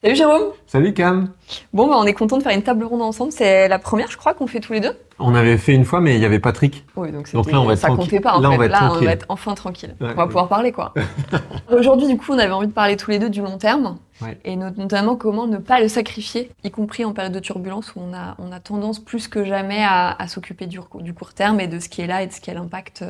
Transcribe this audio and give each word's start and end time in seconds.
Salut 0.00 0.14
Jérôme 0.14 0.42
Salut 0.68 0.94
Cam 0.94 1.30
Bon, 1.72 1.88
bah, 1.88 1.96
on 1.98 2.04
est 2.04 2.12
content 2.14 2.38
de 2.38 2.42
faire 2.44 2.54
une 2.54 2.62
table 2.62 2.84
ronde 2.84 3.02
ensemble. 3.02 3.32
C'est 3.32 3.66
la 3.66 3.80
première, 3.80 4.08
je 4.08 4.16
crois, 4.16 4.32
qu'on 4.32 4.46
fait 4.46 4.60
tous 4.60 4.72
les 4.72 4.78
deux. 4.80 4.92
On 5.18 5.34
avait 5.34 5.58
fait 5.58 5.74
une 5.74 5.84
fois, 5.84 6.00
mais 6.00 6.14
il 6.14 6.20
y 6.22 6.24
avait 6.24 6.38
Patrick. 6.38 6.84
Oui, 6.94 7.10
donc, 7.10 7.32
Donc 7.32 7.50
là, 7.50 7.60
on 7.60 7.64
va 7.64 7.72
être 7.72 7.80
ça 7.80 7.88
tranquille. 7.88 8.04
comptait 8.04 8.20
pas. 8.20 8.34
En 8.34 8.40
Là, 8.40 8.48
fait. 8.50 8.54
on 8.54 8.58
va 8.58 8.64
être 8.66 8.70
là, 8.70 8.78
on 8.84 8.88
tranquille. 8.90 9.06
va 9.06 9.12
être 9.12 9.26
enfin 9.28 9.54
tranquille. 9.54 9.96
Ouais, 10.00 10.10
on 10.12 10.14
va 10.14 10.22
ouais. 10.22 10.26
pouvoir 10.26 10.46
parler, 10.48 10.70
quoi. 10.70 10.94
Aujourd'hui, 11.76 12.06
du 12.06 12.16
coup, 12.16 12.32
on 12.32 12.38
avait 12.38 12.52
envie 12.52 12.68
de 12.68 12.72
parler 12.72 12.96
tous 12.96 13.10
les 13.10 13.18
deux 13.18 13.28
du 13.28 13.40
long 13.42 13.58
terme. 13.58 13.98
Ouais. 14.22 14.38
Et 14.44 14.54
not- 14.54 14.70
notamment 14.76 15.16
comment 15.16 15.48
ne 15.48 15.56
pas 15.58 15.80
le 15.80 15.88
sacrifier, 15.88 16.52
y 16.62 16.70
compris 16.70 17.04
en 17.04 17.12
période 17.12 17.32
de 17.34 17.40
turbulence 17.40 17.92
où 17.96 18.00
on 18.00 18.14
a, 18.14 18.36
on 18.38 18.52
a 18.52 18.60
tendance 18.60 19.00
plus 19.00 19.26
que 19.26 19.44
jamais 19.44 19.82
à, 19.82 20.10
à 20.16 20.28
s'occuper 20.28 20.66
du, 20.66 20.78
court- 20.80 21.02
du 21.02 21.12
court 21.12 21.34
terme 21.34 21.58
et 21.58 21.66
de 21.66 21.80
ce 21.80 21.88
qui 21.88 22.02
est 22.02 22.06
là 22.06 22.22
et 22.22 22.28
de 22.28 22.32
ce 22.32 22.40
qui 22.40 22.52
a 22.52 22.54
l'impact 22.54 23.02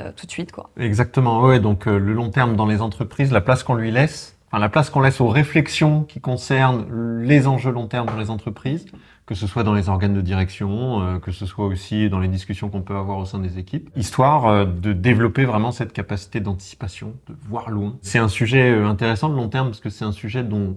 euh, 0.00 0.12
tout 0.16 0.26
de 0.26 0.30
suite, 0.30 0.52
quoi. 0.52 0.70
Exactement, 0.78 1.42
ouais. 1.42 1.58
Donc 1.58 1.88
euh, 1.88 1.98
le 1.98 2.12
long 2.12 2.30
terme 2.30 2.54
dans 2.54 2.66
les 2.66 2.80
entreprises, 2.82 3.32
la 3.32 3.40
place 3.40 3.64
qu'on 3.64 3.74
lui 3.74 3.90
laisse, 3.90 4.36
enfin 4.50 4.60
la 4.60 4.68
place 4.68 4.90
qu'on 4.90 5.00
laisse 5.00 5.20
aux 5.20 5.28
réflexions 5.28 6.02
qui 6.02 6.20
concernent 6.20 7.22
les 7.22 7.46
enjeux 7.46 7.70
long 7.70 7.86
terme 7.86 8.06
dans 8.06 8.18
les 8.18 8.30
entreprises, 8.30 8.86
que 9.26 9.34
ce 9.34 9.46
soit 9.46 9.62
dans 9.62 9.74
les 9.74 9.88
organes 9.88 10.14
de 10.14 10.20
direction, 10.20 11.02
euh, 11.02 11.18
que 11.18 11.30
ce 11.30 11.46
soit 11.46 11.66
aussi 11.66 12.10
dans 12.10 12.18
les 12.18 12.28
discussions 12.28 12.68
qu'on 12.68 12.82
peut 12.82 12.96
avoir 12.96 13.18
au 13.18 13.24
sein 13.24 13.38
des 13.38 13.58
équipes, 13.58 13.88
histoire 13.96 14.46
euh, 14.46 14.64
de 14.64 14.92
développer 14.92 15.44
vraiment 15.44 15.70
cette 15.70 15.92
capacité 15.92 16.40
d'anticipation, 16.40 17.14
de 17.28 17.34
voir 17.48 17.70
loin. 17.70 17.96
C'est 18.02 18.18
un 18.18 18.28
sujet 18.28 18.70
euh, 18.70 18.86
intéressant 18.86 19.28
le 19.28 19.36
long 19.36 19.48
terme 19.48 19.68
parce 19.68 19.80
que 19.80 19.90
c'est 19.90 20.04
un 20.04 20.12
sujet 20.12 20.42
dont 20.42 20.74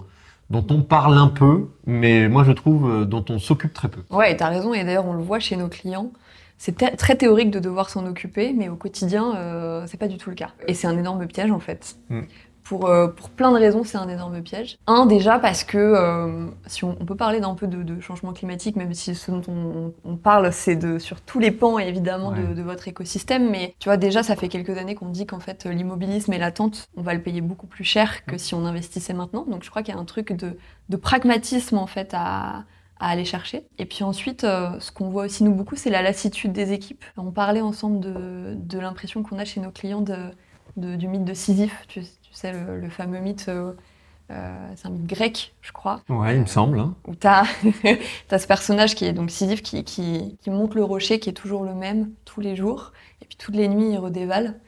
dont 0.49 0.65
on 0.69 0.81
parle 0.81 1.17
un 1.17 1.27
peu, 1.27 1.69
mais 1.85 2.27
moi 2.27 2.43
je 2.43 2.51
trouve 2.51 2.89
euh, 2.89 3.05
dont 3.05 3.25
on 3.29 3.39
s'occupe 3.39 3.73
très 3.73 3.89
peu. 3.89 4.01
Ouais, 4.09 4.31
et 4.31 4.37
t'as 4.37 4.49
raison, 4.49 4.73
et 4.73 4.83
d'ailleurs 4.83 5.07
on 5.07 5.13
le 5.13 5.23
voit 5.23 5.39
chez 5.39 5.55
nos 5.55 5.67
clients. 5.67 6.11
C'est 6.57 6.77
très 6.95 7.15
théorique 7.15 7.51
de 7.51 7.59
devoir 7.59 7.89
s'en 7.89 8.05
occuper, 8.05 8.53
mais 8.53 8.69
au 8.69 8.75
quotidien, 8.75 9.35
euh, 9.35 9.83
c'est 9.87 9.97
pas 9.97 10.07
du 10.07 10.17
tout 10.17 10.29
le 10.29 10.35
cas. 10.35 10.51
Et 10.67 10.73
c'est 10.73 10.87
un 10.87 10.97
énorme 10.97 11.25
piège 11.27 11.51
en 11.51 11.59
fait. 11.59 11.97
Mm. 12.09 12.21
Pour, 12.63 12.85
euh, 12.87 13.07
pour 13.09 13.29
plein 13.29 13.51
de 13.51 13.57
raisons, 13.57 13.83
c'est 13.83 13.97
un 13.97 14.07
énorme 14.07 14.41
piège. 14.41 14.77
Un, 14.87 15.05
déjà 15.05 15.37
parce 15.37 15.63
que, 15.65 15.77
euh, 15.77 16.47
si 16.67 16.85
on, 16.85 16.95
on 16.99 17.05
peut 17.05 17.15
parler 17.15 17.41
d'un 17.41 17.55
peu 17.55 17.67
de, 17.67 17.83
de 17.83 17.99
changement 17.99 18.31
climatique, 18.31 18.75
même 18.77 18.93
si 18.93 19.15
ce 19.15 19.31
dont 19.31 19.41
on, 19.49 19.93
on 20.05 20.15
parle, 20.15 20.53
c'est 20.53 20.75
de 20.77 20.97
sur 20.97 21.19
tous 21.21 21.39
les 21.39 21.51
pans 21.51 21.77
évidemment 21.77 22.31
de, 22.31 22.41
Ouais. 22.41 22.53
de 22.55 22.61
votre 22.61 22.87
écosystème, 22.87 23.49
mais 23.49 23.75
tu 23.79 23.89
vois, 23.89 23.97
déjà, 23.97 24.23
ça 24.23 24.35
fait 24.37 24.47
quelques 24.47 24.77
années 24.77 24.95
qu'on 24.95 25.09
dit 25.09 25.25
qu'en 25.25 25.39
fait, 25.41 25.65
l'immobilisme 25.65 26.31
et 26.33 26.37
l'attente, 26.37 26.87
on 26.95 27.01
va 27.01 27.13
le 27.13 27.21
payer 27.21 27.41
beaucoup 27.41 27.67
plus 27.67 27.83
cher 27.83 28.25
que 28.25 28.37
si 28.37 28.55
on 28.55 28.65
investissait 28.65 29.13
maintenant. 29.13 29.45
Donc 29.45 29.63
je 29.63 29.69
crois 29.69 29.83
qu'il 29.83 29.93
y 29.93 29.97
a 29.97 29.99
un 29.99 30.05
truc 30.05 30.31
de, 30.31 30.57
de 30.89 30.97
pragmatisme 30.97 31.77
en 31.77 31.87
fait 31.87 32.11
à, 32.13 32.63
à 32.99 33.09
aller 33.09 33.25
chercher. 33.25 33.65
Et 33.77 33.85
puis 33.85 34.03
ensuite, 34.05 34.45
euh, 34.45 34.79
ce 34.79 34.91
qu'on 34.91 35.09
voit 35.09 35.25
aussi 35.25 35.43
nous 35.43 35.53
beaucoup, 35.53 35.75
c'est 35.75 35.89
la 35.89 36.01
lassitude 36.01 36.53
des 36.53 36.71
équipes. 36.71 37.03
On 37.17 37.31
parlait 37.31 37.61
ensemble 37.61 37.99
de, 37.99 38.79
l'impression 38.79 39.21
qu'on 39.23 39.37
a 39.39 39.45
chez 39.45 39.59
nos 39.59 39.71
clients 39.71 40.01
de- 40.01 40.95
du 40.95 41.07
mythe 41.07 41.25
de 41.25 41.33
Sisyphe, 41.33 41.85
tu, 41.87 42.01
tu 42.33 42.39
sais, 42.39 42.51
le, 42.53 42.79
le 42.79 42.89
fameux 42.89 43.19
mythe, 43.19 43.47
euh, 43.49 43.73
euh, 44.31 44.73
c'est 44.75 44.87
un 44.87 44.91
mythe 44.91 45.07
grec, 45.07 45.55
je 45.61 45.71
crois, 45.73 46.03
Ouais, 46.09 46.35
il 46.35 46.41
me 46.41 46.45
semble. 46.45 46.79
hein. 46.79 46.95
où 47.07 47.15
tu 47.15 47.27
as, 47.27 47.45
ce 48.39 48.47
personnage 48.47 48.95
qui 48.95 49.05
est 49.05 49.13
donc 49.13 49.31
Sisyphe 49.31 49.61
qui, 49.63 49.83
qui, 49.83 50.37
qui 50.41 50.49
monte 50.49 50.75
le 50.75 50.83
rocher, 50.83 51.19
qui 51.19 51.29
est 51.29 51.33
toujours 51.33 51.63
le 51.63 51.73
même 51.73 52.11
tous 52.25 52.41
les 52.41 52.55
jours, 52.55 52.93
et 53.21 53.25
puis 53.25 53.37
toutes 53.37 53.55
les 53.55 53.67
nuits, 53.67 53.91
il 53.91 53.97
redévale. 53.97 54.59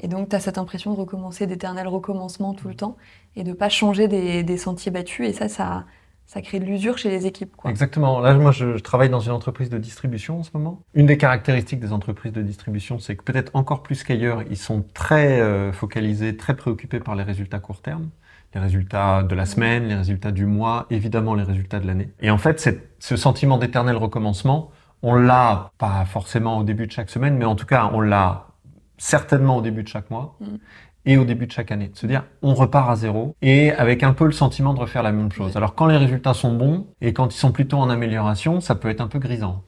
Et 0.00 0.08
donc, 0.08 0.28
tu 0.30 0.36
as 0.36 0.40
cette 0.40 0.58
impression 0.58 0.92
de 0.92 0.96
recommencer, 0.98 1.46
d'éternel 1.46 1.86
recommencement 1.88 2.54
tout 2.54 2.68
le 2.68 2.74
temps, 2.74 2.96
et 3.36 3.44
de 3.44 3.52
pas 3.52 3.68
changer 3.68 4.08
des, 4.08 4.42
des 4.42 4.56
sentiers 4.58 4.90
battus. 4.90 5.28
Et 5.28 5.32
ça, 5.32 5.48
ça, 5.48 5.84
ça 6.32 6.40
crée 6.40 6.60
de 6.60 6.64
l'usure 6.64 6.96
chez 6.96 7.10
les 7.10 7.26
équipes. 7.26 7.54
Quoi. 7.54 7.70
Exactement. 7.70 8.18
Là, 8.20 8.32
moi, 8.32 8.52
je, 8.52 8.78
je 8.78 8.82
travaille 8.82 9.10
dans 9.10 9.20
une 9.20 9.32
entreprise 9.32 9.68
de 9.68 9.76
distribution 9.76 10.38
en 10.40 10.42
ce 10.42 10.48
moment. 10.54 10.80
Une 10.94 11.04
des 11.04 11.18
caractéristiques 11.18 11.78
des 11.78 11.92
entreprises 11.92 12.32
de 12.32 12.40
distribution, 12.40 12.98
c'est 12.98 13.16
que 13.16 13.22
peut-être 13.22 13.50
encore 13.52 13.82
plus 13.82 14.02
qu'ailleurs, 14.02 14.42
ils 14.48 14.56
sont 14.56 14.82
très 14.94 15.42
euh, 15.42 15.72
focalisés, 15.72 16.34
très 16.38 16.56
préoccupés 16.56 17.00
par 17.00 17.16
les 17.16 17.22
résultats 17.22 17.58
court 17.58 17.82
terme, 17.82 18.08
les 18.54 18.62
résultats 18.62 19.22
de 19.24 19.34
la 19.34 19.44
semaine, 19.44 19.88
les 19.88 19.94
résultats 19.94 20.32
du 20.32 20.46
mois, 20.46 20.86
évidemment 20.88 21.34
les 21.34 21.42
résultats 21.42 21.80
de 21.80 21.86
l'année. 21.86 22.08
Et 22.20 22.30
en 22.30 22.38
fait, 22.38 22.66
ce 22.98 23.16
sentiment 23.16 23.58
d'éternel 23.58 23.96
recommencement, 23.96 24.70
on 25.02 25.14
l'a 25.14 25.70
pas 25.76 26.06
forcément 26.06 26.56
au 26.56 26.64
début 26.64 26.86
de 26.86 26.92
chaque 26.92 27.10
semaine, 27.10 27.36
mais 27.36 27.44
en 27.44 27.56
tout 27.56 27.66
cas, 27.66 27.90
on 27.92 28.00
l'a 28.00 28.46
certainement 28.96 29.58
au 29.58 29.60
début 29.60 29.82
de 29.82 29.88
chaque 29.88 30.10
mois. 30.10 30.36
Mm. 30.40 30.46
Et 31.04 31.16
au 31.16 31.24
début 31.24 31.46
de 31.46 31.52
chaque 31.52 31.72
année, 31.72 31.88
de 31.88 31.96
se 31.96 32.06
dire 32.06 32.24
on 32.42 32.54
repart 32.54 32.88
à 32.90 32.94
zéro 32.96 33.34
et 33.42 33.72
avec 33.72 34.02
un 34.04 34.12
peu 34.12 34.24
le 34.24 34.32
sentiment 34.32 34.72
de 34.72 34.78
refaire 34.78 35.02
la 35.02 35.10
même 35.12 35.32
chose. 35.32 35.56
Alors 35.56 35.74
quand 35.74 35.86
les 35.86 35.96
résultats 35.96 36.34
sont 36.34 36.54
bons 36.54 36.86
et 37.00 37.12
quand 37.12 37.34
ils 37.34 37.38
sont 37.38 37.50
plutôt 37.52 37.78
en 37.78 37.90
amélioration, 37.90 38.60
ça 38.60 38.74
peut 38.76 38.88
être 38.88 39.00
un 39.00 39.08
peu 39.08 39.18
grisant. 39.18 39.62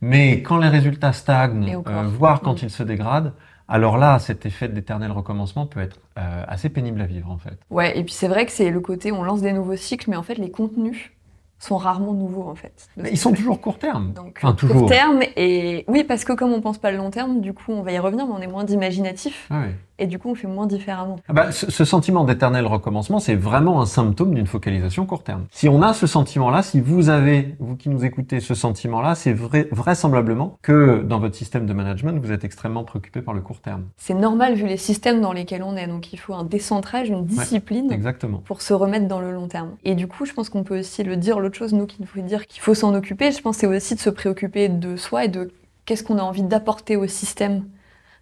Mais 0.00 0.42
quand 0.42 0.56
les 0.58 0.68
résultats 0.68 1.12
stagnent, 1.12 1.82
euh, 1.88 2.02
voire 2.06 2.40
quand 2.40 2.54
Mm. 2.62 2.66
ils 2.66 2.70
se 2.70 2.82
dégradent, 2.82 3.32
alors 3.70 3.98
là, 3.98 4.18
cet 4.18 4.46
effet 4.46 4.68
d'éternel 4.68 5.10
recommencement 5.10 5.66
peut 5.66 5.80
être 5.80 5.98
euh, 6.18 6.44
assez 6.48 6.70
pénible 6.70 7.02
à 7.02 7.06
vivre 7.06 7.30
en 7.30 7.36
fait. 7.36 7.58
Ouais, 7.68 7.98
et 7.98 8.02
puis 8.04 8.14
c'est 8.14 8.28
vrai 8.28 8.46
que 8.46 8.52
c'est 8.52 8.70
le 8.70 8.80
côté, 8.80 9.12
on 9.12 9.22
lance 9.22 9.42
des 9.42 9.52
nouveaux 9.52 9.76
cycles, 9.76 10.08
mais 10.08 10.16
en 10.16 10.22
fait, 10.22 10.36
les 10.36 10.50
contenus 10.50 11.10
sont 11.58 11.76
rarement 11.76 12.14
nouveaux, 12.14 12.48
en 12.48 12.54
fait. 12.54 12.88
Mais 12.96 13.10
ils 13.10 13.18
sont 13.18 13.32
toujours 13.32 13.60
court 13.60 13.78
terme. 13.78 14.12
Donc, 14.12 14.38
Enfin, 14.40 14.54
toujours. 14.54 14.76
court 14.82 14.88
terme, 14.88 15.20
et 15.36 15.84
oui, 15.88 16.04
parce 16.04 16.24
que 16.24 16.32
comme 16.32 16.52
on 16.52 16.60
pense 16.60 16.78
pas 16.78 16.92
le 16.92 16.96
long 16.96 17.10
terme, 17.10 17.40
du 17.40 17.52
coup, 17.52 17.72
on 17.72 17.82
va 17.82 17.90
y 17.92 17.98
revenir, 17.98 18.26
mais 18.26 18.32
on 18.32 18.40
est 18.40 18.46
moins 18.46 18.62
d'imaginatif, 18.64 19.48
Ah 19.50 19.60
ouais. 19.62 19.74
Et 19.98 20.06
du 20.06 20.18
coup, 20.18 20.30
on 20.30 20.34
fait 20.34 20.48
moins 20.48 20.66
différemment. 20.66 21.16
Ah 21.28 21.32
bah, 21.32 21.52
ce, 21.52 21.70
ce 21.70 21.84
sentiment 21.84 22.24
d'éternel 22.24 22.66
recommencement, 22.66 23.18
c'est 23.18 23.34
vraiment 23.34 23.80
un 23.80 23.86
symptôme 23.86 24.34
d'une 24.34 24.46
focalisation 24.46 25.06
court 25.06 25.22
terme. 25.22 25.46
Si 25.50 25.68
on 25.68 25.82
a 25.82 25.92
ce 25.94 26.06
sentiment-là, 26.06 26.62
si 26.62 26.80
vous 26.80 27.08
avez, 27.08 27.56
vous 27.58 27.76
qui 27.76 27.88
nous 27.88 28.04
écoutez, 28.04 28.40
ce 28.40 28.54
sentiment-là, 28.54 29.14
c'est 29.14 29.32
vrai, 29.32 29.68
vraisemblablement 29.72 30.58
que 30.62 31.02
dans 31.02 31.18
votre 31.18 31.34
système 31.34 31.66
de 31.66 31.72
management, 31.72 32.18
vous 32.20 32.32
êtes 32.32 32.44
extrêmement 32.44 32.84
préoccupé 32.84 33.22
par 33.22 33.34
le 33.34 33.40
court 33.40 33.60
terme. 33.60 33.84
C'est 33.96 34.14
normal 34.14 34.54
vu 34.54 34.66
les 34.66 34.76
systèmes 34.76 35.20
dans 35.20 35.32
lesquels 35.32 35.62
on 35.62 35.76
est, 35.76 35.86
donc 35.86 36.12
il 36.12 36.18
faut 36.18 36.34
un 36.34 36.44
décentrage, 36.44 37.08
une 37.08 37.24
discipline. 37.24 37.90
Exactement. 37.90 38.38
pour 38.38 38.62
se 38.62 38.72
remettre 38.72 39.08
dans 39.08 39.20
le 39.20 39.32
long 39.32 39.48
terme. 39.48 39.76
Et 39.84 39.94
du 39.94 40.06
coup, 40.06 40.24
je 40.24 40.32
pense 40.32 40.48
qu'on 40.48 40.64
peut 40.64 40.80
aussi 40.80 41.02
le 41.02 41.16
dire, 41.16 41.40
l'autre 41.40 41.56
chose, 41.56 41.72
nous, 41.72 41.86
qu'il 41.86 42.06
faut 42.06 42.20
dire 42.20 42.46
qu'il 42.46 42.62
faut 42.62 42.74
s'en 42.74 42.94
occuper, 42.94 43.32
je 43.32 43.40
pense 43.40 43.58
c'est 43.58 43.66
aussi 43.66 43.94
de 43.94 44.00
se 44.00 44.10
préoccuper 44.10 44.68
de 44.68 44.96
soi 44.96 45.24
et 45.24 45.28
de 45.28 45.50
qu'est-ce 45.84 46.04
qu'on 46.04 46.18
a 46.18 46.22
envie 46.22 46.42
d'apporter 46.42 46.96
au 46.96 47.06
système 47.06 47.64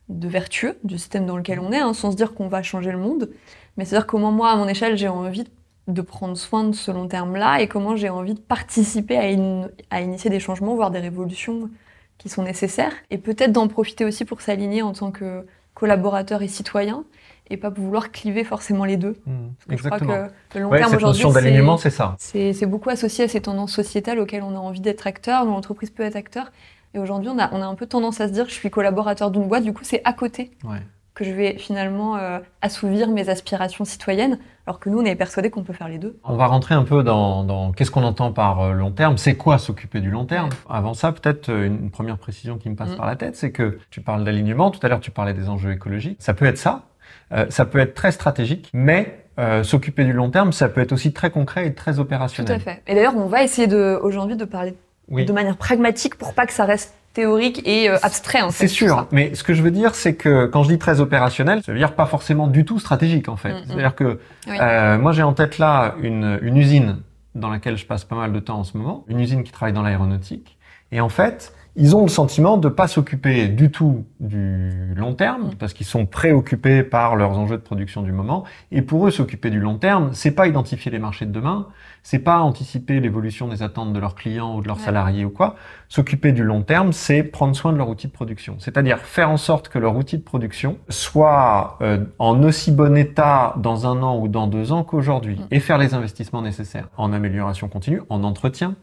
de 0.08 0.28
vertueux, 0.28 0.78
du 0.84 0.98
système 0.98 1.26
dans 1.26 1.36
lequel 1.36 1.58
on 1.60 1.72
est, 1.72 1.78
hein, 1.80 1.92
sans 1.94 2.12
se 2.12 2.16
dire 2.16 2.34
qu'on 2.34 2.48
va 2.48 2.62
changer 2.62 2.92
le 2.92 2.98
monde. 2.98 3.30
Mais 3.76 3.84
c'est-à-dire 3.84 4.06
comment 4.06 4.30
moi, 4.32 4.50
à 4.50 4.56
mon 4.56 4.68
échelle, 4.68 4.96
j'ai 4.96 5.08
envie 5.08 5.44
de 5.88 6.00
prendre 6.02 6.36
soin 6.36 6.64
de 6.64 6.72
ce 6.74 6.90
long 6.90 7.06
terme-là 7.08 7.60
et 7.60 7.68
comment 7.68 7.94
j'ai 7.96 8.08
envie 8.08 8.34
de 8.34 8.40
participer 8.40 9.16
à, 9.18 9.22
in- 9.22 9.68
à 9.90 10.00
initier 10.00 10.30
des 10.30 10.40
changements, 10.40 10.74
voire 10.74 10.90
des 10.90 10.98
révolutions 11.00 11.70
qui 12.18 12.28
sont 12.28 12.42
nécessaires. 12.42 12.92
Et 13.10 13.18
peut-être 13.18 13.52
d'en 13.52 13.68
profiter 13.68 14.04
aussi 14.04 14.24
pour 14.24 14.40
s'aligner 14.40 14.82
en 14.82 14.92
tant 14.92 15.10
que 15.10 15.44
collaborateur 15.74 16.42
et 16.42 16.48
citoyen 16.48 17.04
et 17.48 17.56
pas 17.56 17.68
vouloir 17.68 18.10
cliver 18.10 18.42
forcément 18.42 18.84
les 18.84 18.96
deux. 18.96 19.16
Mmh, 19.26 19.32
Parce 19.58 19.66
que 19.68 19.72
exactement. 19.74 20.12
je 20.12 20.16
crois 20.18 20.28
que 20.50 20.58
le 20.58 20.64
long 20.64 20.70
Ouais, 20.70 20.78
terme 20.78 20.90
aujourd'hui, 20.96 21.22
c'est- 21.78 21.90
ça. 21.90 22.16
c'est 22.18 22.52
c'est 22.52 22.66
beaucoup 22.66 22.90
associé 22.90 23.24
à 23.24 23.28
ces 23.28 23.40
tendances 23.42 23.72
sociétales 23.72 24.18
auxquelles 24.18 24.42
on 24.42 24.56
a 24.56 24.58
envie 24.58 24.80
d'être 24.80 25.06
acteur, 25.06 25.44
dont 25.44 25.52
l'entreprise 25.52 25.90
peut 25.90 26.02
être 26.02 26.16
acteur. 26.16 26.50
Et 26.94 26.98
aujourd'hui, 26.98 27.28
on 27.30 27.38
a, 27.38 27.48
on 27.52 27.60
a 27.62 27.66
un 27.66 27.74
peu 27.74 27.86
tendance 27.86 28.20
à 28.20 28.28
se 28.28 28.32
dire 28.32 28.46
je 28.48 28.54
suis 28.54 28.70
collaborateur 28.70 29.30
d'une 29.30 29.48
boîte, 29.48 29.64
du 29.64 29.72
coup, 29.72 29.82
c'est 29.84 30.00
à 30.04 30.12
côté 30.12 30.50
Ouais. 30.64 30.78
que 31.14 31.24
je 31.24 31.30
vais 31.30 31.56
finalement 31.58 32.16
euh, 32.16 32.38
assouvir 32.62 33.08
mes 33.08 33.28
aspirations 33.28 33.84
citoyennes, 33.84 34.38
alors 34.66 34.78
que 34.80 34.88
nous, 34.90 34.98
on 35.00 35.04
est 35.04 35.14
persuadés 35.16 35.50
qu'on 35.50 35.62
peut 35.62 35.72
faire 35.72 35.88
les 35.88 35.98
deux. 35.98 36.18
On 36.24 36.36
va 36.36 36.46
rentrer 36.46 36.74
un 36.74 36.84
peu 36.84 37.02
dans, 37.02 37.44
dans 37.44 37.72
qu'est-ce 37.72 37.90
qu'on 37.90 38.02
entend 38.04 38.32
par 38.32 38.60
euh, 38.60 38.72
long 38.72 38.90
terme, 38.90 39.16
c'est 39.16 39.34
quoi 39.36 39.58
s'occuper 39.58 40.00
du 40.00 40.10
long 40.10 40.24
terme? 40.26 40.50
Avant 40.68 40.92
ça, 40.94 41.12
peut-être 41.12 41.48
euh, 41.50 41.66
une 41.66 41.90
première 41.90 42.18
précision 42.18 42.58
qui 42.58 42.68
me 42.70 42.76
passe 42.76 42.90
Mm. 42.92 42.96
par 42.96 43.06
la 43.06 43.16
tête, 43.16 43.36
c'est 43.36 43.52
que 43.52 43.78
tu 43.90 44.00
parles 44.00 44.24
d'alignement, 44.24 44.70
tout 44.70 44.80
à 44.84 44.88
l'heure 44.88 45.00
tu 45.00 45.10
parlais 45.10 45.34
des 45.34 45.48
enjeux 45.48 45.72
écologiques, 45.72 46.16
ça 46.20 46.34
peut 46.34 46.46
être 46.46 46.58
ça, 46.58 46.82
Euh, 47.32 47.46
ça 47.50 47.64
peut 47.64 47.78
être 47.80 47.94
très 47.94 48.12
stratégique, 48.12 48.70
mais 48.72 49.24
euh, 49.38 49.62
s'occuper 49.64 50.04
du 50.04 50.12
long 50.12 50.30
terme, 50.30 50.52
ça 50.52 50.68
peut 50.68 50.80
être 50.80 50.92
aussi 50.92 51.12
très 51.12 51.30
concret 51.30 51.66
et 51.66 51.74
très 51.74 51.94
Tout 51.94 52.00
opérationnel. 52.00 52.54
à 52.56 52.58
fait. 52.60 52.82
Et 52.86 52.94
d'ailleurs, 52.94 53.16
on 53.16 53.26
va 53.26 53.42
essayer 53.42 53.66
de, 53.66 53.98
aujourd'hui 54.02 54.36
de 54.36 54.44
parler 54.44 54.74
Oui. 55.08 55.24
de 55.24 55.32
manière 55.32 55.56
pragmatique 55.56 56.16
pour 56.16 56.34
pas 56.34 56.46
que 56.46 56.52
ça 56.52 56.64
reste 56.64 56.92
théorique 57.14 57.62
et 57.66 57.88
euh, 57.88 57.96
abstrait. 58.02 58.42
en 58.42 58.50
fait, 58.50 58.66
C'est 58.66 58.74
sûr, 58.74 59.06
mais 59.12 59.34
ce 59.34 59.42
que 59.44 59.54
je 59.54 59.62
veux 59.62 59.70
dire, 59.70 59.94
c'est 59.94 60.14
que 60.14 60.46
quand 60.46 60.62
je 60.64 60.68
dis 60.68 60.78
très 60.78 61.00
opérationnel, 61.00 61.62
ça 61.64 61.72
veut 61.72 61.78
dire 61.78 61.94
pas 61.94 62.06
forcément 62.06 62.46
du 62.48 62.64
tout 62.64 62.78
stratégique 62.78 63.28
en 63.28 63.36
fait. 63.36 63.52
Mm, 63.52 63.56
mm. 63.56 63.64
C'est-à-dire 63.66 63.94
que 63.94 64.18
Oui. 64.48 64.56
euh, 64.60 64.98
moi 64.98 65.12
j'ai 65.12 65.22
en 65.22 65.32
tête 65.32 65.58
là 65.58 65.94
une, 66.02 66.38
une 66.42 66.56
usine 66.56 66.98
dans 67.34 67.48
laquelle 67.50 67.76
je 67.76 67.86
passe 67.86 68.04
pas 68.04 68.16
mal 68.16 68.32
de 68.32 68.40
temps 68.40 68.58
en 68.58 68.64
ce 68.64 68.76
moment, 68.76 69.04
une 69.08 69.20
usine 69.20 69.44
qui 69.44 69.52
travaille 69.52 69.72
dans 69.74 69.82
l'aéronautique, 69.82 70.58
et 70.92 71.00
en 71.00 71.08
fait 71.08 71.52
ils 71.76 71.94
ont 71.94 72.02
le 72.02 72.08
sentiment 72.08 72.56
de 72.56 72.68
pas 72.68 72.88
s'occuper 72.88 73.48
du 73.48 73.70
tout 73.70 74.04
du 74.18 74.94
long 74.96 75.14
terme 75.14 75.50
parce 75.58 75.74
qu'ils 75.74 75.86
sont 75.86 76.06
préoccupés 76.06 76.82
par 76.82 77.16
leurs 77.16 77.38
enjeux 77.38 77.58
de 77.58 77.62
production 77.62 78.02
du 78.02 78.12
moment, 78.12 78.44
et 78.72 78.80
pour 78.80 79.06
eux 79.06 79.10
s'occuper 79.10 79.50
du 79.50 79.60
long 79.60 79.76
terme, 79.76 80.10
c'est 80.12 80.30
pas 80.30 80.48
identifier 80.48 80.90
les 80.90 80.98
marchés 80.98 81.26
de 81.26 81.32
demain, 81.32 81.66
c'est 82.02 82.18
pas 82.18 82.38
anticiper 82.38 82.98
l'évolution 83.00 83.48
des 83.48 83.62
attentes 83.62 83.92
de 83.92 83.98
leurs 83.98 84.14
clients 84.14 84.56
ou 84.56 84.62
de 84.62 84.68
leurs 84.68 84.78
Ouais. 84.78 84.84
salariés 84.84 85.24
ou 85.24 85.30
quoi. 85.30 85.56
S'occuper 85.88 86.32
du 86.32 86.44
long 86.44 86.62
terme, 86.62 86.92
c'est 86.92 87.22
prendre 87.22 87.54
soin 87.54 87.72
de 87.72 87.78
leur 87.78 87.88
outil 87.88 88.06
de 88.06 88.12
production. 88.12 88.56
C'est-à-dire 88.58 88.98
faire 89.00 89.28
en 89.28 89.36
sorte 89.36 89.68
que 89.68 89.78
leur 89.78 89.96
outil 89.96 90.16
de 90.16 90.22
production 90.22 90.78
soit 90.88 91.76
euh, 91.82 92.04
en 92.18 92.42
aussi 92.42 92.72
bon 92.72 92.96
état 92.96 93.54
dans 93.58 93.86
un 93.86 94.02
an 94.02 94.18
ou 94.18 94.28
dans 94.28 94.46
deux 94.46 94.72
ans 94.72 94.82
qu'aujourd'hui. 94.82 95.36
Mm. 95.36 95.46
Et 95.50 95.60
faire 95.60 95.78
les 95.78 95.94
investissements 95.94 96.42
nécessaires 96.42 96.88
en 96.96 97.12
amélioration 97.12 97.68
continue, 97.68 98.02
en 98.08 98.24
entretien, 98.24 98.76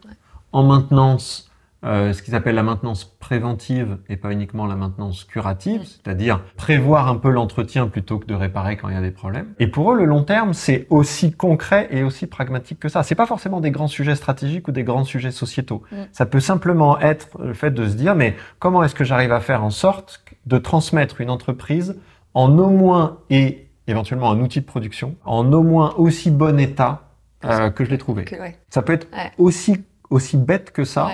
en 0.51 0.63
maintenance 0.63 1.49
euh, 1.85 2.13
ce 2.13 2.21
qu'ils 2.23 2.35
appellent 2.35 2.55
la 2.55 2.63
maintenance 2.63 3.03
préventive 3.03 3.97
et 4.07 4.15
pas 4.15 4.31
uniquement 4.31 4.65
la 4.65 4.75
maintenance 4.75 5.25
curative, 5.25 5.83
c'est-à-dire 5.83 6.41
prévoir 6.55 7.07
un 7.07 7.15
peu 7.15 7.29
l'entretien 7.29 7.87
plutôt 7.87 8.19
que 8.19 8.25
de 8.25 8.33
réparer 8.33 8.77
quand 8.77 8.89
il 8.89 8.95
y 8.95 8.97
a 8.97 9.01
des 9.01 9.11
problèmes. 9.11 9.53
Et 9.59 9.67
pour 9.67 9.91
eux, 9.91 9.97
le 9.97 10.05
long 10.05 10.23
terme, 10.23 10.53
c'est 10.53 10.87
aussi 10.89 11.33
concret 11.33 11.87
et 11.91 12.03
aussi 12.03 12.27
pragmatique 12.27 12.79
que 12.79 12.89
ça. 12.89 13.03
C'est 13.03 13.15
pas 13.15 13.25
forcément 13.25 13.59
des 13.59 13.71
grands 13.71 13.87
sujets 13.87 14.15
stratégiques 14.15 14.67
ou 14.67 14.71
des 14.71 14.83
grands 14.83 15.03
sujets 15.03 15.31
sociétaux. 15.31 15.83
Ça 16.11 16.25
peut 16.25 16.39
simplement 16.39 16.99
être 16.99 17.27
le 17.41 17.53
fait 17.53 17.71
de 17.71 17.87
se 17.87 17.95
dire, 17.95 18.15
mais 18.15 18.35
comment 18.59 18.83
est-ce 18.83 18.95
que 18.95 19.03
j'arrive 19.03 19.31
à 19.31 19.39
faire 19.39 19.63
en 19.63 19.69
sorte 19.69 20.23
de 20.45 20.57
transmettre 20.57 21.21
une 21.21 21.29
entreprise 21.29 21.97
en 22.33 22.57
au 22.57 22.69
moins 22.69 23.17
et 23.29 23.67
éventuellement 23.87 24.31
un 24.31 24.39
outil 24.39 24.61
de 24.61 24.65
production 24.65 25.15
en 25.25 25.51
au 25.51 25.63
moins 25.63 25.93
aussi 25.97 26.31
bon 26.31 26.59
état 26.59 27.09
euh, 27.45 27.69
que 27.69 27.83
je 27.83 27.89
l'ai 27.89 27.97
trouvé. 27.97 28.25
Ça 28.69 28.81
peut 28.81 28.93
être 28.93 29.07
aussi 29.37 29.83
aussi 30.13 30.37
bête 30.37 30.71
que 30.71 30.83
ça, 30.83 31.09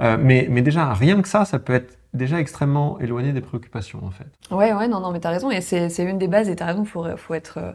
euh, 0.00 0.16
mais 0.20 0.46
mais 0.50 0.62
déjà 0.62 0.92
rien 0.92 1.20
que 1.22 1.28
ça, 1.28 1.44
ça 1.44 1.58
peut 1.58 1.74
être 1.74 1.98
déjà 2.14 2.40
extrêmement 2.40 2.98
éloigné 3.00 3.32
des 3.32 3.40
préoccupations 3.40 4.00
en 4.04 4.10
fait. 4.10 4.26
Ouais 4.50 4.72
ouais 4.72 4.88
non 4.88 5.00
non 5.00 5.10
mais 5.10 5.20
t'as 5.20 5.30
raison 5.30 5.50
et 5.50 5.60
c'est 5.60 6.02
une 6.02 6.18
des 6.18 6.28
bases 6.28 6.48
et 6.48 6.56
t'as 6.56 6.66
raison 6.66 6.84
faut 6.84 7.04
faut 7.16 7.34
être 7.34 7.58
euh, 7.58 7.72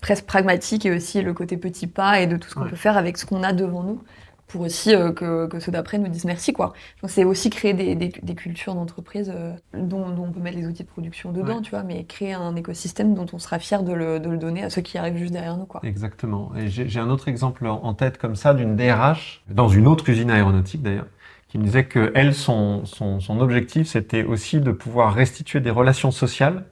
presque 0.00 0.26
pragmatique 0.26 0.84
et 0.84 0.90
aussi 0.90 1.22
le 1.22 1.32
côté 1.32 1.56
petit 1.56 1.86
pas 1.86 2.20
et 2.20 2.26
de 2.26 2.36
tout 2.36 2.48
ce 2.48 2.54
qu'on 2.54 2.68
peut 2.68 2.76
faire 2.76 2.96
avec 2.96 3.16
ce 3.16 3.24
qu'on 3.26 3.42
a 3.42 3.52
devant 3.52 3.82
nous 3.82 4.02
pour 4.48 4.62
aussi 4.62 4.92
euh, 4.92 5.12
que, 5.12 5.46
que, 5.46 5.60
ceux 5.60 5.70
d'après 5.70 5.98
nous 5.98 6.08
disent 6.08 6.24
merci 6.24 6.52
quoi. 6.52 6.72
Donc 7.02 7.10
c'est 7.10 7.22
aussi 7.22 7.50
créer 7.50 7.72
des, 7.72 7.94
des, 7.94 8.08
des 8.08 8.34
cultures 8.34 8.74
d'entreprise 8.74 9.32
dont, 9.72 10.10
dont, 10.10 10.24
on 10.24 10.32
peut 10.32 10.40
mettre 10.40 10.58
les 10.58 10.66
outils 10.66 10.82
de 10.82 10.88
production 10.88 11.30
dedans, 11.30 11.62
tu 11.62 11.70
vois, 11.70 11.84
mais 11.84 12.02
créer 12.02 12.32
un 12.32 12.56
écosystème 12.56 13.14
dont 13.14 13.26
on 13.32 13.38
sera 13.38 13.60
fier 13.60 13.84
de 13.84 13.92
le, 13.92 14.18
de 14.18 14.28
le, 14.28 14.38
donner 14.38 14.64
à 14.64 14.70
ceux 14.70 14.82
qui 14.82 14.98
arrivent 14.98 15.18
juste 15.18 15.32
derrière 15.32 15.56
nous 15.56 15.66
quoi. 15.66 15.80
Exactement. 15.84 16.50
Et 16.58 16.66
j'ai 16.66 16.98
un 16.98 17.10
autre 17.10 17.28
exemple 17.28 17.64
en 17.64 17.94
tête 17.94 18.18
comme 18.18 18.34
ça 18.34 18.52
d'une 18.52 18.74
DRH 18.74 19.44
dans 19.48 19.68
une 19.68 19.86
autre 19.86 20.08
usine 20.08 20.32
aéronautique 20.32 20.82
d'ailleurs 20.82 21.06
qui 21.50 21.58
me 21.58 21.64
disait 21.64 21.84
que 21.84 22.12
elle 22.14 22.34
son, 22.34 22.84
son, 22.86 23.20
son 23.20 23.40
objectif 23.40 23.88
c'était 23.88 24.24
aussi 24.24 24.60
de 24.60 24.72
pouvoir 24.72 25.12
restituer 25.14 25.60
des 25.60 25.70
relations 25.70 26.10
sociales 26.10 26.64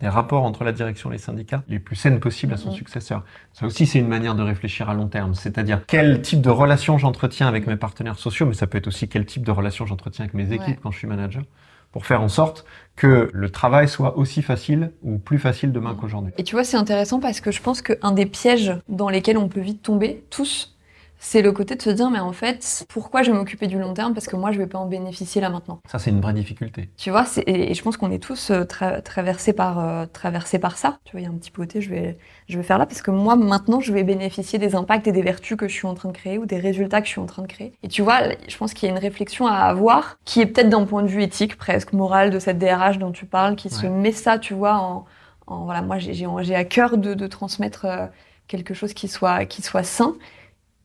des 0.00 0.08
rapports 0.08 0.42
entre 0.42 0.64
la 0.64 0.72
direction 0.72 1.10
et 1.10 1.14
les 1.14 1.18
syndicats 1.18 1.62
les 1.68 1.78
plus 1.78 1.96
saines 1.96 2.20
possibles 2.20 2.52
à 2.52 2.56
son 2.56 2.70
mm-hmm. 2.70 2.76
successeur. 2.76 3.24
Ça 3.52 3.64
aussi, 3.64 3.86
c'est 3.86 3.98
une 3.98 4.08
manière 4.08 4.34
de 4.34 4.42
réfléchir 4.42 4.90
à 4.90 4.94
long 4.94 5.06
terme. 5.06 5.34
C'est-à-dire 5.34 5.82
quel 5.86 6.20
type 6.20 6.40
de 6.40 6.50
relation 6.50 6.98
j'entretiens 6.98 7.46
avec 7.46 7.66
mes 7.66 7.76
partenaires 7.76 8.18
sociaux, 8.18 8.46
mais 8.46 8.54
ça 8.54 8.66
peut 8.66 8.78
être 8.78 8.88
aussi 8.88 9.08
quel 9.08 9.24
type 9.24 9.44
de 9.44 9.50
relation 9.50 9.86
j'entretiens 9.86 10.24
avec 10.24 10.34
mes 10.34 10.52
équipes 10.52 10.80
quand 10.82 10.90
je 10.90 10.98
suis 10.98 11.06
manager 11.06 11.44
pour 11.92 12.06
faire 12.06 12.22
en 12.22 12.28
sorte 12.28 12.64
que 12.96 13.30
le 13.32 13.50
travail 13.50 13.88
soit 13.88 14.18
aussi 14.18 14.42
facile 14.42 14.90
ou 15.02 15.18
plus 15.18 15.38
facile 15.38 15.70
demain 15.70 15.92
mm. 15.92 15.96
qu'aujourd'hui. 15.96 16.32
Et 16.38 16.42
tu 16.42 16.56
vois, 16.56 16.64
c'est 16.64 16.76
intéressant 16.76 17.20
parce 17.20 17.40
que 17.40 17.52
je 17.52 17.62
pense 17.62 17.82
qu'un 17.82 18.10
des 18.10 18.26
pièges 18.26 18.76
dans 18.88 19.08
lesquels 19.08 19.38
on 19.38 19.48
peut 19.48 19.60
vite 19.60 19.80
tomber, 19.80 20.24
tous, 20.28 20.73
c'est 21.24 21.40
le 21.40 21.52
côté 21.52 21.74
de 21.74 21.80
se 21.80 21.88
dire 21.88 22.10
mais 22.10 22.18
en 22.18 22.32
fait 22.32 22.84
pourquoi 22.90 23.22
je 23.22 23.32
vais 23.32 23.36
m'occuper 23.36 23.66
du 23.66 23.78
long 23.78 23.94
terme 23.94 24.12
parce 24.12 24.26
que 24.26 24.36
moi 24.36 24.52
je 24.52 24.58
vais 24.58 24.66
pas 24.66 24.78
en 24.78 24.86
bénéficier 24.86 25.40
là 25.40 25.48
maintenant? 25.48 25.80
Ça 25.90 25.98
c'est 25.98 26.10
une 26.10 26.20
vraie 26.20 26.34
difficulté. 26.34 26.90
Tu 26.98 27.10
vois 27.10 27.24
et, 27.46 27.72
je 27.72 27.82
pense 27.82 27.96
qu'on 27.96 28.10
est 28.10 28.22
tous 28.22 28.50
euh, 28.50 28.64
traversés 28.64 29.54
par 29.54 29.78
euh, 29.78 30.04
traversés 30.04 30.58
par 30.58 30.76
ça. 30.76 30.98
Tu 31.04 31.12
vois 31.12 31.22
il 31.22 31.24
y 31.24 31.26
a 31.26 31.30
un 31.30 31.34
petit 31.34 31.50
côté 31.50 31.80
je 31.80 31.88
vais 31.88 32.18
je 32.46 32.58
vais 32.58 32.62
faire 32.62 32.76
là 32.76 32.84
parce 32.84 33.00
que 33.00 33.10
moi 33.10 33.36
maintenant 33.36 33.80
je 33.80 33.90
vais 33.90 34.04
bénéficier 34.04 34.58
des 34.58 34.74
impacts 34.74 35.06
et 35.06 35.12
des 35.12 35.22
vertus 35.22 35.56
que 35.56 35.66
je 35.66 35.72
suis 35.72 35.86
en 35.86 35.94
train 35.94 36.10
de 36.10 36.16
créer 36.16 36.36
ou 36.36 36.44
des 36.44 36.58
résultats 36.58 37.00
que 37.00 37.06
je 37.06 37.12
suis 37.12 37.20
en 37.22 37.26
train 37.26 37.42
de 37.42 37.48
créer. 37.48 37.72
Et 37.82 37.88
tu 37.88 38.02
vois 38.02 38.20
je 38.46 38.56
pense 38.58 38.74
qu'il 38.74 38.86
y 38.86 38.92
a 38.92 38.94
une 38.94 39.00
réflexion 39.00 39.46
à 39.46 39.54
avoir 39.54 40.18
qui 40.26 40.42
est 40.42 40.46
peut-être 40.46 40.68
d'un 40.68 40.84
point 40.84 41.02
de 41.02 41.08
vue 41.08 41.22
éthique 41.22 41.56
presque 41.56 41.94
moral 41.94 42.28
de 42.28 42.38
cette 42.38 42.58
DRH 42.58 42.98
dont 42.98 43.12
tu 43.12 43.24
parles 43.24 43.56
qui 43.56 43.70
se 43.70 43.86
met 43.86 44.12
ça 44.12 44.38
tu 44.38 44.52
vois 44.52 44.74
en, 44.74 45.06
en 45.46 45.64
voilà 45.64 45.80
moi 45.80 45.96
j'ai 45.98 46.12
j'ai 46.12 46.54
à 46.54 46.64
cœur 46.64 46.98
de, 46.98 47.14
de 47.14 47.26
transmettre 47.26 47.86
euh, 47.86 48.06
quelque 48.46 48.74
chose 48.74 48.92
qui 48.92 49.08
soit 49.08 49.46
qui 49.46 49.62
soit 49.62 49.84
sain 49.84 50.14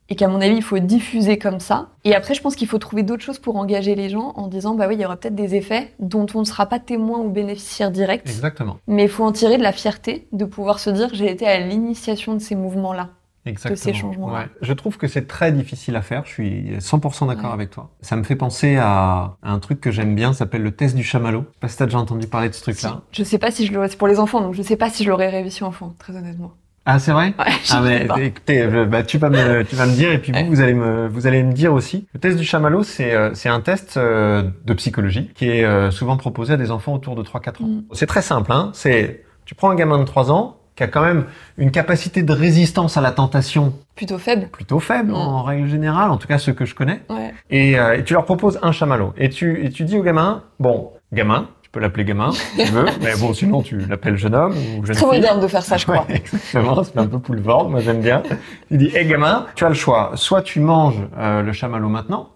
et 0.09 0.15
qu'à 0.15 0.27
mon 0.27 0.41
avis, 0.41 0.55
il 0.55 0.63
faut 0.63 0.79
diffuser 0.79 1.37
comme 1.37 1.59
ça. 1.59 1.89
Et 2.03 2.15
après, 2.15 2.33
je 2.33 2.41
pense 2.41 2.55
qu'il 2.55 2.67
faut 2.67 2.79
trouver 2.79 3.03
d'autres 3.03 3.23
choses 3.23 3.39
pour 3.39 3.55
engager 3.55 3.95
les 3.95 4.09
gens 4.09 4.33
en 4.35 4.47
disant, 4.47 4.73
bah 4.75 4.87
oui, 4.87 4.95
il 4.95 5.01
y 5.01 5.05
aura 5.05 5.17
peut-être 5.17 5.35
des 5.35 5.55
effets 5.55 5.93
dont 5.99 6.25
on 6.33 6.39
ne 6.39 6.45
sera 6.45 6.65
pas 6.65 6.79
témoin 6.79 7.19
ou 7.19 7.29
bénéficiaire 7.29 7.91
direct. 7.91 8.27
Exactement. 8.27 8.77
Mais 8.87 9.03
il 9.03 9.09
faut 9.09 9.23
en 9.23 9.31
tirer 9.31 9.57
de 9.57 9.63
la 9.63 9.71
fierté 9.71 10.27
de 10.31 10.45
pouvoir 10.45 10.79
se 10.79 10.89
dire, 10.89 11.09
j'ai 11.13 11.29
été 11.29 11.47
à 11.47 11.59
l'initiation 11.59 12.33
de 12.33 12.39
ces 12.39 12.55
mouvements-là. 12.55 13.09
Exactement. 13.45 13.75
De 13.75 13.79
ces 13.79 13.93
changements. 13.93 14.33
Ouais. 14.33 14.47
Je 14.61 14.73
trouve 14.73 14.97
que 14.97 15.07
c'est 15.07 15.25
très 15.27 15.51
difficile 15.51 15.95
à 15.95 16.01
faire. 16.01 16.25
Je 16.25 16.31
suis 16.31 16.77
100% 16.77 17.27
d'accord 17.27 17.53
avec 17.53 17.69
toi. 17.69 17.89
Ça 18.01 18.15
me 18.15 18.23
fait 18.23 18.35
penser 18.35 18.75
à 18.77 19.37
un 19.41 19.59
truc 19.59 19.79
que 19.79 19.91
j'aime 19.91 20.13
bien, 20.13 20.33
ça 20.33 20.39
s'appelle 20.39 20.61
le 20.61 20.71
test 20.71 20.95
du 20.95 21.03
chamallow. 21.03 21.41
Je 21.41 21.45
sais 21.45 21.59
pas 21.59 21.67
si 21.69 21.77
t'as 21.77 21.85
déjà 21.85 21.99
entendu 21.99 22.27
parler 22.27 22.49
de 22.49 22.53
ce 22.53 22.61
truc-là. 22.61 23.01
Je 23.11 23.23
sais 23.23 23.37
pas 23.37 23.49
si 23.49 23.65
je 23.65 23.73
l'aurais, 23.73 23.89
c'est 23.89 23.97
pour 23.97 24.07
les 24.07 24.19
enfants, 24.19 24.41
donc 24.41 24.55
je 24.55 24.61
sais 24.61 24.75
pas 24.75 24.89
si 24.89 25.03
je 25.03 25.09
l'aurais 25.09 25.29
réussi 25.29 25.63
enfant, 25.63 25.95
très 25.97 26.15
honnêtement. 26.15 26.51
Ah, 26.91 26.97
c'est 26.97 27.11
vrai? 27.11 27.35
Ouais, 27.37 27.45
Ah, 27.69 27.81
mais 27.83 28.07
écoutez, 28.25 28.65
bah, 28.87 29.03
tu, 29.03 29.19
vas 29.19 29.29
me, 29.29 29.63
tu 29.63 29.75
vas 29.75 29.85
me 29.85 29.93
dire, 29.93 30.11
et 30.11 30.17
puis 30.17 30.31
vous, 30.31 30.47
vous 30.49 30.59
allez 30.59 30.73
me, 30.73 31.07
vous 31.07 31.27
allez 31.27 31.43
me 31.43 31.53
dire 31.53 31.71
aussi. 31.71 32.07
Le 32.15 32.19
test 32.19 32.35
du 32.35 32.43
chamallow, 32.43 32.81
c'est 32.81 33.13
euh, 33.13 33.29
c'est 33.35 33.47
un 33.47 33.61
test 33.61 33.97
euh, 33.97 34.49
de 34.65 34.73
psychologie 34.73 35.29
qui 35.35 35.51
est 35.51 35.63
euh, 35.63 35.91
souvent 35.91 36.17
proposé 36.17 36.53
à 36.53 36.57
des 36.57 36.71
enfants 36.71 36.95
autour 36.95 37.15
de 37.15 37.21
3-4 37.21 37.63
ans. 37.63 37.67
Mm. 37.67 37.81
C'est 37.91 38.07
très 38.07 38.23
simple, 38.23 38.51
hein. 38.51 38.71
C'est, 38.73 39.23
tu 39.45 39.53
prends 39.53 39.69
un 39.69 39.75
gamin 39.75 39.99
de 39.99 40.03
3 40.03 40.31
ans 40.31 40.57
qui 40.75 40.81
a 40.81 40.87
quand 40.87 41.03
même 41.03 41.25
une 41.59 41.69
capacité 41.69 42.23
de 42.23 42.33
résistance 42.33 42.97
à 42.97 43.01
la 43.01 43.11
tentation 43.11 43.75
plutôt 43.95 44.17
faible. 44.17 44.47
Plutôt 44.47 44.79
faible, 44.79 45.11
mm. 45.11 45.15
en 45.15 45.43
règle 45.43 45.67
générale, 45.67 46.09
en 46.09 46.17
tout 46.17 46.27
cas 46.27 46.39
ceux 46.39 46.53
que 46.53 46.65
je 46.65 46.73
connais. 46.73 47.01
Ouais. 47.07 47.35
Et, 47.51 47.73
et 47.73 48.03
tu 48.03 48.13
leur 48.13 48.25
proposes 48.25 48.57
un 48.63 48.71
chamallow. 48.71 49.13
Et 49.15 49.29
tu, 49.29 49.63
et 49.63 49.69
tu 49.69 49.83
dis 49.83 49.95
au 49.95 50.01
gamin, 50.01 50.41
bon, 50.59 50.89
gamin, 51.13 51.49
tu 51.69 51.73
peux 51.73 51.79
l'appeler 51.81 52.03
gamin, 52.03 52.31
si 52.31 52.65
tu 52.65 52.71
veux, 52.71 52.85
mais 53.01 53.15
bon, 53.15 53.33
sinon 53.33 53.61
tu 53.61 53.77
l'appelles 53.79 54.17
jeune 54.17 54.33
homme 54.33 54.55
ou 54.77 54.85
jeune 54.85 54.95
Très 54.95 55.05
fille. 55.05 55.19
moderne 55.19 55.39
de 55.39 55.47
faire 55.47 55.61
ça, 55.61 55.77
je 55.77 55.85
crois. 55.85 56.05
Ouais, 56.09 56.15
exactement, 56.15 56.83
c'est 56.83 56.97
un 56.97 57.05
peu 57.05 57.17
boulevard, 57.17 57.69
moi 57.69 57.79
j'aime 57.79 58.01
bien. 58.01 58.23
Tu 58.69 58.77
dis, 58.77 58.91
hé 58.95 59.05
gamin, 59.05 59.45
tu 59.55 59.65
as 59.65 59.69
le 59.69 59.75
choix. 59.75 60.11
Soit 60.15 60.41
tu 60.41 60.59
manges 60.59 61.01
euh, 61.17 61.43
le 61.43 61.53
chamallow 61.53 61.89
maintenant, 61.89 62.29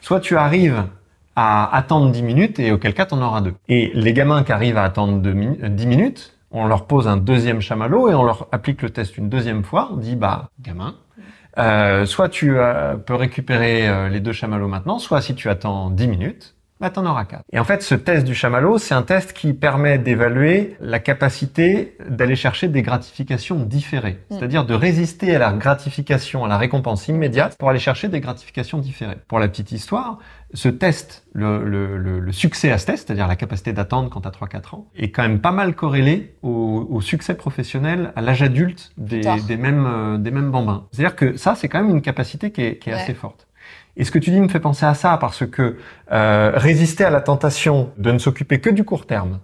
soit 0.00 0.20
tu 0.20 0.36
arrives 0.36 0.84
à 1.36 1.76
attendre 1.76 2.10
10 2.10 2.22
minutes 2.22 2.58
et 2.58 2.72
auquel 2.72 2.94
cas 2.94 3.06
tu 3.06 3.14
en 3.14 3.20
auras 3.20 3.40
deux. 3.40 3.54
Et 3.68 3.90
les 3.94 4.12
gamins 4.12 4.44
qui 4.44 4.52
arrivent 4.52 4.78
à 4.78 4.84
attendre 4.84 5.18
10 5.18 5.28
euh, 5.28 5.86
minutes, 5.86 6.38
on 6.50 6.66
leur 6.66 6.86
pose 6.86 7.06
un 7.06 7.16
deuxième 7.16 7.60
chamallow 7.60 8.08
et 8.08 8.14
on 8.14 8.22
leur 8.22 8.46
applique 8.52 8.80
le 8.82 8.90
test 8.90 9.18
une 9.18 9.28
deuxième 9.28 9.64
fois. 9.64 9.90
On 9.92 9.96
dit, 9.96 10.16
bah, 10.16 10.48
gamin, 10.60 10.94
euh, 11.58 12.06
soit 12.06 12.28
tu 12.28 12.58
euh, 12.58 12.96
peux 12.96 13.14
récupérer 13.14 13.88
euh, 13.88 14.08
les 14.08 14.20
deux 14.20 14.32
chamallows 14.32 14.68
maintenant, 14.68 14.98
soit 14.98 15.20
si 15.20 15.34
tu 15.34 15.48
attends 15.48 15.90
10 15.90 16.08
minutes, 16.08 16.54
bah 16.80 16.90
t'en 16.90 17.06
auras 17.06 17.24
quatre. 17.24 17.44
Et 17.52 17.58
en 17.58 17.64
fait, 17.64 17.82
ce 17.82 17.94
test 17.94 18.24
du 18.24 18.34
chamallow, 18.34 18.78
c'est 18.78 18.94
un 18.94 19.02
test 19.02 19.32
qui 19.32 19.52
permet 19.52 19.98
d'évaluer 19.98 20.76
la 20.80 20.98
capacité 20.98 21.96
d'aller 22.08 22.34
chercher 22.36 22.68
des 22.68 22.82
gratifications 22.82 23.56
différées, 23.60 24.18
mm. 24.30 24.36
c'est-à-dire 24.36 24.66
de 24.66 24.74
résister 24.74 25.36
à 25.36 25.38
la 25.38 25.52
gratification, 25.52 26.44
à 26.44 26.48
la 26.48 26.58
récompense 26.58 27.06
immédiate 27.08 27.56
pour 27.58 27.70
aller 27.70 27.78
chercher 27.78 28.08
des 28.08 28.20
gratifications 28.20 28.78
différées. 28.78 29.16
Pour 29.28 29.38
la 29.38 29.48
petite 29.48 29.70
histoire, 29.72 30.18
ce 30.52 30.68
test, 30.68 31.26
le, 31.32 31.64
le, 31.64 31.96
le, 31.96 32.32
succès 32.32 32.70
à 32.70 32.78
ce 32.78 32.86
test, 32.86 33.06
c'est-à-dire 33.06 33.28
la 33.28 33.36
capacité 33.36 33.72
d'attendre 33.72 34.10
quand 34.10 34.20
tu 34.20 34.28
as 34.28 34.30
3-4 34.30 34.74
ans, 34.74 34.86
est 34.96 35.10
quand 35.10 35.22
même 35.22 35.40
pas 35.40 35.52
mal 35.52 35.74
corrélé 35.74 36.36
au, 36.42 36.86
au 36.90 37.00
succès 37.00 37.34
professionnel 37.34 38.12
à 38.16 38.20
l'âge 38.20 38.42
adulte 38.42 38.92
des, 38.96 39.22
des, 39.46 39.56
mêmes, 39.56 39.86
euh, 39.86 40.18
des 40.18 40.30
mêmes 40.30 40.50
bambins. 40.50 40.86
C'est-à-dire 40.92 41.16
que 41.16 41.36
ça, 41.36 41.54
c'est 41.54 41.68
quand 41.68 41.82
même 41.82 41.90
une 41.90 42.02
capacité 42.02 42.50
qui 42.50 42.62
est, 42.62 42.78
qui 42.78 42.90
est 42.90 42.94
ouais. 42.94 43.00
assez 43.00 43.14
forte. 43.14 43.46
Et 43.96 44.04
ce 44.04 44.10
que 44.10 44.18
tu 44.18 44.30
dis 44.30 44.40
me 44.40 44.48
fait 44.48 44.60
penser 44.60 44.86
à 44.86 44.94
ça 44.94 45.16
parce 45.18 45.46
que 45.46 45.76
euh, 46.10 46.52
résister 46.54 47.04
à 47.04 47.10
la 47.10 47.20
tentation 47.20 47.90
de 47.96 48.10
ne 48.12 48.18
s'occuper 48.18 48.60
que 48.60 48.70
du 48.70 48.84
court 48.84 49.06
terme, 49.06 49.38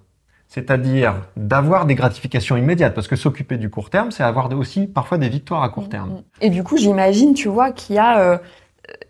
c'est-à-dire 0.48 1.14
d'avoir 1.36 1.86
des 1.86 1.94
gratifications 1.94 2.56
immédiates, 2.56 2.94
parce 2.94 3.06
que 3.06 3.14
s'occuper 3.14 3.56
du 3.56 3.70
court 3.70 3.88
terme, 3.88 4.10
c'est 4.10 4.24
avoir 4.24 4.52
aussi 4.52 4.88
parfois 4.88 5.16
des 5.16 5.28
victoires 5.28 5.62
à 5.62 5.68
court 5.68 5.88
terme. 5.88 6.22
Et 6.40 6.50
du 6.50 6.64
coup, 6.64 6.76
j'imagine, 6.76 7.34
tu 7.34 7.48
vois, 7.48 7.70
qu'il 7.70 7.94
y 7.94 7.98
a 8.00 8.18
euh, 8.18 8.38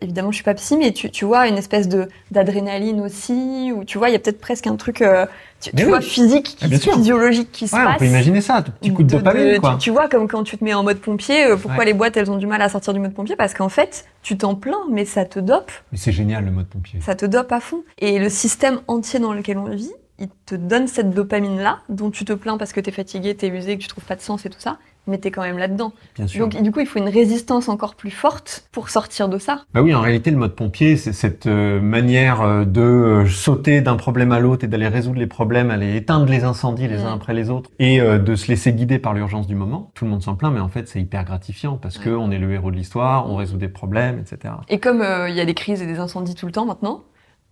évidemment, 0.01 0.31
je 0.31 0.35
suis 0.35 0.43
pas 0.43 0.53
psy, 0.53 0.77
mais 0.77 0.91
tu, 0.91 1.09
tu 1.11 1.25
vois, 1.25 1.47
une 1.47 1.57
espèce 1.57 1.87
de 1.87 2.07
d'adrénaline 2.31 3.01
aussi, 3.01 3.71
ou 3.75 3.83
tu 3.83 3.97
vois, 3.97 4.09
il 4.09 4.13
y 4.13 4.15
a 4.15 4.19
peut-être 4.19 4.39
presque 4.39 4.67
un 4.67 4.75
truc, 4.75 5.01
euh, 5.01 5.25
tu, 5.59 5.71
tu 5.71 5.83
oui. 5.83 5.89
vois, 5.89 6.01
physique, 6.01 6.55
qui, 6.57 6.67
physiologique 6.77 7.51
qui 7.51 7.67
se 7.67 7.75
passe. 7.75 7.95
On 7.95 7.99
peut 7.99 8.05
imaginer 8.05 8.41
ça, 8.41 8.57
un 8.57 8.61
petit 8.61 8.93
coup 8.93 9.03
de, 9.03 9.09
de 9.09 9.17
dopamine, 9.17 9.59
quoi. 9.59 9.73
Tu, 9.73 9.77
tu, 9.79 9.89
vois, 9.91 10.09
comme 10.09 10.27
quand 10.27 10.43
tu 10.43 10.57
te 10.57 10.63
mets 10.63 10.73
en 10.73 10.83
mode 10.83 10.99
pompier, 10.99 11.45
euh, 11.45 11.55
pourquoi 11.55 11.79
ouais. 11.79 11.85
les 11.85 11.93
boîtes, 11.93 12.17
elles 12.17 12.31
ont 12.31 12.37
du 12.37 12.47
mal 12.47 12.61
à 12.61 12.69
sortir 12.69 12.93
du 12.93 12.99
mode 12.99 13.13
pompier? 13.13 13.35
Parce 13.35 13.53
qu'en 13.53 13.69
fait, 13.69 14.05
tu 14.23 14.37
t'en 14.37 14.55
plains, 14.55 14.85
mais 14.89 15.05
ça 15.05 15.25
te 15.25 15.39
dope. 15.39 15.71
Mais 15.91 15.97
c'est 15.97 16.11
génial, 16.11 16.45
le 16.45 16.51
mode 16.51 16.67
pompier. 16.67 16.99
Ça 17.01 17.15
te 17.15 17.25
dope 17.25 17.51
à 17.51 17.59
fond. 17.59 17.83
Et 17.99 18.19
le 18.19 18.29
système 18.29 18.81
entier 18.87 19.19
dans 19.19 19.33
lequel 19.33 19.57
on 19.57 19.69
vit, 19.69 19.91
il 20.19 20.29
te 20.45 20.55
donne 20.55 20.87
cette 20.87 21.09
dopamine-là, 21.09 21.79
dont 21.89 22.11
tu 22.11 22.25
te 22.25 22.33
plains 22.33 22.57
parce 22.57 22.73
que 22.73 22.79
t'es 22.79 22.91
fatigué, 22.91 23.35
t'es 23.35 23.47
usé, 23.47 23.77
que 23.77 23.81
tu 23.81 23.87
trouves 23.87 24.05
pas 24.05 24.15
de 24.15 24.21
sens 24.21 24.45
et 24.45 24.49
tout 24.49 24.59
ça 24.59 24.77
mais 25.07 25.17
t'es 25.17 25.31
quand 25.31 25.41
même 25.41 25.57
là-dedans. 25.57 25.93
Bien 26.15 26.27
sûr. 26.27 26.47
Donc 26.47 26.61
du 26.61 26.71
coup, 26.71 26.79
il 26.79 26.85
faut 26.85 26.99
une 26.99 27.09
résistance 27.09 27.69
encore 27.69 27.95
plus 27.95 28.11
forte 28.11 28.67
pour 28.71 28.89
sortir 28.89 29.29
de 29.29 29.37
ça. 29.37 29.63
Bah 29.73 29.81
oui, 29.81 29.93
en 29.93 30.01
réalité, 30.01 30.31
le 30.31 30.37
mode 30.37 30.55
pompier, 30.55 30.97
c'est 30.97 31.13
cette 31.13 31.47
euh, 31.47 31.81
manière 31.81 32.41
euh, 32.41 32.65
de 32.65 32.81
euh, 32.81 33.27
sauter 33.27 33.81
d'un 33.81 33.95
problème 33.95 34.31
à 34.31 34.39
l'autre 34.39 34.63
et 34.63 34.67
d'aller 34.67 34.87
résoudre 34.87 35.19
les 35.19 35.27
problèmes, 35.27 35.71
aller 35.71 35.95
éteindre 35.95 36.25
les 36.25 36.43
incendies 36.43 36.87
les 36.87 36.99
mmh. 36.99 37.05
uns 37.05 37.13
après 37.13 37.33
les 37.33 37.49
autres 37.49 37.69
et 37.79 37.99
de 37.99 38.35
se 38.35 38.47
laisser 38.47 38.73
guider 38.73 38.99
par 38.99 39.13
l'urgence 39.13 39.47
du 39.47 39.55
moment. 39.55 39.91
Tout 39.95 40.05
le 40.05 40.11
monde 40.11 40.21
s'en 40.21 40.35
plaint, 40.35 40.53
mais 40.53 40.59
en 40.59 40.69
fait, 40.69 40.87
c'est 40.87 41.01
hyper 41.01 41.23
gratifiant 41.23 41.77
parce 41.77 41.97
ouais. 41.97 42.05
que 42.05 42.09
on 42.09 42.31
est 42.31 42.37
le 42.37 42.51
héros 42.51 42.71
de 42.71 42.75
l'histoire, 42.75 43.29
on 43.29 43.35
résout 43.35 43.57
des 43.57 43.67
problèmes, 43.67 44.19
etc. 44.19 44.53
Et 44.69 44.79
comme 44.79 45.03
il 45.27 45.35
y 45.35 45.39
a 45.39 45.45
des 45.45 45.53
crises 45.53 45.81
et 45.81 45.87
des 45.87 45.99
incendies 45.99 46.35
tout 46.35 46.45
le 46.45 46.51
temps 46.51 46.65
maintenant, 46.65 47.03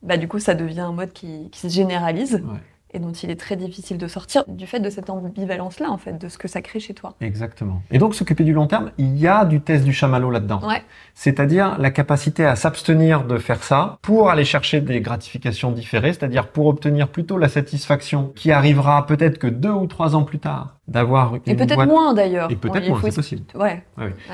bah 0.03 0.17
du 0.17 0.27
coup, 0.27 0.39
ça 0.39 0.55
devient 0.55 0.81
un 0.81 0.93
mode 0.93 1.13
qui, 1.13 1.49
qui 1.51 1.59
se 1.59 1.67
généralise. 1.67 2.35
Ouais 2.35 2.59
et 2.91 3.00
dont 3.00 3.12
il 3.12 3.29
est 3.29 3.39
très 3.39 3.55
difficile 3.55 3.98
de 3.98 4.08
sortir 4.08 4.43
du 4.48 4.65
fait 4.65 4.79
de 4.79 4.89
cette 4.89 5.10
ambivalence-là, 5.10 5.89
en 5.91 5.98
fait, 5.98 6.13
de 6.13 6.27
ce 6.27 6.38
que 6.38 6.48
ça 6.48 6.62
crée 6.62 6.79
chez 6.79 6.93
toi. 6.93 7.13
Exactement. 7.22 7.81
Et 7.91 8.00
donc, 8.00 8.15
s'occuper 8.15 8.43
du 8.43 8.53
long 8.53 8.67
terme, 8.67 8.91
il 8.98 9.17
y 9.17 9.27
a 9.27 9.46
du 9.46 9.62
test 9.62 9.84
du 9.84 9.93
chamallow 9.93 10.31
là-dedans. 10.31 10.62
Ouais. 10.67 10.84
C'est-à-dire 11.13 11.77
la 11.79 11.91
capacité 11.91 12.46
à 12.46 12.55
s'abstenir 12.55 13.25
de 13.25 13.38
faire 13.38 13.63
ça 13.63 13.98
pour 14.01 14.29
aller 14.29 14.46
chercher 14.46 14.81
des 14.81 15.01
gratifications 15.01 15.72
différées, 15.72 16.13
c'est-à-dire 16.13 16.48
pour 16.48 16.67
obtenir 16.67 17.10
plutôt 17.10 17.38
la 17.38 17.50
satisfaction 17.50 18.31
qui 18.36 18.51
arrivera 18.51 19.05
peut-être 19.05 19.38
que 19.38 19.48
deux 19.48 19.72
ou 19.72 19.88
trois 19.88 20.15
ans 20.15 20.24
plus 20.24 20.39
tard 20.39 20.78
d'avoir 20.89 21.36
une 21.36 21.41
Et 21.46 21.55
peut-être 21.55 21.75
boîte- 21.75 21.88
moins 21.89 22.13
d'ailleurs. 22.13 22.51
Et 22.51 22.55
peut-être 22.55 22.88
moins, 22.89 23.00
c'est 23.01 23.08
es- 23.10 23.12
possible. 23.12 23.43
Ouais. 23.55 23.84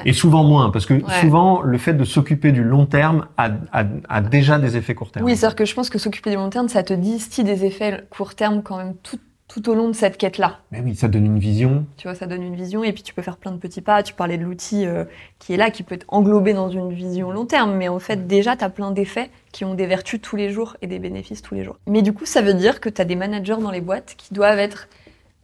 Et 0.06 0.14
souvent 0.14 0.44
moins, 0.44 0.70
parce 0.72 0.86
que 0.86 1.02
souvent, 1.22 1.62
le 1.62 1.78
fait 1.78 1.94
de 1.94 2.04
s'occuper 2.04 2.52
du 2.52 2.64
long 2.64 2.86
terme 2.86 3.28
a, 3.38 3.50
a- 3.74 3.84
a 4.10 4.22
déjà 4.22 4.58
des 4.58 4.78
effets 4.78 4.96
court 4.96 5.12
terme. 5.12 5.26
Oui, 5.26 5.36
c'est-à-dire 5.36 5.56
que 5.56 5.66
je 5.66 5.74
pense 5.76 5.90
que 5.90 6.00
s'occuper 6.00 6.30
du 6.32 6.38
long 6.38 6.50
terme, 6.50 6.70
ça 6.70 6.84
te 6.84 6.94
distille 6.94 7.44
des 7.44 7.66
effets 7.66 8.04
court 8.10 8.36
terme 8.36 8.64
quand 8.64 8.78
même 8.78 8.96
tout, 9.04 9.20
tout 9.48 9.70
au 9.70 9.76
long 9.76 9.88
de 9.90 9.94
cette 9.94 10.18
quête-là. 10.18 10.60
Mais 10.72 10.82
oui, 10.84 10.96
ça 10.96 11.08
donne 11.08 11.26
une 11.26 11.38
vision. 11.40 11.86
Tu 11.98 12.08
vois, 12.08 12.16
ça 12.16 12.26
donne 12.26 12.42
une 12.42 12.56
vision 12.56 12.84
et 12.84 12.94
puis 12.94 13.04
tu 13.04 13.14
peux 13.14 13.22
faire 13.22 13.38
plein 13.38 13.52
de 13.52 13.58
petits 13.58 13.82
pas. 13.82 14.02
Tu 14.02 14.14
parlais 14.14 14.38
de 14.38 14.44
l'outil 14.44 14.86
euh, 14.88 15.04
qui 15.40 15.54
est 15.54 15.58
là, 15.58 15.70
qui 15.70 15.84
peut 15.84 15.94
être 15.96 16.06
englobé 16.08 16.54
dans 16.54 16.70
une 16.70 16.92
vision 16.92 17.32
long 17.32 17.46
terme, 17.46 17.76
mais 17.76 17.88
en 17.88 18.00
fait, 18.00 18.26
déjà, 18.28 18.56
tu 18.56 18.64
as 18.64 18.70
plein 18.70 18.92
d'effets 18.92 19.30
qui 19.52 19.64
ont 19.66 19.76
des 19.76 19.86
vertus 19.86 20.20
tous 20.22 20.36
les 20.36 20.50
jours 20.50 20.76
et 20.82 20.88
des 20.88 21.00
bénéfices 21.00 21.42
tous 21.42 21.54
les 21.54 21.64
jours. 21.64 21.78
Mais 21.86 22.02
du 22.02 22.12
coup, 22.14 22.26
ça 22.26 22.42
veut 22.42 22.54
dire 22.56 22.80
que 22.82 22.90
tu 22.90 23.02
as 23.02 23.06
des 23.06 23.16
managers 23.16 23.58
dans 23.62 23.72
les 23.72 23.82
boîtes 23.82 24.16
qui 24.18 24.34
doivent 24.34 24.60
être 24.60 24.88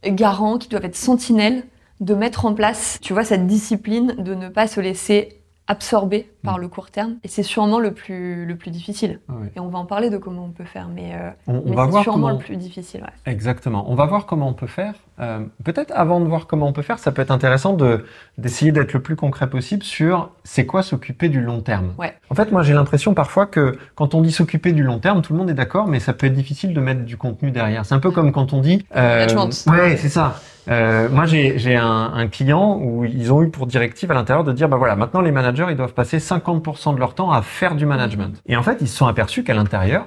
garants, 0.05 0.58
qui 0.58 0.67
doivent 0.67 0.86
être 0.86 0.96
sentinelles 0.96 1.63
de 2.00 2.15
mettre 2.15 2.46
en 2.46 2.53
place, 2.53 2.98
tu 3.01 3.13
vois, 3.13 3.24
cette 3.24 3.46
discipline 3.46 4.15
de 4.17 4.34
ne 4.34 4.50
pas 4.50 4.67
se 4.67 4.79
laisser 4.79 5.41
absorber 5.67 6.31
par 6.43 6.57
Mm. 6.57 6.62
le 6.62 6.67
court 6.67 6.91
terme. 6.91 7.15
Et 7.24 7.27
c'est 7.27 7.43
sûrement 7.43 7.79
le 7.79 7.91
plus, 7.91 8.45
le 8.45 8.55
plus 8.55 8.71
difficile. 8.71 9.19
Ah 9.29 9.33
oui. 9.41 9.48
Et 9.55 9.60
on 9.60 9.67
va 9.69 9.79
en 9.79 9.86
parler 9.86 10.10
de 10.10 10.17
comment 10.17 10.45
on 10.45 10.50
peut 10.51 10.63
faire, 10.65 10.88
mais, 10.93 11.12
euh, 11.13 11.29
On, 11.48 11.55
on 11.65 11.69
mais 11.69 11.75
va 11.75 11.86
c'est 11.86 11.91
voir 11.91 12.03
sûrement 12.03 12.27
comment. 12.27 12.39
le 12.39 12.43
plus 12.43 12.55
difficile. 12.57 13.01
ouais. 13.01 13.31
Exactement. 13.31 13.86
On 13.89 13.95
va 13.95 14.05
voir 14.05 14.25
comment 14.25 14.48
on 14.48 14.53
peut 14.53 14.67
faire. 14.67 14.93
Euh, 15.19 15.39
Peut-être 15.63 15.91
avant 15.95 16.19
de 16.19 16.25
voir 16.25 16.48
comment 16.48 16.67
on 16.67 16.74
peut 16.74 16.81
faire, 16.81 16.98
ça 17.00 17.12
peut 17.12 17.21
être 17.21 17.31
intéressant 17.31 17.74
de 17.74 18.05
d'essayer 18.38 18.71
d'être 18.71 18.93
le 18.93 19.01
plus 19.01 19.15
concret 19.15 19.50
possible 19.50 19.83
sur 19.83 20.29
c'est 20.43 20.65
quoi 20.65 20.81
s'occuper 20.81 21.29
du 21.29 21.41
long 21.41 21.62
terme. 21.62 21.93
Ouais. 22.00 22.13
En 22.29 22.36
fait, 22.36 22.51
moi 22.51 22.63
j'ai 22.63 22.74
l'impression 22.74 23.13
parfois 23.13 23.45
que 23.45 23.77
quand 23.95 24.15
on 24.15 24.21
dit 24.21 24.31
s'occuper 24.31 24.71
du 24.71 24.83
long 24.83 24.98
terme, 25.00 25.21
tout 25.21 25.33
le 25.33 25.39
monde 25.39 25.50
est 25.50 25.53
d'accord, 25.55 25.88
mais 25.88 26.00
ça 26.00 26.13
peut 26.13 26.25
être 26.27 26.33
difficile 26.33 26.74
de 26.74 26.79
mettre 26.81 27.01
du 27.05 27.17
contenu 27.17 27.51
derrière. 27.51 27.86
C'est 27.86 27.93
un 27.95 28.00
peu 28.00 28.10
comme 28.12 28.31
quand 28.31 28.53
on 28.53 28.62
dit. 28.62 28.86
euh, 28.95 29.27
ouais, 29.67 29.98
c'est 29.98 30.10
ça. 30.10 30.39
Euh, 30.69 31.10
moi, 31.10 31.25
j'ai 31.25 31.57
j'ai 31.57 31.75
un, 31.75 32.12
un 32.13 32.27
client 32.27 32.77
où 32.79 33.03
ils 33.03 33.33
ont 33.33 33.41
eu 33.41 33.50
pour 33.50 33.65
directive 33.65 34.12
à 34.12 34.13
l'intérieur 34.13 34.43
de 34.43 34.51
dire, 34.53 34.69
bah 34.69 34.77
voilà, 34.77 34.95
maintenant 34.95 35.21
les 35.21 35.31
managers, 35.31 35.65
ils 35.71 35.75
doivent 35.75 35.93
passer 35.93 36.19
50% 36.39 36.93
de 36.95 37.00
leur 37.00 37.13
temps 37.15 37.31
à 37.31 37.41
faire 37.41 37.75
du 37.75 37.85
management. 37.85 38.41
Et 38.45 38.55
en 38.55 38.63
fait, 38.63 38.77
ils 38.81 38.88
se 38.88 38.97
sont 38.97 39.07
aperçus 39.07 39.43
qu'à 39.43 39.53
l'intérieur 39.53 40.05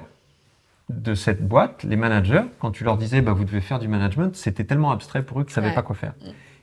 de 0.89 1.15
cette 1.15 1.47
boîte, 1.47 1.83
les 1.83 1.95
managers, 1.95 2.43
quand 2.59 2.71
tu 2.71 2.83
leur 2.83 2.97
disais, 2.97 3.21
bah 3.21 3.33
vous 3.33 3.43
devez 3.45 3.61
faire 3.61 3.79
du 3.79 3.87
management, 3.87 4.35
c'était 4.35 4.63
tellement 4.63 4.91
abstrait 4.91 5.23
pour 5.23 5.39
eux 5.39 5.43
qu'ils 5.43 5.53
savaient 5.53 5.69
Ouais. 5.69 5.73
pas 5.75 5.81
quoi 5.81 5.95
faire. 5.95 6.13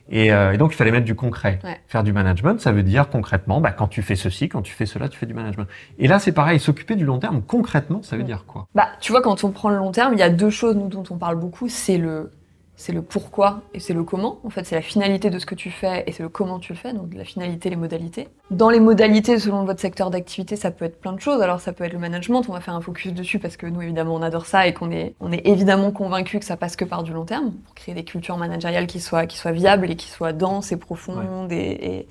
Et, 0.09 0.33
euh, 0.33 0.51
et 0.53 0.57
donc, 0.57 0.73
il 0.73 0.75
fallait 0.75 0.91
mettre 0.91 1.05
du 1.05 1.15
concret. 1.15 1.59
Ouais. 1.63 1.79
Faire 1.87 2.03
du 2.03 2.11
management, 2.13 2.59
ça 2.59 2.71
veut 2.73 2.83
dire 2.83 3.09
concrètement, 3.09 3.61
bah, 3.61 3.71
quand 3.71 3.87
tu 3.87 4.01
fais 4.01 4.15
ceci, 4.15 4.49
quand 4.49 4.61
tu 4.61 4.73
fais 4.73 4.85
cela, 4.85 5.07
tu 5.09 5.17
fais 5.17 5.25
du 5.25 5.33
management. 5.33 5.67
Et 5.97 6.07
là, 6.07 6.19
c'est 6.19 6.33
pareil, 6.33 6.59
s'occuper 6.59 6.95
du 6.95 7.05
long 7.05 7.19
terme, 7.19 7.41
concrètement, 7.41 8.01
ça 8.03 8.15
veut 8.17 8.23
Mm. 8.23 8.27
dire 8.27 8.43
quoi? 8.45 8.67
Bah, 8.75 8.87
tu 8.99 9.11
vois, 9.13 9.21
quand 9.21 9.43
on 9.45 9.51
prend 9.51 9.69
le 9.69 9.77
long 9.77 9.91
terme, 9.91 10.13
il 10.13 10.19
y 10.19 10.23
a 10.23 10.29
deux 10.29 10.49
choses 10.49 10.75
nous, 10.75 10.87
dont 10.89 11.03
on 11.09 11.17
parle 11.17 11.37
beaucoup. 11.37 11.67
C'est 11.69 11.97
le, 11.97 12.31
c'est 12.75 12.91
le 12.91 13.01
pourquoi 13.03 13.61
et 13.73 13.79
c'est 13.79 13.93
le 13.93 14.03
comment. 14.03 14.39
En 14.43 14.49
fait, 14.49 14.65
c'est 14.65 14.75
la 14.75 14.81
finalité 14.81 15.29
de 15.29 15.37
ce 15.37 15.45
que 15.45 15.53
tu 15.53 15.69
fais 15.69 16.03
et 16.07 16.11
c'est 16.11 16.23
le 16.23 16.29
comment 16.29 16.59
tu 16.59 16.73
le 16.73 16.77
fais. 16.77 16.91
Donc, 16.91 17.13
la 17.13 17.23
finalité, 17.23 17.69
les 17.69 17.75
modalités. 17.75 18.29
Dans 18.49 18.69
les 18.69 18.79
modalités, 18.79 19.37
selon 19.37 19.63
votre 19.63 19.79
secteur 19.79 20.09
d'activité, 20.09 20.55
ça 20.55 20.71
peut 20.71 20.85
être 20.85 20.99
plein 20.99 21.13
de 21.13 21.19
choses. 21.19 21.41
Alors, 21.41 21.59
ça 21.59 21.71
peut 21.71 21.83
être 21.83 21.93
le 21.93 21.99
management. 21.99 22.43
On 22.49 22.53
va 22.53 22.61
faire 22.61 22.73
un 22.73 22.81
focus 22.81 23.13
dessus 23.13 23.37
parce 23.37 23.57
que 23.57 23.67
nous, 23.67 23.81
évidemment, 23.81 24.15
on 24.15 24.21
adore 24.23 24.47
ça 24.47 24.67
et 24.67 24.73
qu'on 24.73 24.91
est, 24.91 25.13
on 25.19 25.31
est 25.31 25.45
évidemment 25.45 25.91
convaincu 25.91 26.39
que 26.39 26.45
ça 26.45 26.57
passe 26.57 26.75
que 26.75 26.85
par 26.85 27.03
du 27.03 27.13
long 27.13 27.25
terme 27.25 27.51
pour 27.51 27.75
créer 27.75 27.93
des 27.93 28.03
cultures 28.03 28.37
managériales 28.37 28.87
qui 28.87 28.99
soient, 28.99 29.27
qui 29.27 29.37
soient 29.37 29.51
viables 29.51 29.91
et 29.91 29.95
qui 29.95 30.09
soient 30.09 30.33
denses 30.33 30.71
et 30.71 30.77
profondes 30.77 31.51
et, 31.51 31.55
et, 31.55 32.07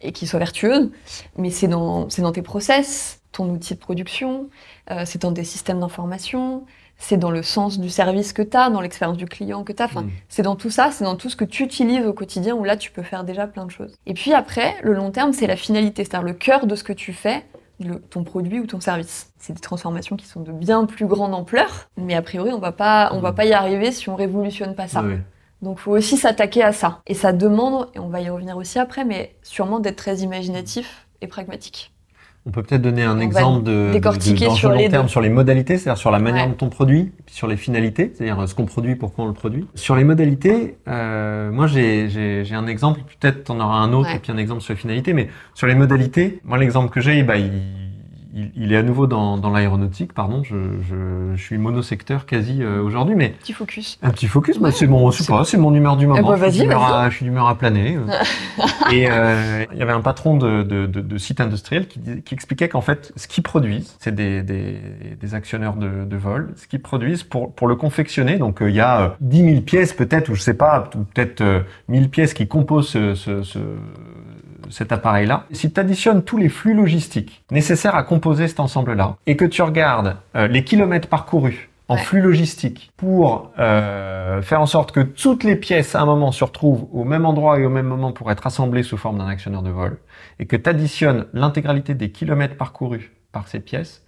et 0.00 0.12
qui 0.12 0.26
soient 0.26 0.38
vertueuses. 0.38 0.90
Mais 1.36 1.50
c'est 1.50 1.68
dans, 1.68 2.06
dans 2.06 2.32
tes 2.32 2.42
process, 2.42 3.20
ton 3.32 3.50
outil 3.50 3.74
de 3.74 3.78
production, 3.78 4.48
euh, 4.90 5.02
c'est 5.04 5.20
dans 5.20 5.32
des 5.32 5.44
systèmes 5.44 5.80
d'information, 5.80 6.64
c'est 7.00 7.16
dans 7.16 7.30
le 7.30 7.42
sens 7.42 7.78
du 7.78 7.88
service 7.90 8.32
que 8.32 8.42
tu 8.42 8.56
as, 8.56 8.70
dans 8.70 8.80
l'expérience 8.80 9.16
du 9.16 9.26
client 9.26 9.62
que 9.64 9.72
tu 9.72 9.80
as. 9.82 9.86
Enfin, 9.86 10.02
Mm. 10.02 10.10
c'est 10.28 10.42
dans 10.42 10.56
tout 10.56 10.68
ça, 10.70 10.90
c'est 10.90 11.04
dans 11.04 11.16
tout 11.16 11.30
ce 11.30 11.36
que 11.36 11.44
tu 11.44 11.62
utilises 11.62 12.04
au 12.04 12.12
quotidien 12.12 12.54
où 12.54 12.64
là, 12.64 12.76
tu 12.76 12.90
peux 12.90 13.02
faire 13.04 13.24
déjà 13.24 13.46
plein 13.46 13.64
de 13.64 13.70
choses. 13.70 13.94
Et 14.06 14.14
puis 14.14 14.32
après, 14.34 14.74
le 14.82 14.92
long 14.94 15.10
terme, 15.10 15.32
c'est 15.32 15.46
la 15.46 15.56
finalité, 15.56 16.04
c'est-à-dire 16.04 16.26
le 16.26 16.34
cœur 16.34 16.66
de 16.66 16.74
ce 16.74 16.82
que 16.84 16.92
tu 16.92 17.12
fais, 17.12 17.44
le- 17.80 18.00
ton 18.00 18.24
produit 18.24 18.58
ou 18.58 18.66
ton 18.66 18.80
service. 18.80 19.32
C'est 19.38 19.52
des 19.52 19.60
transformations 19.60 20.16
qui 20.16 20.26
sont 20.26 20.40
de 20.40 20.50
bien 20.50 20.84
plus 20.86 21.06
grande 21.06 21.32
ampleur, 21.34 21.88
mais 21.96 22.14
a 22.16 22.22
priori, 22.22 22.52
on 22.52 22.58
va 22.58 22.72
pas, 22.72 23.10
on 23.12 23.20
va 23.20 23.30
Mm. 23.30 23.34
pas 23.36 23.44
y 23.46 23.52
arriver 23.52 23.92
si 23.92 24.08
on 24.08 24.16
révolutionne 24.16 24.74
pas 24.74 24.88
ça. 24.88 25.02
Ouais. 25.02 25.20
Donc, 25.62 25.78
faut 25.78 25.92
aussi 25.92 26.16
s'attaquer 26.16 26.62
à 26.62 26.72
ça. 26.72 27.00
Et 27.06 27.14
ça 27.14 27.32
demande, 27.32 27.88
et 27.94 27.98
on 28.00 28.08
va 28.08 28.20
y 28.20 28.28
revenir 28.28 28.56
aussi 28.56 28.78
après, 28.80 29.04
mais 29.04 29.36
sûrement 29.42 29.78
d'être 29.80 29.96
très 29.96 30.16
imaginatif 30.18 31.06
et 31.20 31.26
pragmatique. 31.28 31.92
On 32.48 32.50
peut 32.50 32.62
peut-être 32.62 32.80
donner 32.80 33.02
un 33.02 33.20
exemple 33.20 33.62
de, 33.62 33.92
de, 33.92 34.50
sur 34.54 34.70
long 34.70 34.76
les 34.78 34.88
terme 34.88 35.02
deux. 35.04 35.08
sur 35.10 35.20
les 35.20 35.28
modalités, 35.28 35.76
c'est-à-dire 35.76 35.98
sur 36.00 36.10
la 36.10 36.18
manière 36.18 36.46
Ouais. 36.46 36.54
dont 36.58 36.66
on 36.66 36.70
produit, 36.70 37.12
puis 37.26 37.34
sur 37.34 37.46
les 37.46 37.58
finalités, 37.58 38.10
c'est-à-dire 38.14 38.48
ce 38.48 38.54
qu'on 38.54 38.64
produit, 38.64 38.96
pourquoi 38.96 39.24
on 39.24 39.28
le 39.28 39.34
produit. 39.34 39.66
Sur 39.74 39.96
les 39.96 40.04
modalités, 40.04 40.78
euh, 40.88 41.50
moi 41.52 41.66
j'ai, 41.66 42.44
un 42.52 42.66
exemple, 42.66 43.00
peut-être 43.20 43.44
t'en 43.44 43.60
auras 43.60 43.76
un 43.76 43.92
autre, 43.92 44.08
Ouais. 44.08 44.16
et 44.16 44.18
puis 44.18 44.32
un 44.32 44.38
exemple 44.38 44.62
sur 44.62 44.72
les 44.72 44.78
finalités, 44.80 45.12
mais 45.12 45.28
sur 45.52 45.66
les 45.66 45.74
modalités, 45.74 46.40
moi 46.42 46.56
l'exemple 46.56 46.88
que 46.90 47.00
j'ai, 47.02 47.22
bah, 47.22 47.36
il, 47.36 47.50
il, 48.38 48.50
il 48.56 48.72
est 48.72 48.76
à 48.76 48.82
nouveau 48.82 49.06
dans, 49.06 49.36
dans 49.38 49.50
l'aéronautique, 49.50 50.12
pardon, 50.12 50.42
je, 50.44 50.54
je, 50.88 51.34
je 51.36 51.42
suis 51.42 51.58
monosecteur 51.58 52.26
quasi 52.26 52.62
euh, 52.62 52.82
aujourd'hui, 52.82 53.14
mais 53.16 53.30
Petit 53.30 53.52
focus. 53.52 53.98
un 54.02 54.10
petit 54.10 54.26
focus, 54.28 54.58
bah, 54.58 54.70
c'est 54.70 54.86
mon, 54.86 55.10
c'est 55.10 55.26
pas, 55.26 55.44
c'est 55.44 55.56
mon 55.56 55.74
humeur 55.74 55.96
du 55.96 56.06
moment. 56.06 56.20
je, 56.30 56.32
suis 56.36 56.40
vas-y, 56.42 56.60
d'humeur 56.60 56.80
vas-y. 56.80 57.06
à, 57.06 57.10
je 57.10 57.16
suis 57.16 57.24
d'humeur 57.24 57.48
à 57.48 57.56
planer. 57.58 57.96
euh. 57.96 58.62
et 58.92 59.08
euh, 59.10 59.64
il 59.72 59.78
y 59.78 59.82
avait 59.82 59.92
un 59.92 60.00
patron 60.00 60.36
de, 60.36 60.62
de, 60.62 60.86
de, 60.86 61.00
de 61.00 61.18
site 61.18 61.40
industriel 61.40 61.86
qui, 61.88 62.00
expliquait 62.32 62.68
qu'en 62.68 62.80
fait, 62.80 63.12
ce 63.16 63.26
qu'ils 63.26 63.42
produisent, 63.42 63.96
c'est 63.98 64.14
des, 64.14 64.42
des, 64.42 64.76
des 65.20 65.34
actionneurs 65.34 65.74
de, 65.74 66.04
de 66.04 66.16
vol, 66.16 66.52
ce 66.56 66.66
qu'ils 66.68 66.80
produisent 66.82 67.24
pour, 67.24 67.52
pour 67.52 67.66
le 67.66 67.74
confectionner. 67.76 68.38
Donc 68.38 68.62
euh, 68.62 68.70
il 68.70 68.76
y 68.76 68.80
a 68.80 69.00
euh, 69.00 69.08
10 69.20 69.44
000 69.50 69.60
pièces 69.62 69.92
peut-être, 69.92 70.28
ou 70.28 70.34
je 70.34 70.42
sais 70.42 70.54
pas, 70.54 70.88
peut-être 71.14 71.40
euh, 71.40 71.60
1000 71.88 72.08
pièces 72.10 72.34
qui 72.34 72.46
composent 72.46 72.88
ce, 72.88 73.14
ce, 73.14 73.42
ce- 73.42 73.58
cet 74.70 74.92
appareil-là. 74.92 75.44
Si 75.52 75.72
tu 75.72 75.80
additionnes 75.80 76.22
tous 76.22 76.36
les 76.36 76.48
flux 76.48 76.74
logistiques 76.74 77.44
nécessaires 77.50 77.94
à 77.94 78.02
composer 78.02 78.48
cet 78.48 78.60
ensemble-là, 78.60 79.16
et 79.26 79.36
que 79.36 79.44
tu 79.44 79.62
regardes 79.62 80.16
euh, 80.36 80.46
les 80.48 80.64
kilomètres 80.64 81.08
parcourus 81.08 81.68
en 81.90 81.94
Ouais. 81.94 82.00
flux 82.02 82.20
logistique 82.20 82.92
pour 82.98 83.50
euh, 83.58 84.42
faire 84.42 84.60
en 84.60 84.66
sorte 84.66 84.92
que 84.92 85.00
toutes 85.00 85.42
les 85.42 85.56
pièces 85.56 85.94
à 85.94 86.02
un 86.02 86.04
moment 86.04 86.32
se 86.32 86.44
retrouvent 86.44 86.86
au 86.92 87.04
même 87.04 87.24
endroit 87.24 87.58
et 87.58 87.64
au 87.64 87.70
même 87.70 87.86
moment 87.86 88.12
pour 88.12 88.30
être 88.30 88.46
assemblées 88.46 88.82
sous 88.82 88.98
forme 88.98 89.16
d'un 89.18 89.26
actionneur 89.28 89.62
de 89.62 89.70
vol, 89.70 89.98
et 90.38 90.44
que 90.46 90.56
tu 90.56 90.68
additionnes 90.68 91.24
l'intégralité 91.32 91.94
des 91.94 92.10
kilomètres 92.10 92.56
parcourus 92.56 93.10
par 93.32 93.48
ces 93.48 93.60
pièces, 93.60 94.04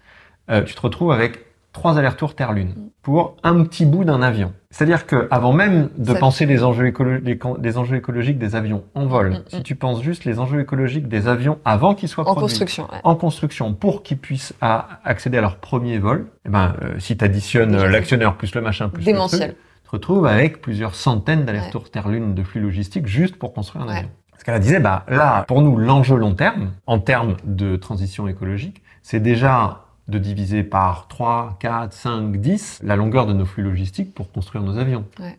euh, 0.50 0.62
tu 0.62 0.74
te 0.74 0.80
retrouves 0.82 1.12
avec 1.12 1.38
trois 1.72 1.98
allers-retours 1.98 2.34
Terre-Lune 2.34 2.74
pour 3.02 3.36
un 3.42 3.62
petit 3.64 3.86
bout 3.86 4.04
d'un 4.04 4.22
avion. 4.22 4.52
C'est-à-dire 4.70 5.06
que 5.06 5.26
avant 5.30 5.52
même 5.52 5.88
de 5.96 6.12
Ça 6.12 6.18
penser 6.18 6.46
les 6.46 6.62
enjeux, 6.64 6.86
écolo- 6.90 7.20
les 7.22 7.38
con- 7.38 7.56
les 7.60 7.78
enjeux 7.78 7.96
écologiques 7.96 8.38
des 8.38 8.54
avions 8.56 8.84
en 8.94 9.06
vol, 9.06 9.30
Mm, 9.30 9.34
mm. 9.34 9.42
si 9.48 9.62
tu 9.62 9.74
penses 9.74 10.02
juste 10.02 10.24
les 10.24 10.38
enjeux 10.38 10.60
écologiques 10.60 11.08
des 11.08 11.26
avions 11.28 11.58
avant 11.64 11.94
qu'ils 11.94 12.08
soient 12.08 12.22
En 12.24 12.32
produits, 12.34 12.42
construction, 12.42 12.84
ouais. 12.92 12.98
en 13.04 13.14
construction 13.16 13.72
pour 13.74 14.02
qu'ils 14.02 14.18
puissent 14.18 14.52
à- 14.60 15.00
accéder 15.04 15.38
à 15.38 15.40
leur 15.40 15.56
premier 15.56 15.98
vol, 15.98 16.26
eh 16.44 16.48
ben, 16.50 16.74
euh, 16.82 16.98
si 16.98 17.16
tu 17.16 17.24
additionnes 17.24 17.78
c'est 17.78 17.88
l'actionneur 17.88 18.36
plus 18.36 18.54
le 18.54 18.60
machin 18.60 18.88
plus 18.88 19.00
le 19.00 19.06
Démentiel. 19.06 19.50
truc, 19.50 19.56
tu 19.82 19.86
te 19.86 19.90
retrouves 19.96 20.26
avec 20.26 20.60
plusieurs 20.60 20.94
centaines 20.94 21.44
d'allers-retours 21.44 21.90
Terre-Lune 21.90 22.34
de 22.34 22.42
flux 22.42 22.60
logistiques 22.60 23.06
juste 23.06 23.36
pour 23.36 23.52
construire 23.54 23.84
un 23.84 23.88
Ouais. 23.88 23.96
avion. 23.98 24.10
Ce 24.38 24.44
qu'elle 24.44 24.58
disait, 24.60 24.80
bah, 24.80 25.04
là, 25.08 25.44
pour 25.48 25.60
nous, 25.62 25.76
l'enjeu 25.76 26.16
long 26.16 26.34
terme, 26.34 26.70
en 26.86 26.98
termes 26.98 27.36
de 27.44 27.76
transition 27.76 28.26
écologique, 28.26 28.82
c'est 29.02 29.20
déjà 29.20 29.84
de 30.10 30.18
diviser 30.18 30.62
par 30.62 31.06
3, 31.08 31.56
4, 31.60 31.92
5, 31.92 32.36
10 32.36 32.80
la 32.84 32.96
longueur 32.96 33.26
de 33.26 33.32
nos 33.32 33.44
flux 33.46 33.62
logistiques 33.62 34.14
pour 34.14 34.30
construire 34.32 34.62
nos 34.64 34.78
avions. 34.78 35.04
Ouais. 35.18 35.38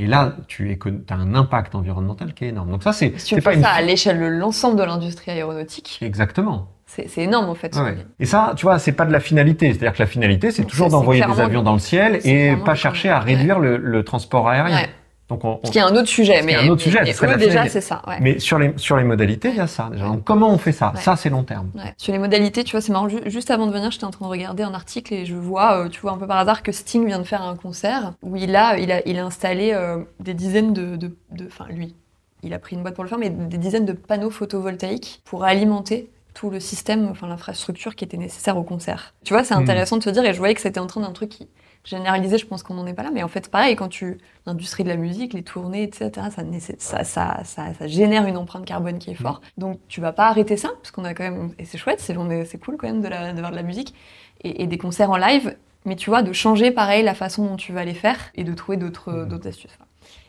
Et 0.00 0.06
là, 0.06 0.36
tu 0.46 0.78
as 1.10 1.14
un 1.14 1.34
impact 1.34 1.74
environnemental 1.74 2.32
qui 2.32 2.44
est 2.44 2.48
énorme. 2.48 2.70
Donc 2.70 2.82
ça, 2.84 2.92
c'est 2.92 3.18
Si 3.18 3.40
pas 3.40 3.54
une... 3.54 3.62
ça 3.62 3.70
à 3.70 3.82
l'échelle 3.82 4.20
de 4.20 4.26
l'ensemble 4.26 4.76
de 4.78 4.84
l'industrie 4.84 5.32
aéronautique, 5.32 5.98
Exactement. 6.02 6.68
c'est 6.86 7.08
énorme 7.18 7.48
en 7.50 7.54
fait. 7.56 7.74
Ouais. 7.76 7.96
Et 8.20 8.24
ça, 8.24 8.52
tu 8.56 8.62
vois, 8.64 8.78
c'est 8.78 8.92
pas 8.92 9.06
de 9.06 9.12
la 9.12 9.18
finalité. 9.20 9.66
C'est-à-dire 9.72 9.92
que 9.94 10.02
la 10.02 10.06
finalité, 10.06 10.52
c'est 10.52 10.64
toujours 10.64 10.88
d'envoyer 10.88 11.24
des 11.24 11.40
avions 11.40 11.62
dans 11.64 11.72
le 11.72 11.78
ciel 11.80 12.20
et 12.24 12.54
pas 12.64 12.76
chercher 12.76 13.08
à 13.08 13.18
réduire 13.18 13.58
le, 13.58 13.76
le 13.76 14.04
transport 14.04 14.48
aérien. 14.48 14.76
Ouais. 14.76 14.88
Donc, 15.28 15.44
on, 15.44 15.60
on- 15.62 15.66
Ce 15.66 15.70
qui 15.70 15.78
est 15.78 15.82
un 15.82 15.94
autre 15.94 16.08
sujet, 16.08 16.42
mais, 16.42 16.54
un 16.54 16.68
autre 16.68 16.80
sujet, 16.82 17.00
mais 17.02 17.12
eux, 17.12 17.36
déjà 17.36 17.68
c'est 17.68 17.82
ça. 17.82 18.00
Ouais. 18.06 18.16
Mais 18.20 18.38
sur 18.38 18.58
les, 18.58 18.72
sur 18.78 18.96
les 18.96 19.04
modalités, 19.04 19.50
il 19.50 19.56
y 19.56 19.60
a 19.60 19.66
ça 19.66 19.88
déjà. 19.92 20.06
Donc, 20.06 20.24
comment 20.24 20.48
on 20.50 20.56
fait 20.58 20.72
ça? 20.72 20.92
Ouais. 20.94 21.00
Ça, 21.02 21.16
c'est 21.16 21.28
long 21.28 21.42
terme. 21.42 21.70
Ouais. 21.74 21.92
Sur 21.98 22.12
les 22.14 22.18
modalités, 22.18 22.64
tu 22.64 22.72
vois, 22.72 22.80
c'est 22.80 22.92
marrant. 22.92 23.08
ju- 23.08 23.20
Juste 23.26 23.50
avant 23.50 23.66
de 23.66 23.72
venir, 23.72 23.90
j'étais 23.90 24.04
en 24.06 24.10
train 24.10 24.24
de 24.24 24.30
regarder 24.30 24.62
un 24.62 24.72
article 24.72 25.12
et 25.12 25.26
je 25.26 25.34
vois, 25.34 25.84
euh, 25.84 25.88
tu 25.90 26.00
vois, 26.00 26.12
un 26.12 26.16
peu 26.16 26.26
par 26.26 26.38
hasard 26.38 26.62
que 26.62 26.72
Sting 26.72 27.04
vient 27.06 27.18
de 27.18 27.24
faire 27.24 27.42
un 27.42 27.56
concert 27.56 28.14
où 28.22 28.36
il 28.36 28.56
a, 28.56 28.78
il 28.78 28.90
a, 28.90 29.06
il 29.06 29.18
a 29.18 29.24
installé 29.26 29.72
euh, 29.74 29.98
des 30.20 30.32
dizaines 30.34 30.72
de, 30.72 30.96
de, 30.96 31.14
de- 31.32 31.46
enfin 31.46 31.66
lui, 31.68 31.94
il 32.42 32.54
a 32.54 32.58
pris 32.58 32.76
une 32.76 32.82
boîte 32.82 32.94
pour 32.94 33.04
le 33.04 33.10
faire, 33.10 33.18
mais 33.18 33.28
des 33.30 33.58
dizaines 33.58 33.84
de 33.84 33.92
panneaux 33.92 34.30
photovoltaïques 34.30 35.20
pour 35.24 35.44
alimenter 35.44 36.10
tout 36.34 36.50
le 36.50 36.60
système, 36.60 37.08
enfin 37.10 37.26
l'infrastructure 37.26 37.96
qui 37.96 38.04
était 38.04 38.16
nécessaire 38.16 38.56
au 38.56 38.62
concert. 38.62 39.12
Tu 39.24 39.34
vois, 39.34 39.44
c'est 39.44 39.54
Hmm. 39.56 39.58
intéressant 39.62 39.96
de 39.96 40.02
se 40.04 40.10
dire, 40.10 40.24
et 40.24 40.32
je 40.32 40.38
voyais 40.38 40.54
que 40.54 40.60
c'était 40.60 40.78
en 40.80 40.86
train 40.86 41.00
d'un 41.00 41.10
truc 41.12 41.30
qui, 41.30 41.48
généraliser, 41.88 42.38
je 42.38 42.46
pense 42.46 42.62
qu'on 42.62 42.74
n'en 42.74 42.86
est 42.86 42.94
pas 42.94 43.02
là. 43.02 43.10
Mais 43.12 43.22
en 43.22 43.28
fait, 43.28 43.50
pareil, 43.50 43.76
quand 43.76 43.88
tu 43.88 44.18
l'industrie 44.46 44.84
de 44.84 44.88
la 44.88 44.96
musique, 44.96 45.32
les 45.32 45.42
tournées, 45.42 45.82
etc., 45.82 46.10
ça, 46.30 47.04
ça, 47.04 47.44
ça, 47.44 47.74
ça, 47.74 47.86
génère 47.86 48.26
une 48.26 48.36
empreinte 48.36 48.64
carbone 48.64 48.98
qui 48.98 49.10
est 49.10 49.14
forte. 49.14 49.42
Donc, 49.56 49.78
tu 49.88 50.00
vas 50.00 50.12
pas 50.12 50.28
arrêter 50.28 50.56
ça, 50.56 50.70
parce 50.82 50.90
qu'on 50.90 51.04
a 51.04 51.14
quand 51.14 51.24
même, 51.24 51.52
et 51.58 51.64
c'est 51.64 51.78
chouette, 51.78 52.00
c'est 52.00 52.14
cool 52.60 52.76
quand 52.76 52.86
même 52.86 53.02
de, 53.02 53.08
la, 53.08 53.32
de 53.32 53.38
voir 53.38 53.50
de 53.50 53.56
la 53.56 53.62
musique 53.62 53.94
et, 54.42 54.66
des 54.66 54.78
concerts 54.78 55.10
en 55.10 55.16
live. 55.16 55.56
Mais 55.84 55.96
tu 55.96 56.10
vois, 56.10 56.22
de 56.22 56.32
changer 56.32 56.70
pareil 56.70 57.02
la 57.02 57.14
façon 57.14 57.46
dont 57.46 57.56
tu 57.56 57.72
vas 57.72 57.84
les 57.84 57.94
faire 57.94 58.30
et 58.34 58.44
de 58.44 58.52
trouver 58.52 58.76
d'autres 58.76 59.24
d'autres 59.24 59.48
astuces. 59.48 59.78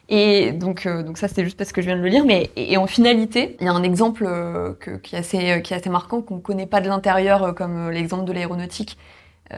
Et 0.10 0.52
donc, 0.54 0.88
euh, 0.88 1.04
donc 1.04 1.20
ça, 1.20 1.28
c'était 1.28 1.44
juste 1.44 1.58
parce 1.58 1.72
que 1.72 1.82
je 1.82 1.88
viens 1.88 1.96
de 1.96 2.02
le 2.02 2.08
lire. 2.08 2.26
Mais 2.26 2.50
et, 2.56 2.78
en 2.78 2.88
finalité, 2.88 3.56
il 3.60 3.66
y 3.66 3.70
a 3.70 3.74
un 3.74 3.84
exemple 3.84 4.26
euh, 4.28 4.74
qui, 5.04 5.16
est 5.16 5.20
assez, 5.20 5.62
qui 5.62 5.74
est 5.74 5.78
assez 5.78 5.90
marquant, 5.90 6.22
qu'on 6.22 6.38
ne 6.38 6.42
connaît 6.42 6.66
pas 6.66 6.82
de 6.82 6.88
l'intérieur, 6.88 7.44
euh, 7.44 7.52
comme 7.54 7.92
l'exemple 7.92 8.26
de 8.26 8.34
l'aéronautique, 8.34 8.98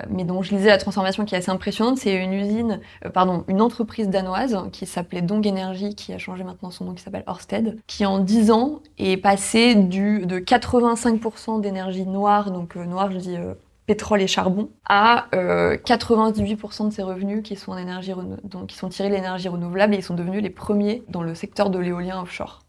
mais 0.09 0.23
dont 0.23 0.41
je 0.41 0.55
lisais 0.55 0.69
la 0.69 0.77
transformation 0.77 1.25
qui 1.25 1.35
est 1.35 1.37
assez 1.37 1.51
impressionnante. 1.51 1.97
C'est 1.97 2.15
une 2.15 2.33
usine, 2.33 2.79
pardon, 3.13 3.43
une 3.47 3.61
entreprise 3.61 4.09
danoise 4.09 4.57
qui 4.71 4.85
s'appelait 4.85 5.21
Dong 5.21 5.45
Energy, 5.45 5.95
qui 5.95 6.13
a 6.13 6.17
changé 6.17 6.43
maintenant 6.43 6.71
son 6.71 6.85
nom, 6.85 6.93
qui 6.93 7.03
s'appelle 7.03 7.23
Orsted, 7.27 7.77
qui 7.87 8.05
en 8.05 8.19
10 8.19 8.51
ans 8.51 8.79
est 8.97 9.17
passé 9.17 9.75
du, 9.75 10.25
de 10.25 10.39
85% 10.39 11.61
d'énergie 11.61 12.05
noire, 12.05 12.51
donc 12.51 12.75
noire, 12.75 13.11
je 13.11 13.17
dis 13.17 13.37
pétrole 13.91 14.21
et 14.21 14.27
charbon, 14.27 14.69
à 14.87 15.27
98% 15.33 15.35
euh, 15.35 16.87
de 16.87 16.93
ses 16.93 17.03
revenus 17.03 17.43
qui 17.43 17.55
sont, 17.55 17.71
en 17.73 17.77
énergie 17.77 18.13
donc, 18.43 18.67
qui 18.67 18.77
sont 18.77 18.89
tirés 18.89 19.09
de 19.09 19.15
l'énergie 19.15 19.49
renouvelable 19.49 19.93
et 19.93 19.97
ils 19.97 20.03
sont 20.03 20.15
devenus 20.15 20.41
les 20.41 20.49
premiers 20.49 21.03
dans 21.09 21.23
le 21.23 21.35
secteur 21.35 21.69
de 21.69 21.79
l'éolien 21.79 22.21
offshore 22.21 22.59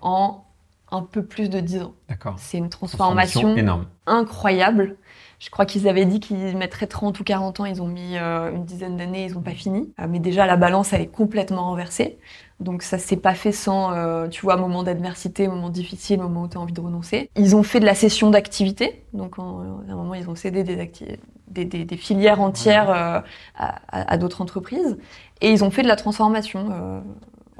en 0.00 0.44
un 0.90 1.02
peu 1.02 1.22
plus 1.22 1.50
de 1.50 1.60
10 1.60 1.82
ans. 1.82 1.94
D'accord. 2.08 2.34
C'est 2.38 2.58
une 2.58 2.70
transformation, 2.70 3.56
énorme. 3.56 3.86
incroyable. 4.06 4.96
Je 5.40 5.48
crois 5.48 5.64
qu'ils 5.64 5.88
avaient 5.88 6.04
dit 6.04 6.20
qu'ils 6.20 6.54
mettraient 6.54 6.86
30 6.86 7.18
ou 7.18 7.24
40 7.24 7.60
ans, 7.60 7.64
ils 7.64 7.80
ont 7.80 7.86
mis 7.86 8.18
euh, 8.18 8.52
une 8.54 8.66
dizaine 8.66 8.98
d'années, 8.98 9.24
ils 9.24 9.32
n'ont 9.32 9.40
pas 9.40 9.52
fini. 9.52 9.90
Euh, 9.98 10.04
mais 10.06 10.18
déjà, 10.18 10.44
la 10.44 10.56
balance, 10.56 10.92
elle 10.92 11.00
est 11.00 11.06
complètement 11.06 11.64
renversée. 11.64 12.18
Donc 12.60 12.82
ça 12.82 12.98
s'est 12.98 13.16
pas 13.16 13.32
fait 13.32 13.50
sans, 13.50 13.94
euh, 13.94 14.28
tu 14.28 14.42
vois, 14.42 14.58
moment 14.58 14.82
d'adversité, 14.82 15.48
moment 15.48 15.70
difficile, 15.70 16.20
moment 16.20 16.42
où 16.42 16.48
tu 16.48 16.58
as 16.58 16.60
envie 16.60 16.74
de 16.74 16.80
renoncer. 16.80 17.30
Ils 17.36 17.56
ont 17.56 17.62
fait 17.62 17.80
de 17.80 17.86
la 17.86 17.94
cession 17.94 18.28
d'activités. 18.28 19.02
Donc 19.14 19.38
à 19.38 19.42
un 19.42 19.96
moment, 19.96 20.12
ils 20.12 20.28
ont 20.28 20.34
cédé 20.34 20.62
des, 20.62 20.90
des, 21.48 21.64
des, 21.64 21.96
filières 21.96 22.42
entières 22.42 22.90
à, 22.90 23.24
à 23.56 24.18
d'autres 24.18 24.42
entreprises. 24.42 24.98
Et 25.40 25.50
ils 25.50 25.64
ont 25.64 25.70
fait 25.70 25.82
de 25.82 25.88
la 25.88 25.96
transformation 25.96 27.02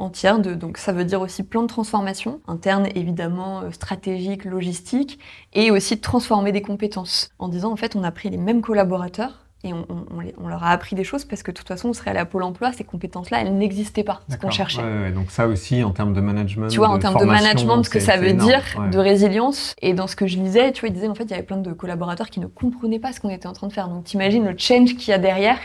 entière. 0.00 0.38
De, 0.40 0.54
donc 0.54 0.78
ça 0.78 0.92
veut 0.92 1.04
dire 1.04 1.20
aussi 1.20 1.42
plan 1.42 1.62
de 1.62 1.66
transformation, 1.66 2.40
interne 2.46 2.88
évidemment, 2.94 3.62
euh, 3.62 3.70
stratégique, 3.70 4.44
logistique, 4.44 5.18
et 5.52 5.70
aussi 5.70 6.00
transformer 6.00 6.52
des 6.52 6.62
compétences 6.62 7.30
en 7.38 7.48
disant 7.48 7.72
en 7.72 7.76
fait 7.76 7.96
on 7.96 8.04
a 8.04 8.10
pris 8.10 8.30
les 8.30 8.38
mêmes 8.38 8.62
collaborateurs 8.62 9.49
et 9.62 9.72
on, 9.74 10.48
leur 10.48 10.64
a 10.64 10.70
appris 10.70 10.96
des 10.96 11.04
choses 11.04 11.24
parce 11.24 11.42
que 11.42 11.50
de 11.50 11.56
toute 11.56 11.68
façon, 11.68 11.90
on 11.90 11.92
serait 11.92 12.10
allé 12.10 12.18
à 12.18 12.24
Pôle 12.24 12.44
emploi, 12.44 12.72
ces 12.72 12.84
compétences-là, 12.84 13.42
elles 13.42 13.54
n'existaient 13.54 14.04
pas, 14.04 14.22
ce 14.30 14.36
qu'on 14.36 14.50
cherchait. 14.50 15.12
donc 15.12 15.30
ça 15.30 15.46
aussi, 15.46 15.84
en 15.84 15.90
termes 15.90 16.14
de 16.14 16.20
management. 16.20 16.68
Tu 16.68 16.78
vois, 16.78 16.88
en 16.88 16.98
termes 16.98 17.20
de 17.20 17.26
management, 17.26 17.82
ce 17.82 17.90
que 17.90 18.00
ça 18.00 18.16
veut 18.16 18.32
dire, 18.32 18.62
de 18.90 18.98
résilience. 18.98 19.74
Et 19.82 19.92
dans 19.92 20.06
ce 20.06 20.16
que 20.16 20.26
je 20.26 20.38
lisais, 20.38 20.72
tu 20.72 20.80
vois, 20.80 20.88
il 20.88 20.94
disait, 20.94 21.08
en 21.08 21.14
fait, 21.14 21.24
il 21.24 21.30
y 21.30 21.34
avait 21.34 21.42
plein 21.42 21.58
de 21.58 21.72
collaborateurs 21.72 22.30
qui 22.30 22.40
ne 22.40 22.46
comprenaient 22.46 22.98
pas 22.98 23.12
ce 23.12 23.20
qu'on 23.20 23.30
était 23.30 23.46
en 23.46 23.52
train 23.52 23.66
de 23.66 23.72
faire. 23.72 23.88
Donc 23.88 24.04
t'imagines 24.04 24.46
le 24.46 24.54
change 24.56 24.96
qu'il 24.96 25.08
y 25.08 25.12
a 25.12 25.18
derrière 25.18 25.58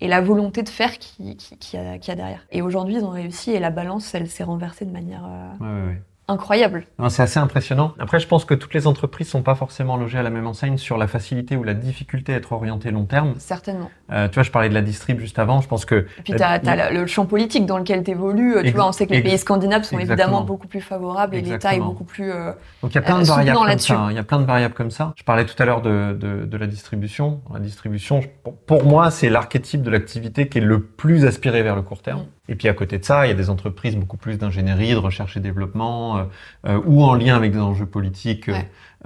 et 0.00 0.08
la 0.08 0.20
volonté 0.20 0.62
de 0.62 0.68
faire 0.68 0.98
qu'il 0.98 1.36
qui, 1.36 1.76
a, 1.76 1.92
a, 1.92 2.14
derrière. 2.14 2.46
Et 2.50 2.62
aujourd'hui, 2.62 2.96
ils 2.96 3.04
ont 3.04 3.10
réussi 3.10 3.50
et 3.50 3.58
la 3.58 3.70
balance, 3.70 4.14
elle 4.14 4.28
s'est 4.28 4.44
renversée 4.44 4.84
de 4.84 4.92
manière... 4.92 5.24
Euh, 5.60 5.94
incroyable. 6.30 6.86
C'est 7.08 7.22
assez 7.22 7.38
impressionnant. 7.38 7.94
Après, 7.98 8.20
je 8.20 8.26
pense 8.26 8.44
que 8.44 8.54
toutes 8.54 8.74
les 8.74 8.86
entreprises 8.86 9.28
sont 9.28 9.42
pas 9.42 9.54
forcément 9.54 9.96
logées 9.96 10.18
à 10.18 10.22
la 10.22 10.30
même 10.30 10.46
enseigne 10.46 10.78
sur 10.78 10.96
la 10.96 11.06
facilité 11.06 11.56
ou 11.56 11.64
la 11.64 11.74
difficulté 11.74 12.32
à 12.34 12.36
être 12.36 12.52
orientées 12.52 12.90
long 12.90 13.04
terme. 13.04 13.34
Certainement. 13.38 13.90
Euh, 14.12 14.28
tu 14.28 14.34
vois, 14.34 14.42
je 14.42 14.50
parlais 14.50 14.68
de 14.68 14.74
la 14.74 14.82
distrib 14.82 15.18
juste 15.18 15.38
avant. 15.38 15.60
Je 15.60 15.68
pense 15.68 15.84
que. 15.84 16.06
Et 16.18 16.22
puis, 16.24 16.34
tu 16.34 16.42
as, 16.42 16.90
le 16.90 17.06
champ 17.06 17.26
politique 17.26 17.66
dans 17.66 17.78
lequel 17.78 18.04
tu 18.04 18.12
évolues. 18.12 18.56
Tu 18.64 18.70
vois, 18.70 18.88
on 18.88 18.92
sait 18.92 19.06
que 19.06 19.12
les 19.12 19.22
pays 19.22 19.38
scandinaves 19.38 19.82
sont 19.82 19.98
évidemment 19.98 20.42
beaucoup 20.42 20.68
plus 20.68 20.80
favorables 20.80 21.34
et 21.34 21.40
l'État 21.40 21.74
est 21.74 21.80
beaucoup 21.80 22.04
plus. 22.04 22.30
Euh, 22.30 22.52
Donc, 22.82 22.92
il 22.92 22.94
y 22.94 22.98
a 22.98 23.02
plein 23.02 23.18
de 23.18 23.22
euh, 23.22 23.34
variables 23.34 23.58
comme 23.58 23.78
ça. 23.78 24.06
Il 24.10 24.16
y 24.16 24.18
a 24.18 24.24
plein 24.24 24.40
de 24.40 24.46
variables 24.46 24.74
comme 24.74 24.90
ça. 24.90 25.12
Je 25.16 25.24
parlais 25.24 25.44
tout 25.44 25.60
à 25.60 25.66
l'heure 25.66 25.82
de, 25.82 26.16
de, 26.18 26.44
de, 26.46 26.56
la 26.56 26.66
distribution. 26.66 27.40
La 27.52 27.60
distribution, 27.60 28.20
pour 28.66 28.84
moi, 28.84 29.10
c'est 29.10 29.28
l'archétype 29.28 29.82
de 29.82 29.90
l'activité 29.90 30.48
qui 30.48 30.58
est 30.58 30.62
le 30.62 30.80
plus 30.80 31.24
aspiré 31.24 31.62
vers 31.62 31.76
le 31.76 31.82
court 31.82 32.02
terme. 32.02 32.20
Mm. 32.20 32.26
Et 32.50 32.56
puis 32.56 32.68
à 32.68 32.74
côté 32.74 32.98
de 32.98 33.04
ça, 33.04 33.24
il 33.26 33.28
y 33.28 33.32
a 33.32 33.36
des 33.36 33.48
entreprises 33.48 33.96
beaucoup 33.96 34.16
plus 34.16 34.36
d'ingénierie, 34.36 34.90
de 34.90 34.96
recherche 34.96 35.36
et 35.36 35.40
développement, 35.40 36.18
euh, 36.18 36.24
euh, 36.66 36.80
ou 36.84 37.04
en 37.04 37.14
lien 37.14 37.36
avec 37.36 37.52
des 37.52 37.60
enjeux 37.60 37.86
politiques 37.86 38.50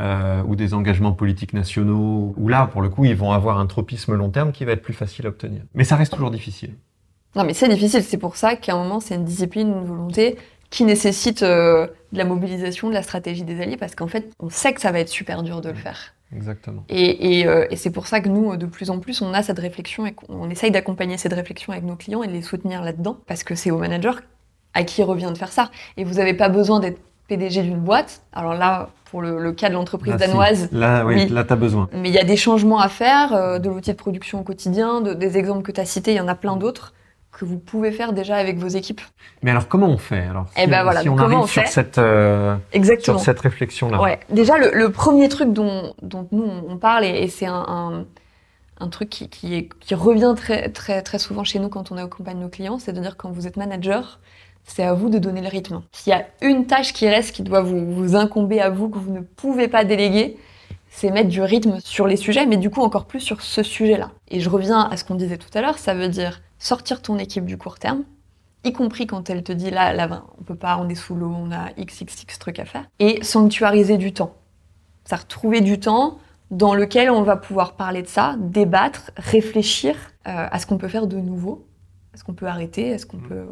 euh, 0.00 0.42
ou 0.44 0.56
des 0.56 0.72
engagements 0.72 1.12
politiques 1.12 1.52
nationaux, 1.52 2.32
où 2.38 2.48
là, 2.48 2.66
pour 2.66 2.80
le 2.80 2.88
coup, 2.88 3.04
ils 3.04 3.14
vont 3.14 3.32
avoir 3.32 3.58
un 3.58 3.66
tropisme 3.66 4.14
long 4.14 4.30
terme 4.30 4.50
qui 4.50 4.64
va 4.64 4.72
être 4.72 4.82
plus 4.82 4.94
facile 4.94 5.26
à 5.26 5.28
obtenir. 5.28 5.60
Mais 5.74 5.84
ça 5.84 5.94
reste 5.94 6.14
toujours 6.14 6.30
difficile. 6.30 6.74
Non, 7.36 7.44
mais 7.44 7.52
c'est 7.52 7.68
difficile. 7.68 8.02
C'est 8.02 8.16
pour 8.16 8.36
ça 8.36 8.56
qu'à 8.56 8.74
un 8.74 8.82
moment, 8.82 8.98
c'est 8.98 9.14
une 9.14 9.26
discipline, 9.26 9.68
une 9.68 9.84
volonté 9.84 10.38
qui 10.70 10.84
nécessite 10.84 11.44
de 11.44 11.90
la 12.12 12.24
mobilisation, 12.24 12.88
de 12.88 12.94
la 12.94 13.02
stratégie 13.02 13.44
des 13.44 13.60
alliés, 13.60 13.76
parce 13.76 13.94
qu'en 13.94 14.08
fait, 14.08 14.32
on 14.40 14.48
sait 14.48 14.72
que 14.72 14.80
ça 14.80 14.90
va 14.90 15.00
être 15.00 15.10
super 15.10 15.42
dur 15.42 15.60
de 15.60 15.68
le 15.68 15.74
faire. 15.74 16.13
Exactement. 16.34 16.84
Et, 16.88 17.46
euh, 17.46 17.66
et, 17.70 17.76
c'est 17.76 17.90
pour 17.90 18.06
ça 18.06 18.20
que 18.20 18.28
nous, 18.28 18.56
de 18.56 18.66
plus 18.66 18.90
en 18.90 18.98
plus, 18.98 19.22
on 19.22 19.32
a 19.32 19.42
cette 19.42 19.58
réflexion 19.58 20.06
et 20.06 20.12
qu'on 20.12 20.50
essaye 20.50 20.70
d'accompagner 20.70 21.16
cette 21.16 21.32
réflexion 21.32 21.72
avec 21.72 21.84
nos 21.84 21.96
clients 21.96 22.22
et 22.22 22.26
de 22.26 22.32
les 22.32 22.42
soutenir 22.42 22.82
là-dedans, 22.82 23.18
parce 23.26 23.44
que 23.44 23.54
c'est 23.54 23.70
aux 23.70 23.78
managers 23.78 24.18
à 24.74 24.82
qui 24.82 25.02
revient 25.02 25.30
de 25.32 25.38
faire 25.38 25.52
ça. 25.52 25.70
Et 25.96 26.04
vous 26.04 26.14
n'avez 26.14 26.34
pas 26.34 26.48
besoin 26.48 26.80
d'être 26.80 27.00
PDG 27.28 27.62
d'une 27.62 27.78
boîte. 27.78 28.22
Alors 28.32 28.54
là, 28.54 28.90
pour 29.04 29.22
le, 29.22 29.52
cas 29.52 29.68
de 29.68 29.74
l'entreprise 29.74 30.16
danoise, 30.16 30.68
là, 30.72 31.04
oui, 31.06 31.28
là, 31.28 31.44
tu 31.44 31.52
as 31.52 31.56
besoin. 31.56 31.88
Mais 31.92 32.08
il 32.08 32.14
y 32.14 32.18
a 32.18 32.24
des 32.24 32.36
changements 32.36 32.80
à 32.80 32.88
faire, 32.88 33.32
euh, 33.32 33.58
de 33.58 33.68
l'outil 33.68 33.92
de 33.92 33.96
production 33.96 34.40
au 34.40 34.42
quotidien, 34.42 35.00
de, 35.00 35.14
des 35.14 35.38
exemples 35.38 35.62
que 35.62 35.72
tu 35.72 35.80
as 35.80 35.84
cités, 35.84 36.12
il 36.12 36.16
y 36.16 36.20
en 36.20 36.28
a 36.28 36.34
plein 36.34 36.56
d'autres 36.56 36.92
que 37.34 37.44
vous 37.44 37.58
pouvez 37.58 37.90
faire 37.90 38.12
déjà 38.12 38.36
avec 38.36 38.58
vos 38.58 38.68
équipes. 38.68 39.00
Mais 39.42 39.50
alors 39.50 39.68
comment 39.68 39.88
on 39.88 39.98
fait 39.98 40.22
alors 40.22 40.46
eh 40.56 40.66
ben 40.66 40.82
voilà, 40.84 41.02
si 41.02 41.08
on 41.08 41.18
arrive 41.18 41.46
sur, 41.46 41.66
cette, 41.66 41.98
euh, 41.98 42.56
sur 43.00 43.20
cette 43.20 43.40
réflexion 43.40 43.90
là 43.90 44.00
ouais. 44.00 44.20
Déjà 44.30 44.56
le, 44.56 44.88
premier 44.90 45.28
truc 45.28 45.52
dont, 45.52 45.94
dont, 46.00 46.28
nous 46.30 46.44
on 46.44 46.76
parle 46.78 47.04
et, 47.04 47.28
c'est 47.28 47.46
un, 47.46 48.06
un, 48.78 48.88
truc 48.88 49.10
qui, 49.10 49.28
qui, 49.28 49.54
est, 49.54 49.68
qui, 49.80 49.94
revient 49.94 50.34
très, 50.36 50.68
très, 50.70 51.02
très 51.02 51.18
souvent 51.18 51.44
chez 51.44 51.58
nous 51.58 51.68
quand 51.68 51.90
on 51.90 51.96
accompagne 51.96 52.38
nos 52.38 52.48
clients, 52.48 52.78
c'est 52.78 52.92
de 52.92 53.00
dire 53.00 53.16
quand 53.16 53.30
vous 53.30 53.46
êtes 53.46 53.56
manager, 53.56 54.20
c'est 54.62 54.84
à 54.84 54.94
vous 54.94 55.10
de 55.10 55.18
donner 55.18 55.40
le 55.40 55.48
rythme. 55.48 55.82
S'il 55.92 56.12
y 56.12 56.16
a 56.16 56.24
une 56.40 56.66
tâche 56.66 56.92
qui 56.92 57.08
reste 57.08 57.34
qui 57.34 57.42
doit 57.42 57.62
vous, 57.62 57.92
vous 57.92 58.14
incomber 58.14 58.60
à 58.60 58.70
vous, 58.70 58.88
que 58.88 58.98
vous 58.98 59.12
ne 59.12 59.20
pouvez 59.20 59.68
pas 59.68 59.84
déléguer, 59.84 60.36
c'est 60.88 61.10
mettre 61.10 61.28
du 61.28 61.42
rythme 61.42 61.80
sur 61.80 62.06
les 62.06 62.16
sujets, 62.16 62.46
mais 62.46 62.56
du 62.56 62.70
coup 62.70 62.80
encore 62.80 63.06
plus 63.06 63.20
sur 63.20 63.42
ce 63.42 63.64
sujet-là. 63.64 64.12
Et 64.28 64.38
je 64.38 64.48
reviens 64.48 64.88
à 64.88 64.96
ce 64.96 65.04
qu'on 65.04 65.16
disait 65.16 65.38
tout 65.38 65.50
à 65.54 65.60
l'heure, 65.60 65.78
ça 65.78 65.94
veut 65.94 66.08
dire 66.08 66.40
sortir 66.58 67.02
ton 67.02 67.18
équipe 67.18 67.44
du 67.44 67.58
court 67.58 67.78
terme, 67.78 68.04
y 68.64 68.72
compris 68.72 69.06
quand 69.06 69.30
elle 69.30 69.42
te 69.42 69.52
dit 69.52 69.70
là, 69.70 69.92
là 69.92 70.24
on 70.38 70.42
peut 70.42 70.54
pas, 70.54 70.78
on 70.78 70.88
est 70.88 70.94
sous 70.94 71.14
l'eau, 71.14 71.32
on 71.34 71.52
a 71.52 71.70
xxx 71.78 72.38
trucs 72.38 72.58
à 72.58 72.64
faire, 72.64 72.86
et 72.98 73.22
sanctuariser 73.22 73.98
du 73.98 74.12
temps. 74.12 74.34
Ça 75.04 75.16
retrouver 75.16 75.60
du 75.60 75.78
temps 75.78 76.18
dans 76.50 76.74
lequel 76.74 77.10
on 77.10 77.22
va 77.22 77.36
pouvoir 77.36 77.74
parler 77.74 78.02
de 78.02 78.08
ça, 78.08 78.36
débattre, 78.38 79.10
réfléchir 79.16 79.94
euh, 80.26 80.46
à 80.50 80.58
ce 80.58 80.66
qu'on 80.66 80.78
peut 80.78 80.88
faire 80.88 81.06
de 81.06 81.16
nouveau, 81.16 81.66
à 82.14 82.16
ce 82.16 82.24
qu'on 82.24 82.34
peut 82.34 82.46
arrêter, 82.46 82.94
à 82.94 82.98
ce 82.98 83.06
qu'on 83.06 83.18
peut. 83.18 83.46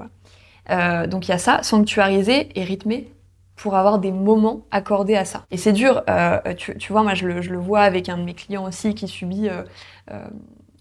Euh, 0.70 1.06
donc 1.06 1.28
il 1.28 1.30
y 1.30 1.34
a 1.34 1.38
ça, 1.38 1.62
sanctuariser 1.62 2.58
et 2.58 2.64
rythmer 2.64 3.12
pour 3.56 3.74
avoir 3.74 3.98
des 3.98 4.12
moments 4.12 4.66
accordés 4.70 5.16
à 5.16 5.24
ça. 5.24 5.44
Et 5.50 5.56
c'est 5.56 5.72
dur, 5.72 6.02
euh, 6.08 6.38
tu, 6.56 6.92
vois, 6.92 7.02
moi 7.02 7.14
je 7.14 7.26
le, 7.26 7.58
vois 7.58 7.80
avec 7.80 8.08
un 8.08 8.18
de 8.18 8.22
mes 8.22 8.34
clients 8.34 8.64
aussi 8.66 8.94
qui 8.94 9.08
subit 9.08 9.48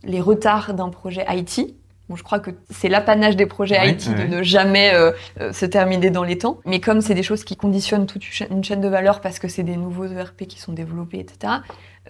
les 0.03 0.21
retards 0.21 0.73
d'un 0.73 0.89
projet 0.89 1.25
IT 1.29 1.75
je 2.15 2.23
crois 2.23 2.39
que 2.39 2.51
c'est 2.69 2.89
l'apanage 2.89 3.35
des 3.35 3.45
projets 3.45 3.89
IT 3.89 4.09
de 4.15 4.23
ne 4.23 4.43
jamais 4.43 4.93
euh, 4.93 5.11
euh, 5.39 5.53
se 5.53 5.65
terminer 5.65 6.09
dans 6.09 6.23
les 6.23 6.37
temps. 6.37 6.59
Mais 6.65 6.79
comme 6.79 7.01
c'est 7.01 7.13
des 7.13 7.23
choses 7.23 7.43
qui 7.43 7.55
conditionnent 7.55 8.05
toute 8.05 8.23
une 8.49 8.63
chaîne 8.63 8.81
de 8.81 8.87
valeur 8.87 9.21
parce 9.21 9.39
que 9.39 9.47
c'est 9.47 9.63
des 9.63 9.77
nouveaux 9.77 10.05
ERP 10.05 10.47
qui 10.47 10.59
sont 10.59 10.73
développés, 10.73 11.19
etc., 11.19 11.53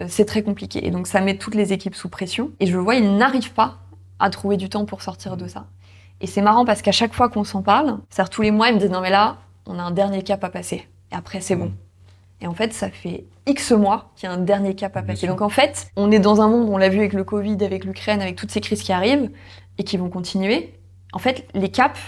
euh, 0.00 0.06
c'est 0.08 0.24
très 0.24 0.42
compliqué. 0.42 0.86
Et 0.86 0.90
donc 0.90 1.06
ça 1.06 1.20
met 1.20 1.36
toutes 1.36 1.54
les 1.54 1.72
équipes 1.72 1.94
sous 1.94 2.08
pression. 2.08 2.50
Et 2.60 2.66
je 2.66 2.76
vois, 2.76 2.94
ils 2.94 3.16
n'arrivent 3.16 3.52
pas 3.52 3.78
à 4.18 4.30
trouver 4.30 4.56
du 4.56 4.68
temps 4.68 4.84
pour 4.84 5.02
sortir 5.02 5.36
de 5.36 5.46
ça. 5.46 5.66
Et 6.20 6.26
c'est 6.26 6.42
marrant 6.42 6.64
parce 6.64 6.82
qu'à 6.82 6.92
chaque 6.92 7.14
fois 7.14 7.28
qu'on 7.28 7.44
s'en 7.44 7.62
parle, 7.62 7.98
c'est-à-dire 8.08 8.30
tous 8.30 8.42
les 8.42 8.50
mois, 8.50 8.68
ils 8.68 8.74
me 8.74 8.80
disent 8.80 8.90
non 8.90 9.00
mais 9.00 9.10
là, 9.10 9.38
on 9.66 9.78
a 9.78 9.82
un 9.82 9.90
dernier 9.90 10.22
cap 10.22 10.42
à 10.44 10.50
passer. 10.50 10.86
Et 11.10 11.14
après, 11.14 11.40
c'est 11.40 11.56
bon. 11.56 11.72
Et 12.42 12.48
en 12.48 12.54
fait, 12.54 12.72
ça 12.72 12.90
fait 12.90 13.24
X 13.46 13.70
mois 13.70 14.10
qu'il 14.16 14.28
y 14.28 14.32
a 14.32 14.34
un 14.34 14.38
dernier 14.38 14.74
cap 14.74 14.96
à 14.96 15.02
passer. 15.02 15.28
Donc 15.28 15.40
en 15.42 15.48
fait, 15.48 15.86
on 15.96 16.10
est 16.10 16.18
dans 16.18 16.40
un 16.40 16.48
monde, 16.48 16.68
on 16.68 16.76
l'a 16.76 16.88
vu 16.88 16.98
avec 16.98 17.12
le 17.12 17.22
Covid, 17.22 17.56
avec 17.64 17.84
l'Ukraine, 17.84 18.20
avec 18.20 18.34
toutes 18.34 18.50
ces 18.50 18.60
crises 18.60 18.82
qui 18.82 18.92
arrivent, 18.92 19.30
et 19.78 19.84
qui 19.84 19.96
vont 19.96 20.08
continuer, 20.08 20.74
en 21.12 21.18
fait, 21.18 21.46
les 21.54 21.70
caps, 21.70 22.00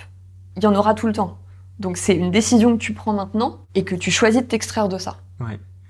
il 0.57 0.63
y 0.63 0.67
en 0.67 0.75
aura 0.75 0.95
tout 0.95 1.07
le 1.07 1.13
temps. 1.13 1.39
Donc 1.79 1.97
c'est 1.97 2.15
une 2.15 2.31
décision 2.31 2.73
que 2.77 2.83
tu 2.83 2.93
prends 2.93 3.13
maintenant 3.13 3.59
et 3.75 3.85
que 3.85 3.95
tu 3.95 4.11
choisis 4.11 4.43
de 4.43 4.47
t'extraire 4.47 4.89
de 4.89 4.99
ça. 4.99 5.17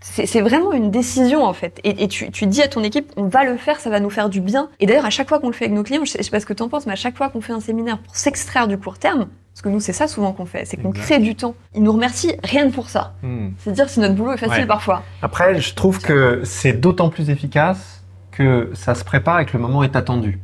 C'est 0.00 0.42
vraiment 0.42 0.72
une 0.72 0.90
décision 0.90 1.44
en 1.44 1.54
fait. 1.54 1.80
Et, 1.82 2.08
tu, 2.08 2.46
dis 2.46 2.60
à 2.60 2.68
ton 2.68 2.82
équipe, 2.82 3.10
on 3.16 3.26
va 3.26 3.44
le 3.44 3.56
faire, 3.56 3.80
ça 3.80 3.88
va 3.88 4.00
nous 4.00 4.10
faire 4.10 4.28
du 4.28 4.42
bien. 4.42 4.68
Et 4.78 4.86
d'ailleurs, 4.86 5.06
à 5.06 5.10
chaque 5.10 5.28
fois 5.28 5.40
qu'on 5.40 5.46
le 5.46 5.54
fait 5.54 5.64
avec 5.64 5.74
nos 5.74 5.82
clients, 5.82 6.04
je 6.04 6.10
sais, 6.10 6.22
sais 6.22 6.30
pas 6.30 6.40
ce 6.40 6.46
que 6.46 6.52
tu 6.52 6.62
en 6.62 6.68
penses, 6.68 6.86
mais 6.86 6.92
à 6.92 6.96
chaque 6.96 7.16
fois 7.16 7.30
qu'on 7.30 7.40
fait 7.40 7.54
un 7.54 7.60
séminaire 7.60 7.98
pour 7.98 8.14
s'extraire 8.14 8.68
du 8.68 8.76
court 8.76 8.98
terme, 8.98 9.28
parce 9.54 9.62
que 9.62 9.68
nous, 9.70 9.80
c'est 9.80 9.94
ça 9.94 10.06
souvent 10.06 10.32
qu'on 10.32 10.44
fait, 10.44 10.66
c'est 10.66 10.76
qu'on 10.76 10.90
crée 10.90 11.20
du 11.20 11.36
temps. 11.36 11.54
Ils 11.74 11.82
nous 11.82 11.92
remercient 11.92 12.36
rien 12.42 12.68
que 12.68 12.74
pour 12.74 12.90
ça. 12.90 13.14
Hmm. 13.22 13.50
C'est 13.58 13.72
dire 13.72 13.88
si 13.88 14.00
notre 14.00 14.14
boulot 14.14 14.32
est 14.32 14.36
facile 14.36 14.66
parfois. 14.66 15.04
Après, 15.22 15.58
je 15.58 15.74
trouve 15.74 16.00
que 16.00 16.42
c'est 16.44 16.74
d'autant 16.74 17.08
plus 17.08 17.30
efficace 17.30 18.02
que 18.30 18.72
ça 18.74 18.94
se 18.94 19.04
prépare 19.04 19.40
et 19.40 19.46
que 19.46 19.56
le 19.56 19.62
moment 19.62 19.84
est 19.84 19.96
attendu. 19.96 20.40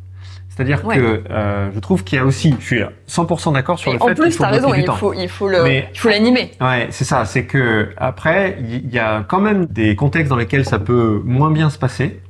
C'est-à-dire 0.54 0.84
Ouais. 0.84 0.96
que 0.96 1.22
euh, 1.30 1.70
je 1.74 1.78
trouve 1.78 2.04
qu'il 2.04 2.18
y 2.18 2.20
a 2.20 2.24
aussi, 2.24 2.54
je 2.58 2.64
suis 2.64 2.80
100% 3.08 3.52
d'accord 3.54 3.78
sur 3.78 3.92
Et 3.92 3.94
le 3.94 4.02
en 4.02 4.08
fait 4.08 4.14
qu'il 4.14 4.32
faut 4.32 4.42
t'as 4.42 4.50
raison, 4.50 4.72
du 4.72 4.80
il 4.80 4.84
temps. 4.84 4.94
faut, 4.96 5.14
il 5.14 5.28
faut 5.28 5.48
le, 5.48 5.62
Mais- 5.62 5.88
il 5.94 5.98
faut 5.98 6.08
l'animer. 6.08 6.50
Ouais, 6.60 6.88
c'est 6.90 7.04
ça. 7.04 7.24
C'est 7.24 7.44
que 7.44 7.90
après, 7.96 8.58
il 8.60 8.90
y 8.92 8.98
a 8.98 9.24
quand 9.26 9.40
même 9.40 9.66
des 9.66 9.94
contextes 9.96 10.28
dans 10.28 10.36
lesquels 10.36 10.64
ça 10.66 10.78
peut 10.78 11.22
moins 11.24 11.50
bien 11.50 11.70
se 11.70 11.78
passer. 11.78 12.20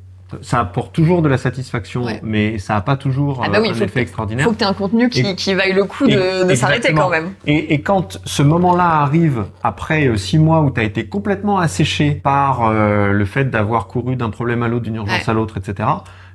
Ça 0.42 0.60
apporte 0.60 0.92
toujours 0.94 1.22
de 1.22 1.28
la 1.28 1.38
satisfaction, 1.38 2.04
Ouais. 2.04 2.20
mais 2.22 2.58
ça 2.58 2.74
n'a 2.74 2.82
pas 2.82 2.96
toujours 2.96 3.42
Ah 3.44 3.48
bah 3.48 3.58
euh, 3.58 3.62
oui, 3.62 3.70
un 3.70 3.72
effet 3.72 3.90
Il 3.96 3.98
extraordinaire. 4.02 4.44
faut 4.44 4.52
que 4.52 4.58
tu 4.58 4.62
aies 4.64 4.68
un 4.68 4.74
contenu 4.74 5.08
qui, 5.08 5.22
Et- 5.22 5.34
qui 5.34 5.54
vaille 5.54 5.72
le 5.72 5.82
coup 5.82 6.06
de, 6.06 6.46
de 6.48 6.54
s'arrêter 6.54 6.92
quand 6.94 7.08
même. 7.08 7.30
Et, 7.48 7.74
et 7.74 7.80
quand 7.80 8.20
ce 8.24 8.42
moment-là 8.44 8.84
arrive 9.00 9.46
après 9.64 10.06
euh, 10.06 10.16
six 10.16 10.38
mois 10.38 10.60
où 10.60 10.70
tu 10.70 10.78
as 10.78 10.84
été 10.84 11.06
complètement 11.08 11.58
asséché 11.58 12.12
par 12.12 12.68
euh, 12.68 13.10
le 13.10 13.24
fait 13.24 13.46
d'avoir 13.50 13.88
couru 13.88 14.14
d'un 14.14 14.30
problème 14.30 14.62
à 14.62 14.68
l'autre, 14.68 14.84
d'une 14.84 14.94
urgence 14.96 15.26
Ouais. 15.26 15.30
à 15.30 15.32
l'autre, 15.34 15.56
etc. 15.56 15.88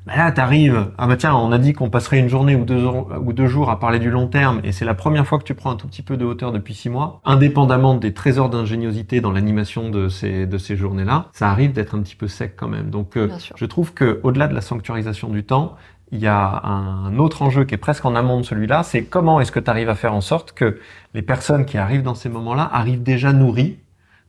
Bah 0.05 0.15
là, 0.17 0.31
t'arrives. 0.31 0.91
Ah 0.99 1.07
bah 1.07 1.17
tiens, 1.17 1.33
on 1.35 1.51
a 1.51 1.57
dit 1.57 1.73
qu'on 1.73 1.89
passerait 1.89 2.19
une 2.19 2.27
journée 2.29 2.55
ou 2.55 2.63
deux, 2.63 2.77
heures- 2.85 3.07
ou 3.25 3.33
deux 3.33 3.47
jours 3.47 3.71
à 3.71 3.79
parler 3.79 3.97
du 3.97 4.11
long 4.11 4.27
terme, 4.27 4.61
et 4.63 4.71
c'est 4.71 4.85
la 4.85 4.93
première 4.93 5.25
fois 5.25 5.39
que 5.39 5.43
tu 5.43 5.55
prends 5.55 5.71
un 5.71 5.75
tout 5.75 5.87
petit 5.87 6.03
peu 6.03 6.15
de 6.15 6.23
hauteur 6.23 6.51
depuis 6.51 6.75
six 6.75 6.89
mois, 6.89 7.21
indépendamment 7.25 7.95
des 7.95 8.13
trésors 8.13 8.49
d'ingéniosité 8.51 9.19
dans 9.19 9.31
l'animation 9.31 9.89
de 9.89 10.07
ces 10.07 10.45
de 10.45 10.57
ces 10.59 10.75
journées-là. 10.75 11.29
Ça 11.33 11.49
arrive 11.49 11.73
d'être 11.73 11.95
un 11.95 12.01
petit 12.03 12.15
peu 12.15 12.27
sec 12.27 12.53
quand 12.55 12.67
même. 12.67 12.91
Donc, 12.91 13.17
euh, 13.17 13.29
je 13.55 13.65
trouve 13.65 13.95
que 13.95 14.19
au-delà 14.21 14.47
de 14.47 14.53
la 14.53 14.61
sanctuarisation 14.61 15.29
du 15.29 15.43
temps, 15.43 15.75
il 16.11 16.19
y 16.19 16.27
a 16.27 16.61
un 16.63 17.17
autre 17.17 17.41
enjeu 17.41 17.63
qui 17.65 17.73
est 17.73 17.77
presque 17.79 18.05
en 18.05 18.13
amont 18.15 18.39
de 18.39 18.45
celui-là, 18.45 18.83
c'est 18.83 19.05
comment 19.05 19.39
est-ce 19.41 19.51
que 19.51 19.59
tu 19.59 19.71
arrives 19.71 19.89
à 19.89 19.95
faire 19.95 20.13
en 20.13 20.21
sorte 20.21 20.51
que 20.51 20.79
les 21.15 21.23
personnes 21.23 21.65
qui 21.65 21.79
arrivent 21.79 22.03
dans 22.03 22.13
ces 22.13 22.29
moments-là 22.29 22.69
arrivent 22.71 23.01
déjà 23.01 23.33
nourries 23.33 23.79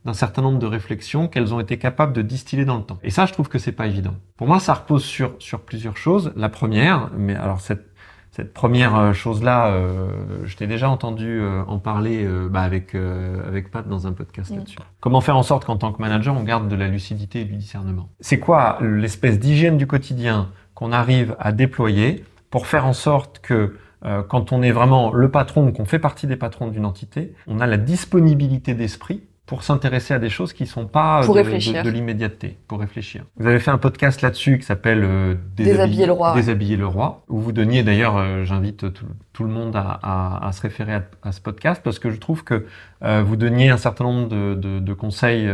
d'un 0.07 0.13
certain 0.13 0.41
nombre 0.41 0.57
de 0.57 0.65
réflexions 0.65 1.27
qu'elles 1.27 1.53
ont 1.53 1.59
été 1.59 1.77
capables 1.77 2.13
de 2.13 2.21
distiller 2.21 2.63
dans 2.63 2.77
le 2.77 2.83
temps. 2.83 2.97
Et 3.03 3.09
ça, 3.11 3.25
je 3.25 3.33
trouve 3.33 3.49
que 3.49 3.59
c'est 3.59 3.73
pas 3.73 3.87
évident. 3.87 4.15
Pour 4.37 4.47
moi, 4.47 4.59
ça 4.61 4.73
repose 4.73 5.03
sur 5.03 5.35
sur 5.39 5.59
plusieurs 5.59 5.97
choses. 5.97 6.31
La 6.37 6.47
première, 6.47 7.11
mais 7.17 7.35
alors 7.35 7.59
cette 7.59 7.85
cette 8.31 8.53
première 8.53 8.95
euh, 8.95 9.13
chose-là, 9.13 9.67
euh, 9.67 10.11
je 10.45 10.55
t'ai 10.55 10.67
déjà 10.67 10.89
entendu 10.89 11.39
euh, 11.41 11.63
en 11.65 11.79
parler 11.79 12.23
euh, 12.23 12.47
bah, 12.49 12.61
avec 12.61 12.95
euh, 12.95 13.45
avec 13.47 13.69
Pat 13.69 13.85
dans 13.87 14.07
un 14.07 14.13
podcast 14.13 14.55
là-dessus. 14.55 14.77
Comment 15.01 15.21
faire 15.21 15.35
en 15.35 15.43
sorte 15.43 15.65
qu'en 15.65 15.75
tant 15.77 15.91
que 15.91 16.01
manager, 16.01 16.35
on 16.37 16.43
garde 16.43 16.69
de 16.69 16.75
la 16.75 16.87
lucidité 16.87 17.41
et 17.41 17.45
du 17.45 17.55
discernement? 17.57 18.09
C'est 18.21 18.39
quoi 18.39 18.77
l'espèce 18.81 19.39
d'hygiène 19.39 19.77
du 19.77 19.87
quotidien 19.87 20.49
qu'on 20.73 20.91
arrive 20.93 21.35
à 21.39 21.51
déployer 21.51 22.23
pour 22.49 22.67
faire 22.67 22.85
en 22.85 22.93
sorte 22.93 23.39
que 23.39 23.75
euh, 24.05 24.23
quand 24.23 24.53
on 24.53 24.61
est 24.61 24.71
vraiment 24.71 25.11
le 25.11 25.29
patron 25.31 25.67
ou 25.67 25.71
qu'on 25.73 25.85
fait 25.85 25.99
partie 25.99 26.27
des 26.27 26.37
patrons 26.37 26.67
d'une 26.67 26.85
entité, 26.85 27.33
on 27.47 27.59
a 27.59 27.65
la 27.65 27.77
disponibilité 27.77 28.73
d'esprit 28.73 29.23
pour 29.47 29.63
s'intéresser 29.63 30.13
à 30.13 30.19
des 30.19 30.29
choses 30.29 30.53
qui 30.53 30.67
sont 30.67 30.85
pas 30.85 31.21
euh, 31.21 31.25
Pour 31.25 31.33
de, 31.35 31.39
réfléchir. 31.39 31.81
de- 31.81 31.89
de 31.89 31.93
l'immédiateté, 31.93 32.57
pour 32.67 32.79
réfléchir. 32.81 33.23
Vous 33.37 33.47
avez 33.47 33.59
fait 33.59 33.71
un 33.71 33.77
podcast 33.79 34.21
là-dessus 34.21 34.59
qui 34.59 34.65
s'appelle 34.65 35.03
euh, 35.03 35.35
Déshabiller 35.55 36.05
le 36.05 36.11
roi, 36.11 36.31
ouais. 36.33 36.41
Déshabiller 36.41 36.75
le 36.75 36.85
roi, 36.85 37.23
où 37.29 37.39
vous 37.39 37.53
donniez 37.53 37.81
d'ailleurs, 37.81 38.17
euh, 38.17 38.43
j'invite 38.43 38.93
tout, 38.93 39.05
tout 39.33 39.43
le 39.45 39.49
monde 39.49 39.75
à, 39.75 39.99
à- 40.03 40.47
à 40.47 40.51
se 40.51 40.61
référer 40.61 40.93
à, 40.95 41.03
à 41.23 41.31
ce 41.31 41.41
podcast 41.41 41.81
parce 41.83 41.97
que 41.97 42.11
je 42.11 42.17
trouve 42.17 42.43
que 42.43 42.65
euh, 43.03 43.23
vous 43.25 43.37
donniez 43.37 43.69
un 43.69 43.77
certain 43.77 44.03
nombre 44.03 44.27
de, 44.27 44.93
conseils 44.93 45.49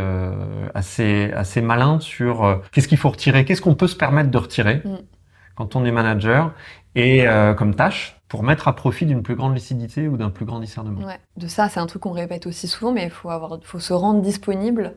assez, 0.73 1.31
assez 1.35 1.61
malins 1.61 1.99
sur 1.99 2.61
qu'est-ce 2.71 2.87
qu'il 2.87 2.97
faut 2.97 3.09
retirer, 3.09 3.45
qu'est-ce 3.45 3.61
qu'on 3.61 3.75
peut 3.75 3.87
se 3.87 3.95
permettre 3.95 4.31
de 4.31 4.37
retirer 4.37 4.81
Mm. 4.83 4.95
quand 5.55 5.75
on 5.75 5.85
est 5.85 5.91
manager 5.91 6.51
et 6.95 7.27
euh, 7.27 7.53
comme 7.53 7.75
tâche 7.75 8.15
pour 8.33 8.41
mettre 8.41 8.67
à 8.67 8.75
profit 8.75 9.05
d'une 9.05 9.21
plus 9.21 9.35
grande 9.35 9.53
lucidité 9.53 10.07
ou 10.07 10.17
d'un 10.17 10.31
plus 10.31 10.43
grand 10.43 10.59
discernement. 10.59 11.05
Ouais. 11.05 11.19
De 11.37 11.45
ça, 11.45 11.69
c'est 11.69 11.79
un 11.79 11.85
truc 11.85 12.01
qu'on 12.01 12.13
répète 12.13 12.47
aussi 12.47 12.67
souvent, 12.67 12.91
mais 12.91 13.03
il 13.03 13.11
faut, 13.11 13.29
avoir, 13.29 13.59
faut 13.61 13.79
se 13.79 13.93
rendre 13.93 14.23
disponible, 14.23 14.95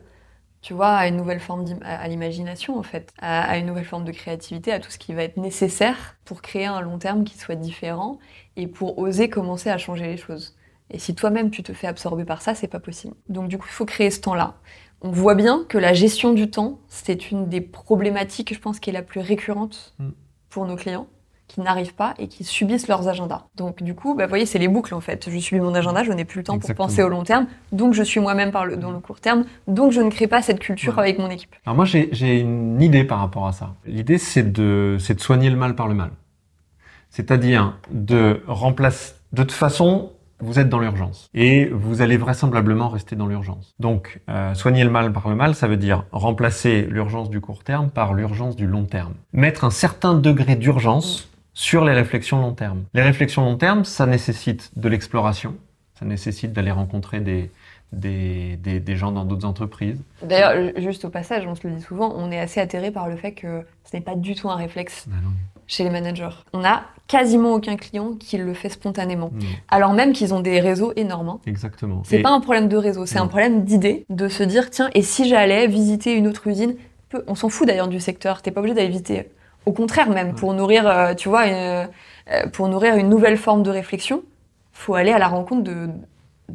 tu 0.63 0.73
vois, 0.73 0.89
à 0.89 1.07
une 1.07 1.17
nouvelle 1.17 1.39
forme 1.39 1.63
à, 1.83 2.07
l'imagination, 2.07 2.79
en 2.79 2.81
fait, 2.81 3.13
à, 3.19 3.43
à 3.43 3.57
une 3.59 3.67
nouvelle 3.67 3.85
forme 3.85 4.05
de 4.05 4.11
créativité, 4.11 4.71
à 4.71 4.79
tout 4.79 4.89
ce 4.89 4.97
qui 4.97 5.13
va 5.13 5.21
être 5.21 5.37
nécessaire 5.37 6.15
pour 6.25 6.41
créer 6.41 6.65
un 6.65 6.81
long 6.81 6.97
terme 6.97 7.25
qui 7.25 7.37
soit 7.37 7.53
différent 7.53 8.17
et 8.55 8.65
pour 8.65 8.97
oser 8.97 9.29
commencer 9.29 9.69
à 9.69 9.77
changer 9.77 10.07
les 10.07 10.17
choses. 10.17 10.55
Et 10.89 10.97
si 10.97 11.13
toi-même 11.13 11.51
tu 11.51 11.61
te 11.61 11.73
fais 11.73 11.85
absorber 11.85 12.25
par 12.25 12.41
ça, 12.41 12.55
c'est 12.55 12.67
pas 12.67 12.79
possible. 12.79 13.13
Donc 13.29 13.49
du 13.49 13.59
coup, 13.59 13.67
il 13.69 13.73
faut 13.73 13.85
créer 13.85 14.09
ce 14.09 14.21
temps-là. 14.21 14.55
On 15.01 15.11
voit 15.11 15.35
bien 15.35 15.63
que 15.69 15.77
la 15.77 15.93
gestion 15.93 16.33
du 16.33 16.49
temps, 16.49 16.79
c'est 16.87 17.29
une 17.29 17.49
des 17.49 17.61
problématiques, 17.61 18.51
je 18.51 18.59
pense, 18.59 18.79
qui 18.79 18.89
est 18.89 18.93
la 18.93 19.03
plus 19.03 19.19
récurrente 19.21 19.93
Mm. 19.99 20.09
pour 20.49 20.65
nos 20.65 20.75
clients 20.75 21.05
qui 21.47 21.61
n'arrivent 21.61 21.93
pas 21.95 22.13
et 22.19 22.27
qui 22.27 22.43
subissent 22.43 22.87
leurs 22.87 23.07
agendas. 23.07 23.43
Donc 23.55 23.81
du 23.81 23.93
coup, 23.95 24.15
bah, 24.15 24.25
vous 24.25 24.29
voyez, 24.29 24.45
c'est 24.45 24.59
les 24.59 24.67
boucles 24.67 24.93
en 24.93 24.99
fait. 25.01 25.29
Je 25.29 25.37
subis 25.39 25.59
mon 25.61 25.73
agenda, 25.75 26.03
je 26.03 26.11
n'ai 26.11 26.25
plus 26.25 26.39
le 26.39 26.43
temps 26.43 26.55
Exactement. 26.55 26.75
pour 26.75 26.87
penser 26.87 27.03
au 27.03 27.09
long 27.09 27.23
terme, 27.23 27.47
donc 27.71 27.93
je 27.93 28.03
suis 28.03 28.19
moi-même 28.19 28.51
par 28.51 28.65
le, 28.65 28.75
dans 28.77 28.91
le 28.91 28.99
court 28.99 29.19
terme, 29.19 29.45
donc 29.67 29.91
je 29.91 30.01
ne 30.01 30.09
crée 30.09 30.27
pas 30.27 30.41
cette 30.41 30.59
culture 30.59 30.93
Ouais. 30.95 30.99
avec 31.03 31.19
mon 31.19 31.29
équipe. 31.29 31.55
Alors 31.65 31.75
moi 31.75 31.85
j'ai 31.85 32.39
une 32.39 32.81
idée 32.81 33.03
par 33.03 33.19
rapport 33.19 33.47
à 33.47 33.51
ça. 33.53 33.73
L'idée 33.85 34.17
c'est 34.17 34.51
de 34.51 34.97
de 34.97 35.19
soigner 35.19 35.49
le 35.49 35.55
mal 35.57 35.73
par 35.75 35.87
le 35.87 35.93
mal. 35.93 36.11
C'est-à-dire 37.09 37.77
de 37.91 38.41
remplacer 38.47 39.13
de 39.33 39.41
toute 39.43 39.51
façon 39.51 40.11
vous 40.39 40.59
êtes 40.59 40.69
dans 40.69 40.79
l'urgence 40.79 41.29
et 41.33 41.65
vous 41.65 42.01
allez 42.01 42.15
vraisemblablement 42.17 42.89
rester 42.89 43.15
dans 43.15 43.25
l'urgence. 43.25 43.73
Donc 43.79 44.21
euh, 44.29 44.53
soigner 44.53 44.83
le 44.83 44.91
mal 44.91 45.11
par 45.11 45.27
le 45.29 45.35
mal, 45.35 45.55
ça 45.55 45.67
veut 45.67 45.77
dire 45.77 46.03
remplacer 46.11 46.83
l'urgence 46.91 47.29
du 47.31 47.41
court 47.41 47.63
terme 47.63 47.89
par 47.89 48.13
l'urgence 48.13 48.55
du 48.55 48.67
long 48.67 48.85
terme. 48.85 49.13
Mettre 49.33 49.63
un 49.63 49.71
certain 49.71 50.13
degré 50.13 50.55
d'urgence 50.55 51.27
sur 51.57 51.83
les 51.83 51.93
réflexions 51.93 52.39
long 52.39 52.53
terme. 52.53 52.83
Les 52.93 53.01
réflexions 53.01 53.41
long 53.43 53.57
terme, 53.57 53.83
ça 53.83 54.05
nécessite 54.05 54.69
de 54.75 54.87
l'exploration, 54.87 55.55
ça 55.97 56.05
nécessite 56.05 56.53
d'aller 56.53 56.69
rencontrer 56.71 57.19
des 57.19 57.49
des, 57.93 58.57
des, 58.57 58.79
des 58.81 58.95
gens 58.97 59.11
dans 59.13 59.23
d'autres 59.23 59.45
entreprises. 59.47 59.97
D'ailleurs, 60.21 60.71
juste 60.75 61.05
au 61.05 61.09
passage, 61.09 61.47
on 61.47 61.55
se 61.55 61.65
le 61.65 61.73
dit 61.73 61.81
souvent, 61.81 62.13
on 62.17 62.29
est 62.31 62.39
assez 62.39 62.59
atterré 62.59 62.91
par 62.91 63.07
le 63.07 63.15
fait 63.15 63.31
que 63.31 63.61
ce 63.89 63.95
n'est 63.95 64.03
pas 64.03 64.15
du 64.15 64.35
tout 64.35 64.49
un 64.49 64.55
réflexe 64.55 65.05
Ah 65.09 65.15
non. 65.23 65.29
chez 65.67 65.85
les 65.85 65.89
managers. 65.89 66.35
On 66.53 66.59
n'a 66.59 66.83
quasiment 67.07 67.53
aucun 67.53 67.77
client 67.77 68.11
qui 68.19 68.37
le 68.37 68.53
fait 68.53 68.67
spontanément, 68.69 69.31
Non. 69.33 69.45
alors 69.69 69.93
même 69.93 70.11
qu'ils 70.11 70.33
ont 70.33 70.41
des 70.41 70.59
réseaux 70.59 70.91
énormes. 70.97 71.29
hein. 71.29 71.39
Exactement. 71.47 72.01
C'est 72.05 72.19
Et- 72.19 72.21
pas 72.21 72.31
un 72.31 72.41
problème 72.41 72.67
de 72.67 72.75
réseau, 72.77 73.05
c'est 73.05 73.19
un 73.19 73.27
problème 73.27 73.63
d'idée, 73.63 74.05
de 74.09 74.27
se 74.27 74.43
dire 74.43 74.69
tiens, 74.69 74.89
et 74.93 75.01
si 75.01 75.27
j'allais 75.27 75.65
visiter 75.67 76.13
une 76.13 76.27
autre 76.27 76.45
usine 76.47 76.75
On 77.27 77.35
s'en 77.35 77.47
fout 77.47 77.65
d'ailleurs 77.65 77.87
du 77.87 78.01
secteur, 78.01 78.41
t'es 78.41 78.51
pas 78.51 78.59
obligé 78.59 78.75
d'aller 78.75 78.89
visiter. 78.89 79.29
Au 79.67 79.73
contraire 79.73 80.09
même, 80.09 80.33
pour 80.33 80.53
nourrir, 80.53 80.87
euh, 80.87 81.13
tu 81.13 81.27
vois, 81.29 81.45
une, 81.47 81.53
euh, 82.33 82.47
pour 82.53 82.69
nourrir 82.69 82.95
une 82.95 83.09
nouvelle 83.09 83.37
forme 83.37 83.63
de 83.63 83.69
réflexion, 83.69 84.23
faut 84.71 84.95
aller 84.95 85.11
à 85.11 85.19
la 85.19 85.27
rencontre 85.27 85.63
de, 85.63 85.89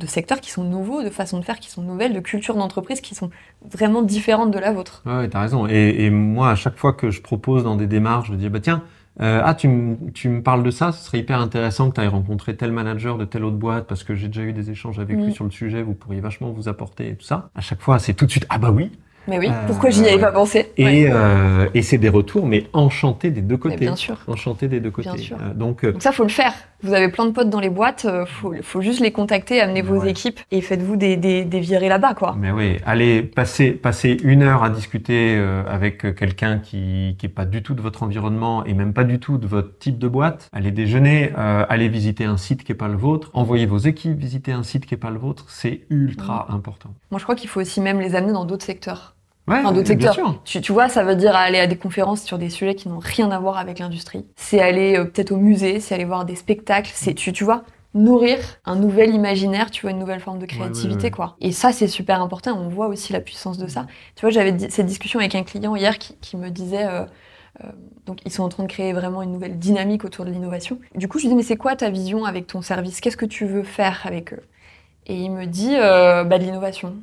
de 0.02 0.06
secteurs 0.06 0.40
qui 0.40 0.50
sont 0.50 0.64
nouveaux, 0.64 1.02
de 1.02 1.10
façons 1.10 1.38
de 1.38 1.44
faire 1.44 1.58
qui 1.60 1.70
sont 1.70 1.82
nouvelles, 1.82 2.14
de 2.14 2.20
cultures 2.20 2.56
d'entreprise 2.56 3.00
qui 3.02 3.14
sont 3.14 3.30
vraiment 3.70 4.00
différentes 4.02 4.50
de 4.50 4.58
la 4.58 4.72
vôtre. 4.72 5.02
Ouais, 5.04 5.16
ouais, 5.18 5.28
t'as 5.28 5.40
raison. 5.42 5.66
Et, 5.68 6.04
et 6.04 6.10
moi, 6.10 6.50
à 6.50 6.54
chaque 6.54 6.78
fois 6.78 6.92
que 6.94 7.10
je 7.10 7.20
propose 7.20 7.64
dans 7.64 7.76
des 7.76 7.86
démarches, 7.86 8.28
je 8.30 8.34
dis 8.34 8.48
bah 8.48 8.60
tiens, 8.60 8.82
euh, 9.20 9.42
ah 9.44 9.54
tu 9.54 9.68
me 9.68 10.10
tu 10.12 10.30
me 10.30 10.42
parles 10.42 10.62
de 10.62 10.70
ça, 10.70 10.90
ce 10.92 11.04
serait 11.04 11.18
hyper 11.18 11.38
intéressant 11.38 11.90
que 11.90 11.96
tu 11.96 12.00
ailles 12.00 12.08
rencontrer 12.08 12.56
tel 12.56 12.72
manager 12.72 13.18
de 13.18 13.26
telle 13.26 13.44
autre 13.44 13.58
boîte 13.58 13.86
parce 13.86 14.04
que 14.04 14.14
j'ai 14.14 14.28
déjà 14.28 14.40
eu 14.42 14.54
des 14.54 14.70
échanges 14.70 14.98
avec 14.98 15.18
Mm. 15.18 15.24
lui 15.26 15.32
sur 15.34 15.44
le 15.44 15.50
sujet, 15.50 15.82
vous 15.82 15.92
pourriez 15.94 16.22
vachement 16.22 16.50
vous 16.50 16.66
apporter 16.68 17.10
et 17.10 17.16
tout 17.16 17.26
ça. 17.26 17.50
À 17.54 17.60
chaque 17.60 17.82
fois, 17.82 17.98
c'est 17.98 18.14
tout 18.14 18.24
de 18.24 18.30
suite 18.30 18.46
ah 18.48 18.56
bah 18.56 18.70
oui. 18.70 18.90
Mais 19.28 19.38
oui, 19.38 19.48
Euh, 19.48 19.66
pourquoi 19.66 19.90
j'y 19.90 20.04
avais 20.08 20.18
pas 20.18 20.32
pensé 20.32 20.72
Et 20.76 20.84
Ouais. 20.84 21.10
euh, 21.12 21.68
et 21.74 21.82
c'est 21.82 21.98
des 21.98 22.08
retours, 22.08 22.44
mais 22.46 22.66
enchantés 22.72 23.30
des 23.30 23.40
deux 23.40 23.54
Mais 23.54 23.60
côtés. 23.60 23.76
Bien 23.76 23.96
sûr. 23.96 24.18
Enchantés 24.26 24.68
des 24.68 24.80
deux 24.80 24.90
côtés. 24.90 25.10
Bien 25.10 25.18
sûr. 25.18 25.36
Euh, 25.40 25.54
donc 25.54 25.84
Donc 25.86 26.02
ça, 26.02 26.10
faut 26.12 26.24
le 26.24 26.28
faire. 26.28 26.52
Vous 26.82 26.92
avez 26.94 27.08
plein 27.10 27.26
de 27.26 27.30
potes 27.30 27.48
dans 27.48 27.60
les 27.60 27.70
boîtes, 27.70 28.08
faut, 28.26 28.52
faut 28.60 28.80
juste 28.80 28.98
les 28.98 29.12
contacter, 29.12 29.60
amener 29.60 29.82
vos 29.82 30.00
Ouais. 30.00 30.10
équipes 30.10 30.40
et 30.50 30.60
faites-vous 30.60 30.96
des, 30.96 31.16
des, 31.16 31.44
des 31.44 31.60
virées 31.60 31.88
là-bas, 31.88 32.14
quoi. 32.14 32.34
Mais 32.36 32.50
oui, 32.50 32.78
allez 32.84 33.22
passer 33.22 33.70
passer 33.70 34.16
une 34.24 34.42
heure 34.42 34.64
à 34.64 34.70
discuter 34.70 35.40
avec 35.68 36.16
quelqu'un 36.16 36.58
qui 36.58 37.14
qui 37.18 37.26
est 37.26 37.28
pas 37.28 37.44
du 37.44 37.62
tout 37.62 37.74
de 37.74 37.80
votre 37.82 38.02
environnement 38.02 38.64
et 38.64 38.74
même 38.74 38.92
pas 38.92 39.04
du 39.04 39.20
tout 39.20 39.38
de 39.38 39.46
votre 39.46 39.78
type 39.78 39.98
de 39.98 40.08
boîte. 40.08 40.48
Allez 40.52 40.72
déjeuner, 40.72 41.30
euh, 41.38 41.64
allez 41.68 41.88
visiter 41.88 42.24
un 42.24 42.36
site 42.36 42.64
qui 42.64 42.72
est 42.72 42.76
pas 42.76 42.88
le 42.88 42.96
vôtre, 42.96 43.30
envoyez 43.34 43.66
vos 43.66 43.78
équipes 43.78 44.18
visiter 44.18 44.50
un 44.50 44.64
site 44.64 44.84
qui 44.86 44.94
est 44.94 44.98
pas 44.98 45.10
le 45.10 45.18
vôtre, 45.18 45.44
c'est 45.48 45.82
ultra 45.90 46.46
important. 46.50 46.90
Moi, 47.12 47.18
je 47.20 47.24
crois 47.24 47.36
qu'il 47.36 47.48
faut 47.48 47.60
aussi 47.60 47.80
même 47.80 48.00
les 48.00 48.16
amener 48.16 48.32
dans 48.32 48.44
d'autres 48.44 48.64
secteurs. 48.64 49.11
Ouais, 49.48 49.58
Enfin, 49.58 49.72
d'autres 49.72 49.88
secteurs. 49.88 50.14
sûr. 50.14 50.40
Tu, 50.44 50.60
tu 50.60 50.72
vois, 50.72 50.88
ça 50.88 51.02
veut 51.02 51.16
dire 51.16 51.34
aller 51.34 51.58
à 51.58 51.66
des 51.66 51.76
conférences 51.76 52.22
sur 52.22 52.38
des 52.38 52.48
sujets 52.50 52.74
qui 52.74 52.88
n'ont 52.88 53.00
rien 53.00 53.30
à 53.30 53.38
voir 53.40 53.58
avec 53.58 53.78
l'industrie. 53.80 54.24
C'est 54.36 54.60
aller 54.60 54.96
euh, 54.96 55.04
peut-être 55.04 55.32
au 55.32 55.36
musée, 55.36 55.80
c'est 55.80 55.94
aller 55.94 56.04
voir 56.04 56.24
des 56.24 56.36
spectacles, 56.36 56.90
c'est, 56.94 57.14
tu, 57.14 57.32
tu 57.32 57.42
vois, 57.42 57.64
nourrir 57.94 58.38
un 58.64 58.76
nouvel 58.76 59.10
imaginaire, 59.10 59.70
tu 59.70 59.82
vois, 59.82 59.90
une 59.90 59.98
nouvelle 59.98 60.20
forme 60.20 60.38
de 60.38 60.46
créativité, 60.46 61.04
ouais, 61.04 61.04
ouais. 61.04 61.10
quoi. 61.10 61.36
Et 61.40 61.50
ça, 61.52 61.72
c'est 61.72 61.88
super 61.88 62.22
important. 62.22 62.56
On 62.56 62.68
voit 62.68 62.86
aussi 62.86 63.12
la 63.12 63.20
puissance 63.20 63.58
de 63.58 63.66
ça. 63.66 63.86
Tu 64.14 64.20
vois, 64.20 64.30
j'avais 64.30 64.52
di- 64.52 64.70
cette 64.70 64.86
discussion 64.86 65.18
avec 65.18 65.34
un 65.34 65.42
client 65.42 65.74
hier 65.74 65.98
qui, 65.98 66.16
qui 66.20 66.36
me 66.36 66.48
disait, 66.50 66.86
euh, 66.86 67.04
euh, 67.64 67.68
donc 68.06 68.20
ils 68.24 68.32
sont 68.32 68.44
en 68.44 68.48
train 68.48 68.62
de 68.62 68.68
créer 68.68 68.92
vraiment 68.92 69.22
une 69.22 69.32
nouvelle 69.32 69.58
dynamique 69.58 70.04
autour 70.04 70.24
de 70.24 70.30
l'innovation. 70.30 70.78
Du 70.94 71.08
coup, 71.08 71.18
je 71.18 71.24
lui 71.24 71.30
dis, 71.30 71.36
mais 71.36 71.42
c'est 71.42 71.56
quoi 71.56 71.76
ta 71.76 71.90
vision 71.90 72.24
avec 72.24 72.46
ton 72.46 72.62
service? 72.62 73.00
Qu'est-ce 73.00 73.16
que 73.16 73.26
tu 73.26 73.44
veux 73.46 73.64
faire 73.64 74.02
avec 74.04 74.32
eux? 74.32 74.40
Et 75.06 75.16
il 75.16 75.30
me 75.32 75.46
dit, 75.46 75.74
bah, 75.76 76.24
de 76.38 76.44
l'innovation. 76.44 76.94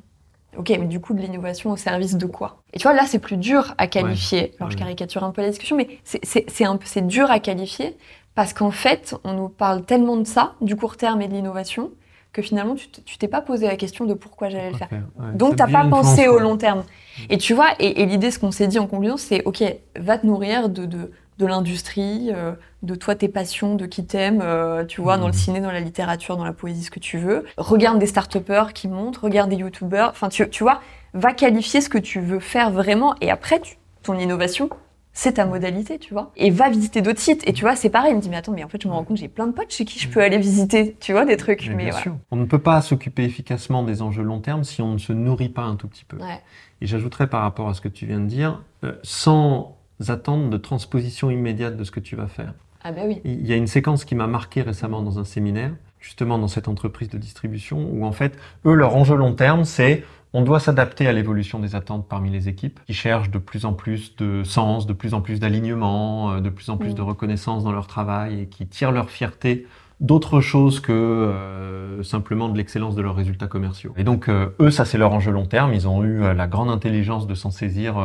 Ok, 0.58 0.70
mais 0.70 0.88
du 0.88 1.00
coup, 1.00 1.14
de 1.14 1.22
l'innovation 1.22 1.72
au 1.72 1.78
service 1.78 2.16
de 2.18 2.26
quoi? 2.26 2.64
Et 2.74 2.80
tu 2.80 2.84
vois, 2.84 2.94
là, 2.94 3.06
c'est 3.06 3.20
plus 3.20 3.38
dur 3.38 3.76
à 3.78 3.88
qualifier. 3.88 4.54
Alors, 4.60 4.72
je 4.72 4.78
caricature 4.78 5.24
un 5.24 5.32
peu 5.32 5.42
la 5.42 5.50
discussion, 5.50 5.78
mais 5.78 5.88
c'est- 6.04 6.20
c'est 6.26 6.50
c'est 6.50 6.66
un 6.66 6.76
peu- 6.78 6.86
c'est 6.88 7.06
dur 7.06 7.30
à 7.30 7.40
qualifier 7.40 7.96
parce 8.36 8.54
qu'en 8.54 8.72
fait, 8.72 9.16
on 9.24 9.34
nous 9.34 9.50
parle 9.50 9.86
tellement 9.86 10.18
de 10.18 10.24
ça, 10.26 10.56
du 10.62 10.76
court 10.76 10.98
terme 10.98 11.22
et 11.22 11.28
de 11.28 11.34
l'innovation, 11.34 11.92
que 12.34 12.42
finalement, 12.42 12.76
tu 12.76 13.18
t'es 13.18 13.28
pas 13.28 13.42
posé 13.42 13.68
la 13.68 13.76
question 13.76 14.06
de 14.06 14.14
pourquoi 14.14 14.50
j'allais 14.50 14.70
le 14.70 14.76
faire. 14.76 14.90
Ouais, 15.20 15.26
Donc, 15.34 15.56
t'as 15.56 15.68
pas 15.68 15.84
pensé 15.86 16.28
au 16.28 16.40
long 16.40 16.58
terme. 16.58 16.84
Et 17.30 17.38
tu 17.38 17.54
vois, 17.54 17.70
et, 17.80 18.02
et 18.02 18.06
l'idée, 18.06 18.32
ce 18.32 18.40
qu'on 18.40 18.52
s'est 18.52 18.68
dit 18.68 18.80
en 18.80 18.88
conclusion, 18.88 19.18
c'est 19.18 19.44
ok, 19.46 19.64
va 19.98 20.18
te 20.18 20.26
nourrir 20.26 20.70
de, 20.70 20.86
de, 20.86 21.12
de 21.40 21.46
l'industrie, 21.46 22.32
euh, 22.36 22.52
de 22.84 22.96
toi, 22.96 23.16
tes 23.16 23.30
passions, 23.30 23.76
de 23.76 23.86
qui 23.86 24.06
t'aime, 24.06 24.42
euh, 24.44 24.84
tu 24.86 25.02
vois, 25.02 25.18
dans 25.18 25.26
le 25.28 25.32
Mhm. 25.34 25.38
ciné, 25.40 25.62
dans 25.62 25.72
la 25.72 25.80
littérature, 25.80 26.38
dans 26.38 26.44
la 26.46 26.54
poésie, 26.54 26.84
ce 26.84 26.92
que 26.92 27.00
tu 27.00 27.18
veux. 27.18 27.46
Regarde 27.58 27.98
des 27.98 28.08
start-upers 28.08 28.74
qui 28.74 28.88
montent, 28.90 29.18
regarde 29.18 29.50
des 29.50 29.56
youtubeurs. 29.56 30.10
Enfin, 30.10 30.30
tu, 30.30 30.48
tu 30.50 30.64
vois, 30.64 30.82
va 31.14 31.34
qualifier 31.34 31.82
ce 31.82 31.90
que 31.90 31.98
tu 31.98 32.20
veux 32.20 32.40
faire 32.40 32.72
vraiment. 32.72 33.16
Et 33.22 33.32
après, 33.32 33.60
tu- 33.62 33.78
ton 34.04 34.20
innovation, 34.20 34.70
c'est 35.14 35.34
ta 35.34 35.46
modalité, 35.46 35.98
tu 35.98 36.14
vois. 36.14 36.32
Et 36.36 36.50
va 36.52 36.70
visiter 36.70 37.02
d'autres 37.02 37.20
sites. 37.20 37.48
Et 37.48 37.54
tu 37.54 37.62
vois, 37.62 37.76
c'est 37.78 37.90
pareil. 37.90 38.12
Il 38.12 38.18
me 38.18 38.22
dit, 38.22 38.30
mais 38.30 38.36
attends, 38.38 38.52
mais 38.52 38.64
en 38.64 38.68
fait, 38.70 38.82
je 38.82 38.88
me 38.90 38.94
rends 38.94 39.04
compte, 39.06 39.18
j'ai 39.18 39.28
plein 39.30 39.48
de 39.48 39.54
potes 39.54 39.72
chez 39.72 39.86
qui 39.86 39.98
je 39.98 40.08
peux 40.10 40.22
aller 40.22 40.38
visiter, 40.38 40.96
tu 41.00 41.14
vois, 41.14 41.24
des 41.26 41.38
trucs. 41.38 41.62
Mais 41.70 41.76
Mais, 41.76 41.84
bien 41.86 41.92
voilà. 41.92 42.04
sûr. 42.04 42.16
On 42.32 42.36
ne 42.36 42.46
peut 42.46 42.60
pas 42.60 42.82
s'occuper 42.82 43.24
efficacement 43.24 43.84
des 43.84 44.02
enjeux 44.02 44.24
long 44.24 44.40
terme 44.40 44.64
si 44.66 44.82
on 44.82 44.94
ne 44.94 44.98
se 44.98 45.14
nourrit 45.14 45.50
pas 45.50 45.64
un 45.64 45.76
tout 45.78 45.88
petit 45.88 46.06
peu. 46.06 46.18
Ouais. 46.18 46.42
Et 46.82 46.86
j'ajouterais 46.86 47.28
par 47.28 47.42
rapport 47.42 47.70
à 47.70 47.74
ce 47.74 47.82
que 47.82 47.88
tu 47.90 48.06
viens 48.06 48.20
de 48.20 48.26
dire, 48.28 48.62
euh, 48.84 48.94
sans 49.04 49.78
attendre 50.08 50.50
de 50.50 50.58
transposition 50.58 51.30
immédiate 51.30 51.78
de 51.78 51.84
ce 51.84 51.92
que 51.92 52.00
tu 52.00 52.16
vas 52.16 52.28
faire. 52.28 52.54
Ah 52.84 52.92
bah 52.92 53.02
oui. 53.06 53.22
Il 53.26 53.46
y 53.46 53.52
a 53.52 53.58
une 53.58 53.68
séquence 53.68 54.06
qui 54.06 54.16
m'a 54.16 54.28
marqué 54.28 54.62
récemment 54.62 55.02
dans 55.02 55.20
un 55.20 55.26
séminaire, 55.26 55.72
justement 56.00 56.40
dans 56.40 56.48
cette 56.48 56.70
entreprise 56.70 57.10
de 57.10 57.18
distribution, 57.18 57.90
où 57.92 58.06
en 58.06 58.14
fait, 58.14 58.38
eux, 58.66 58.74
leur 58.74 58.96
enjeu 58.96 59.16
long 59.16 59.34
terme, 59.34 59.66
c'est 59.66 60.06
on 60.32 60.44
doit 60.44 60.60
s'adapter 60.60 61.08
à 61.08 61.12
l'évolution 61.12 61.60
des 61.60 61.76
attentes 61.76 62.08
parmi 62.08 62.30
les 62.30 62.48
équipes, 62.48 62.80
qui 62.86 62.94
cherchent 62.94 63.32
de 63.32 63.40
plus 63.40 63.66
en 63.66 63.74
plus 63.74 64.16
de 64.16 64.44
sens, 64.44 64.86
de 64.86 64.94
plus 64.94 65.14
en 65.14 65.22
plus 65.22 65.40
d'alignement, 65.40 66.32
euh, 66.32 66.40
de 66.40 66.50
plus 66.50 66.70
en 66.70 66.78
plus 66.78 66.92
Mm. 66.92 66.96
de 66.96 67.02
reconnaissance 67.02 67.64
dans 67.64 67.72
leur 67.72 67.88
travail, 67.88 68.42
et 68.42 68.46
qui 68.46 68.66
tirent 68.68 68.92
leur 68.92 69.10
fierté 69.10 69.66
d'autre 70.00 70.40
chose 70.40 70.80
que 70.80 70.94
euh, 70.94 72.04
simplement 72.04 72.48
de 72.48 72.58
l'excellence 72.58 72.96
de 72.96 73.02
leurs 73.02 73.16
résultats 73.16 73.48
commerciaux. 73.48 73.94
Et 73.98 74.04
donc, 74.04 74.30
euh, 74.30 74.56
eux, 74.62 74.72
ça 74.72 74.86
c'est 74.86 74.98
leur 74.98 75.12
enjeu 75.12 75.32
long 75.32 75.46
terme, 75.46 75.74
ils 75.74 75.88
ont 75.88 76.04
eu 76.04 76.24
euh, 76.24 76.34
la 76.34 76.48
grande 76.48 76.70
intelligence 76.70 77.28
de 77.28 77.34
s'en 77.36 77.52
saisir 77.52 77.98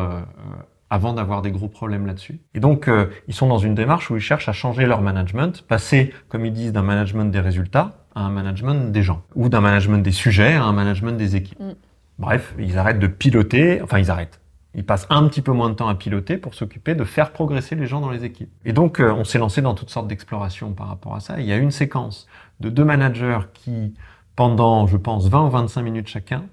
avant 0.90 1.12
d'avoir 1.12 1.42
des 1.42 1.51
gros 1.51 1.68
problèmes 1.68 2.07
là-dessus. 2.07 2.40
Et 2.55 2.61
donc, 2.61 2.88
euh, 2.88 3.07
ils 3.27 3.35
sont 3.35 3.49
dans 3.49 3.59
une 3.59 3.75
démarche 3.75 4.11
où 4.11 4.16
ils 4.16 4.23
cherchent 4.23 4.49
à 4.49 4.53
changer 4.53 4.87
leur 4.87 5.01
management, 5.01 5.62
passer, 5.66 6.12
comme 6.29 6.47
ils 6.47 6.53
disent, 6.53 6.73
d'un 6.73 6.83
management 6.83 7.31
des 7.31 7.40
résultats 7.40 8.05
à 8.14 8.20
un 8.20 8.31
management 8.31 8.92
des 8.92 9.03
gens, 9.03 9.23
ou 9.35 9.49
d'un 9.49 9.61
management 9.61 9.99
des 9.99 10.12
sujets 10.12 10.55
à 10.55 10.64
un 10.64 10.73
management 10.73 11.16
des 11.16 11.37
équipes. 11.37 11.59
Mm. 11.61 11.75
Bref, 12.18 12.55
ils 12.59 12.79
arrêtent 12.79 13.01
de 13.01 13.09
piloter, 13.09 13.83
enfin 13.83 13.99
ils 13.99 14.11
arrêtent. 14.11 14.40
Ils 14.77 14.85
passent 14.85 15.07
un 15.11 15.27
petit 15.29 15.40
peu 15.40 15.53
moins 15.53 15.70
de 15.70 15.75
temps 15.75 15.88
à 15.88 15.94
piloter 15.94 16.37
pour 16.37 16.55
s'occuper 16.55 16.94
de 16.94 17.05
faire 17.05 17.33
progresser 17.33 17.77
les 17.77 17.87
gens 17.87 18.01
dans 18.01 18.11
les 18.11 18.25
équipes. 18.25 18.51
Et 18.64 18.73
donc, 18.73 19.01
euh, 19.01 19.12
on 19.12 19.25
s'est 19.25 19.38
lancé 19.38 19.62
dans 19.62 19.75
toutes 19.75 19.90
sortes 19.90 20.09
d'explorations 20.09 20.73
par 20.73 20.88
rapport 20.88 21.14
à 21.14 21.20
ça. 21.20 21.40
Il 21.40 21.47
y 21.47 21.53
a 21.53 21.57
une 21.57 21.70
séquence 21.70 22.27
de 22.61 22.70
deux 22.70 22.85
managers 22.85 23.40
qui, 23.53 23.94
pendant, 24.35 24.87
je 24.87 24.97
pense, 24.97 25.29
20 25.29 25.47
ou 25.47 25.51
25 25.51 25.83
minutes 25.83 26.09
chacun, 26.09 26.44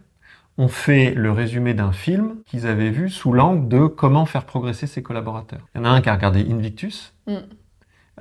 ont 0.61 0.67
fait 0.67 1.13
le 1.15 1.31
résumé 1.31 1.73
d'un 1.73 1.91
film 1.91 2.35
qu'ils 2.45 2.67
avaient 2.67 2.89
vu 2.89 3.09
sous 3.09 3.33
l'angle 3.33 3.67
de 3.67 3.85
comment 3.87 4.25
faire 4.25 4.45
progresser 4.45 4.87
ses 4.87 5.01
collaborateurs. 5.01 5.61
Il 5.75 5.79
y 5.79 5.81
en 5.81 5.85
a 5.85 5.89
un 5.89 6.01
qui 6.01 6.09
a 6.09 6.13
regardé 6.15 6.45
Invictus 6.49 7.13
Mm. 7.27 7.33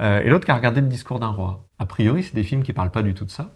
euh, 0.00 0.20
et 0.20 0.28
l'autre 0.28 0.44
qui 0.44 0.50
a 0.50 0.54
regardé 0.56 0.80
Le 0.80 0.86
discours 0.86 1.18
d'un 1.20 1.28
roi. 1.28 1.64
A 1.78 1.86
priori, 1.86 2.22
c'est 2.22 2.34
des 2.34 2.42
films 2.42 2.62
qui 2.62 2.72
parlent 2.72 2.90
pas 2.90 3.02
du 3.02 3.14
tout 3.14 3.24
de 3.24 3.30
ça. 3.30 3.50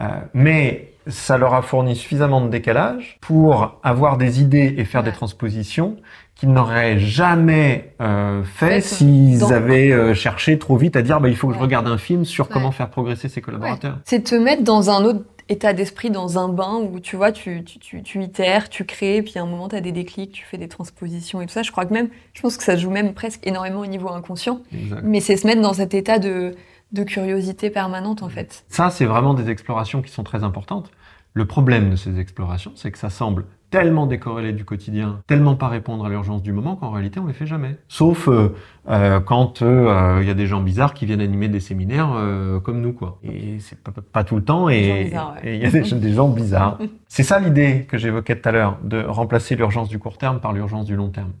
Euh, 0.00 0.04
mais 0.32 0.94
ça 1.06 1.36
leur 1.36 1.52
a 1.52 1.60
fourni 1.60 1.94
suffisamment 1.96 2.40
de 2.40 2.48
décalage 2.48 3.18
pour 3.20 3.78
avoir 3.82 4.16
des 4.16 4.40
idées 4.40 4.74
et 4.78 4.84
faire 4.86 5.02
Ouais. 5.02 5.10
des 5.10 5.12
transpositions 5.12 5.96
qu'ils 6.34 6.50
n'auraient 6.50 6.98
jamais 6.98 7.94
euh, 8.00 8.42
fait 8.42 8.80
s'ils 8.80 9.52
avaient 9.52 9.92
euh, 9.92 10.14
cherché 10.14 10.58
trop 10.58 10.78
vite 10.78 10.96
à 10.96 11.02
dire 11.02 11.20
bah, 11.20 11.28
il 11.28 11.36
faut 11.36 11.48
que 11.48 11.54
je 11.54 11.58
regarde 11.58 11.86
un 11.88 11.98
film 11.98 12.24
sur 12.24 12.46
Ouais. 12.46 12.52
comment 12.54 12.72
faire 12.72 12.88
progresser 12.88 13.28
ses 13.28 13.42
collaborateurs. 13.42 13.98
C'est 14.06 14.22
te 14.24 14.34
mettre 14.34 14.64
dans 14.64 14.88
un 14.88 15.04
autre 15.04 15.20
état 15.48 15.72
d'esprit, 15.72 16.10
dans 16.10 16.38
un 16.38 16.48
bain 16.48 16.80
où 16.80 17.00
tu 17.00 17.16
vois, 17.16 17.32
tu, 17.32 17.64
tu, 17.64 17.78
tu, 17.78 18.02
tu 18.02 18.22
itères, 18.22 18.68
tu 18.68 18.84
crées, 18.84 19.22
puis 19.22 19.38
à 19.38 19.42
un 19.42 19.46
moment 19.46 19.68
tu 19.68 19.76
as 19.76 19.80
des 19.80 19.92
déclics, 19.92 20.32
tu 20.32 20.44
fais 20.44 20.58
des 20.58 20.68
transpositions 20.68 21.40
et 21.40 21.46
tout 21.46 21.52
ça. 21.52 21.62
Je 21.62 21.70
crois 21.72 21.84
que 21.84 21.92
même, 21.92 22.08
je 22.32 22.40
pense 22.42 22.56
que 22.56 22.64
ça 22.64 22.76
joue 22.76 22.90
même 22.90 23.14
presque 23.14 23.46
énormément 23.46 23.80
au 23.80 23.86
niveau 23.86 24.08
inconscient, 24.08 24.60
Exact. 24.72 25.02
mais 25.04 25.20
c'est 25.20 25.36
se 25.36 25.46
mettre 25.46 25.60
dans 25.62 25.74
cet 25.74 25.94
état 25.94 26.18
de, 26.18 26.54
de 26.92 27.02
curiosité 27.04 27.70
permanente 27.70 28.22
en 28.22 28.28
fait. 28.28 28.64
Ça, 28.68 28.90
c'est 28.90 29.06
vraiment 29.06 29.34
des 29.34 29.50
explorations 29.50 30.02
qui 30.02 30.10
sont 30.10 30.24
très 30.24 30.44
importantes. 30.44 30.90
Le 31.34 31.46
problème 31.46 31.90
de 31.90 31.96
ces 31.96 32.18
explorations, 32.18 32.72
c'est 32.74 32.90
que 32.90 32.98
ça 32.98 33.10
semble 33.10 33.46
tellement 33.72 34.06
décorrélé 34.06 34.52
du 34.52 34.66
quotidien, 34.66 35.22
tellement 35.26 35.56
pas 35.56 35.68
répondre 35.68 36.04
à 36.04 36.10
l'urgence 36.10 36.42
du 36.42 36.52
moment 36.52 36.76
qu'en 36.76 36.90
réalité, 36.90 37.18
on 37.18 37.26
les 37.26 37.32
fait 37.32 37.46
jamais. 37.46 37.76
Sauf 37.88 38.28
euh, 38.28 38.54
euh, 38.90 39.18
quand 39.18 39.62
euh, 39.62 40.18
il 40.20 40.28
y 40.28 40.30
a 40.30 40.34
des 40.34 40.46
gens 40.46 40.60
bizarres 40.60 40.92
qui 40.92 41.06
viennent 41.06 41.22
animer 41.22 41.48
des 41.48 41.58
séminaires 41.58 42.14
comme 42.62 42.82
nous, 42.82 42.92
quoi. 42.92 43.18
Et 43.24 43.58
c'est 43.60 43.82
pas, 43.82 43.90
pas 43.90 44.24
tout 44.24 44.36
le 44.36 44.44
temps, 44.44 44.68
et 44.68 45.10
ouais. 45.10 45.12
il 45.44 45.56
y 45.56 45.64
a 45.64 45.70
des, 45.70 45.80
des 45.92 46.12
gens 46.12 46.28
bizarres. 46.28 46.78
C'est 47.08 47.22
ça 47.22 47.40
l'idée 47.40 47.86
que 47.88 47.98
j'évoquais 47.98 48.36
tout 48.36 48.48
à 48.48 48.52
l'heure, 48.52 48.78
de 48.84 49.02
remplacer 49.02 49.56
l'urgence 49.56 49.88
du 49.88 49.98
court 49.98 50.16
terme 50.16 50.40
par 50.40 50.52
l'urgence 50.52 50.86
du 50.86 50.96
long 50.96 51.08
terme. 51.08 51.32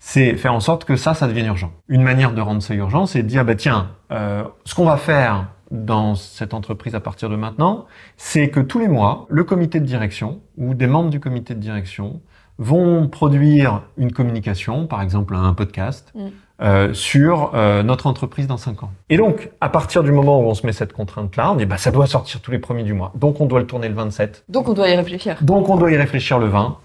C'est 0.00 0.36
faire 0.36 0.54
en 0.54 0.60
sorte 0.60 0.84
que 0.84 0.96
ça, 0.96 1.14
ça 1.14 1.26
devienne 1.26 1.46
urgent. 1.46 1.72
Une 1.88 2.02
manière 2.02 2.32
de 2.32 2.40
rendre 2.40 2.62
ça 2.62 2.74
urgent, 2.74 3.06
c'est 3.06 3.22
de 3.22 3.28
dire, 3.28 3.44
bah 3.44 3.56
tiens, 3.56 3.90
euh, 4.12 4.44
ce 4.64 4.74
qu'on 4.74 4.84
va 4.84 4.96
faire 4.96 5.48
dans 5.70 6.14
cette 6.14 6.54
entreprise 6.54 6.94
à 6.94 7.00
partir 7.00 7.28
de 7.28 7.36
maintenant, 7.36 7.86
c'est 8.16 8.48
que 8.48 8.60
tous 8.60 8.78
les 8.78 8.88
mois, 8.88 9.26
le 9.28 9.44
comité 9.44 9.80
de 9.80 9.84
direction 9.86 10.40
ou 10.56 10.74
des 10.74 10.86
membres 10.86 11.10
du 11.10 11.20
comité 11.20 11.54
de 11.54 11.60
direction 11.60 12.20
vont 12.58 13.06
produire 13.08 13.82
une 13.96 14.12
communication, 14.12 14.86
par 14.86 15.00
exemple 15.00 15.36
un 15.36 15.54
podcast, 15.54 16.12
Mm. 16.14 16.20
euh, 16.62 16.92
sur 16.92 17.52
euh, 17.54 17.84
notre 17.84 18.08
entreprise 18.08 18.48
dans 18.48 18.56
cinq 18.56 18.82
ans. 18.82 18.90
Et 19.10 19.16
donc, 19.16 19.50
à 19.60 19.68
partir 19.68 20.02
du 20.02 20.10
moment 20.10 20.40
où 20.40 20.44
on 20.44 20.54
se 20.54 20.66
met 20.66 20.72
cette 20.72 20.92
contrainte-là, 20.92 21.52
on 21.52 21.54
dit 21.54 21.66
bah 21.66 21.78
ça 21.78 21.92
doit 21.92 22.06
sortir 22.08 22.40
tous 22.40 22.50
les 22.50 22.58
premiers 22.58 22.82
du 22.82 22.94
mois. 22.94 23.12
Donc 23.14 23.40
on 23.40 23.46
doit 23.46 23.60
le 23.60 23.66
tourner 23.66 23.88
le 23.88 23.94
27. 23.94 24.44
Donc 24.48 24.68
on 24.68 24.72
doit 24.72 24.88
y 24.88 24.96
réfléchir. 24.96 25.36
Donc 25.40 25.68
on 25.68 25.76
doit 25.76 25.92
y 25.92 25.96
réfléchir 25.96 26.40
le 26.40 26.46
20. 26.46 26.76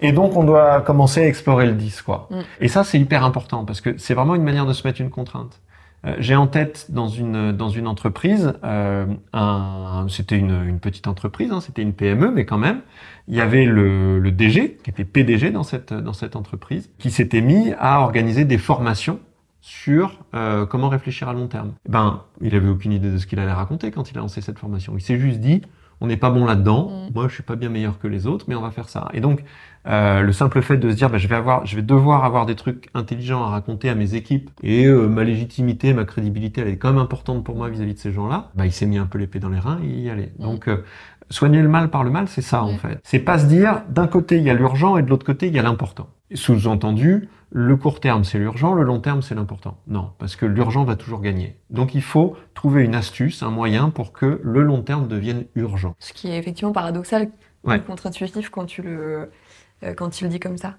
Et 0.00 0.12
donc 0.12 0.34
on 0.36 0.42
doit 0.42 0.80
commencer 0.80 1.22
à 1.22 1.26
explorer 1.28 1.66
le 1.66 1.74
10, 1.74 2.02
quoi. 2.02 2.26
Mm. 2.30 2.40
Et 2.62 2.68
ça, 2.68 2.82
c'est 2.82 2.98
hyper 2.98 3.24
important 3.24 3.64
parce 3.64 3.80
que 3.80 3.96
c'est 3.98 4.14
vraiment 4.14 4.34
une 4.34 4.42
manière 4.42 4.66
de 4.66 4.72
se 4.72 4.84
mettre 4.86 5.00
une 5.00 5.10
contrainte. 5.10 5.60
Euh, 6.06 6.16
J'ai 6.18 6.34
en 6.34 6.46
tête 6.46 6.86
dans 6.90 7.08
une 7.08 7.52
dans 7.52 7.68
une 7.68 7.86
entreprise, 7.86 8.54
euh, 8.64 9.06
c'était 10.08 10.38
une, 10.38 10.64
une 10.64 10.80
petite 10.80 11.06
entreprise, 11.06 11.52
hein, 11.52 11.60
c'était 11.60 11.82
une 11.82 11.92
PME, 11.92 12.30
mais 12.30 12.46
quand 12.46 12.56
même, 12.58 12.80
il 13.28 13.34
y 13.34 13.40
avait 13.40 13.66
le, 13.66 14.18
le 14.18 14.30
DG 14.32 14.78
qui 14.82 14.90
était 14.90 15.04
PDG 15.04 15.50
dans 15.50 15.62
cette 15.62 15.92
dans 15.92 16.14
cette 16.14 16.36
entreprise, 16.36 16.90
qui 16.98 17.10
s'était 17.10 17.42
mis 17.42 17.72
à 17.78 18.00
organiser 18.00 18.44
des 18.46 18.58
formations 18.58 19.20
sur 19.60 20.20
euh, 20.34 20.64
comment 20.64 20.88
réfléchir 20.88 21.28
à 21.28 21.34
long 21.34 21.46
terme. 21.46 21.74
Eh 21.86 21.90
Ben, 21.92 22.24
il 22.40 22.54
avait 22.54 22.68
aucune 22.68 22.92
idée 22.92 23.10
de 23.10 23.18
ce 23.18 23.26
qu'il 23.26 23.38
allait 23.38 23.52
raconter 23.52 23.90
quand 23.90 24.10
il 24.10 24.16
a 24.16 24.20
lancé 24.22 24.40
cette 24.40 24.58
formation. 24.58 24.94
Il 24.96 25.02
s'est 25.02 25.18
juste 25.18 25.40
dit, 25.40 25.60
on 26.00 26.06
n'est 26.06 26.16
pas 26.16 26.30
bon 26.30 26.44
là-dedans. 26.46 26.88
Mm. 26.90 27.12
Moi, 27.14 27.28
je 27.28 27.34
suis 27.34 27.42
pas 27.42 27.56
bien 27.56 27.68
meilleur 27.68 27.98
que 27.98 28.08
les 28.08 28.26
autres, 28.26 28.46
mais 28.48 28.54
on 28.54 28.62
va 28.62 28.70
faire 28.70 28.88
ça. 28.88 29.08
Et 29.12 29.20
donc, 29.20 29.42
euh, 29.86 30.20
le 30.22 30.32
simple 30.32 30.60
fait 30.62 30.76
de 30.76 30.90
se 30.90 30.96
dire, 30.96 31.10
bah, 31.10 31.18
je 31.18 31.26
vais 31.28 31.34
avoir, 31.36 31.64
je 31.66 31.76
vais 31.76 31.82
devoir 31.82 32.24
avoir 32.24 32.46
des 32.46 32.54
trucs 32.54 32.88
intelligents 32.94 33.42
à 33.44 33.48
raconter 33.48 33.88
à 33.88 33.94
mes 33.94 34.14
équipes, 34.14 34.50
et 34.62 34.84
euh, 34.86 35.06
ma 35.08 35.24
légitimité, 35.24 35.92
ma 35.94 36.04
crédibilité, 36.04 36.60
elle 36.60 36.68
est 36.68 36.76
quand 36.76 36.90
même 36.92 36.98
importante 37.02 37.44
pour 37.44 37.56
moi 37.56 37.68
vis-à-vis 37.68 37.94
de 37.94 37.98
ces 37.98 38.12
gens-là. 38.12 38.50
Bah, 38.54 38.66
il 38.66 38.72
s'est 38.72 38.86
mis 38.86 38.98
un 38.98 39.06
peu 39.06 39.18
l'épée 39.18 39.38
dans 39.40 39.48
les 39.48 39.58
reins 39.58 39.78
et 39.82 39.86
il 39.86 40.00
y 40.00 40.10
allait. 40.10 40.32
Mm. 40.38 40.42
Donc, 40.42 40.68
euh, 40.68 40.84
soigner 41.30 41.62
le 41.62 41.68
mal 41.68 41.90
par 41.90 42.02
le 42.04 42.10
mal, 42.10 42.26
c'est 42.28 42.42
ça 42.42 42.62
en 42.62 42.72
Mm. 42.72 42.78
fait. 42.78 43.00
C'est 43.04 43.20
pas 43.20 43.38
se 43.38 43.46
dire, 43.46 43.82
d'un 43.88 44.06
côté 44.08 44.36
il 44.38 44.42
y 44.44 44.50
a 44.50 44.54
l'urgent 44.54 44.96
et 44.96 45.02
de 45.02 45.08
l'autre 45.08 45.24
côté 45.26 45.46
il 45.48 45.54
y 45.54 45.58
a 45.58 45.62
l'important. 45.62 46.08
Sous-entendu, 46.34 47.28
le 47.50 47.76
court 47.76 48.00
terme 48.00 48.24
c'est 48.24 48.38
l'urgent, 48.38 48.74
le 48.74 48.84
long 48.84 49.00
terme 49.00 49.22
c'est 49.22 49.34
l'important. 49.34 49.76
Non, 49.86 50.10
parce 50.18 50.36
que 50.36 50.46
l'urgent 50.46 50.84
va 50.84 50.96
toujours 50.96 51.20
gagner. 51.20 51.56
Donc 51.70 51.94
il 51.94 52.02
faut 52.02 52.36
trouver 52.54 52.84
une 52.84 52.94
astuce, 52.94 53.42
un 53.42 53.50
moyen 53.50 53.90
pour 53.90 54.12
que 54.12 54.40
le 54.42 54.62
long 54.62 54.82
terme 54.82 55.08
devienne 55.08 55.46
urgent. 55.54 55.94
Ce 55.98 56.12
qui 56.12 56.28
est 56.28 56.38
effectivement 56.38 56.72
paradoxal, 56.72 57.28
Ouais. 57.64 57.78
contre-intuitif 57.82 58.48
quand 58.48 58.64
tu 58.64 58.80
le 58.82 59.30
euh, 59.82 59.94
quand 59.94 60.08
tu 60.10 60.24
le 60.24 60.30
dis 60.30 60.40
comme 60.40 60.56
ça. 60.56 60.76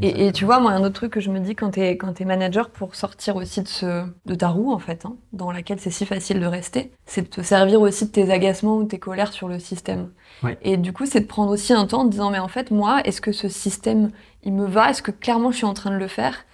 Et, 0.00 0.26
et 0.26 0.32
tu 0.32 0.44
vois, 0.44 0.60
moi, 0.60 0.72
un 0.72 0.80
autre 0.82 0.94
truc 0.94 1.12
que 1.12 1.20
je 1.20 1.30
me 1.30 1.38
dis 1.40 1.54
quand 1.54 1.70
t'es 1.70 1.90
quand 1.98 2.12
t'es 2.14 2.24
manager 2.24 2.70
pour 2.70 2.94
sortir 2.94 3.36
aussi 3.36 3.62
de 3.62 3.68
ce 3.68 4.04
de 4.24 4.34
ta 4.34 4.48
roue 4.48 4.72
en 4.72 4.78
fait, 4.78 5.04
hein, 5.04 5.16
dans 5.32 5.52
laquelle 5.52 5.78
c'est 5.78 5.90
si 5.90 6.06
facile 6.06 6.40
de 6.40 6.46
rester, 6.46 6.90
c'est 7.06 7.22
de 7.22 7.26
te 7.28 7.42
servir 7.42 7.80
aussi 7.82 8.06
de 8.06 8.10
tes 8.10 8.30
agacements 8.32 8.76
ou 8.78 8.84
tes 8.84 8.98
colères 8.98 9.32
sur 9.32 9.46
le 9.48 9.58
système. 9.58 10.10
Ouais. 10.42 10.56
Et 10.62 10.76
du 10.78 10.92
coup, 10.92 11.04
c'est 11.06 11.20
de 11.20 11.26
prendre 11.26 11.50
aussi 11.52 11.72
un 11.74 11.86
temps 11.86 12.00
en 12.00 12.04
te 12.06 12.10
disant 12.10 12.30
mais 12.30 12.38
en 12.38 12.48
fait 12.48 12.70
moi, 12.70 13.00
est-ce 13.04 13.20
que 13.20 13.32
ce 13.32 13.48
système 13.48 14.10
il 14.42 14.52
me 14.54 14.66
va? 14.66 14.90
Est-ce 14.90 15.02
que 15.02 15.10
clairement 15.10 15.50
je 15.50 15.58
suis 15.58 15.66
en 15.66 15.74
train 15.74 15.90
de 15.90 15.96
le 15.96 16.08
faire? 16.08 16.44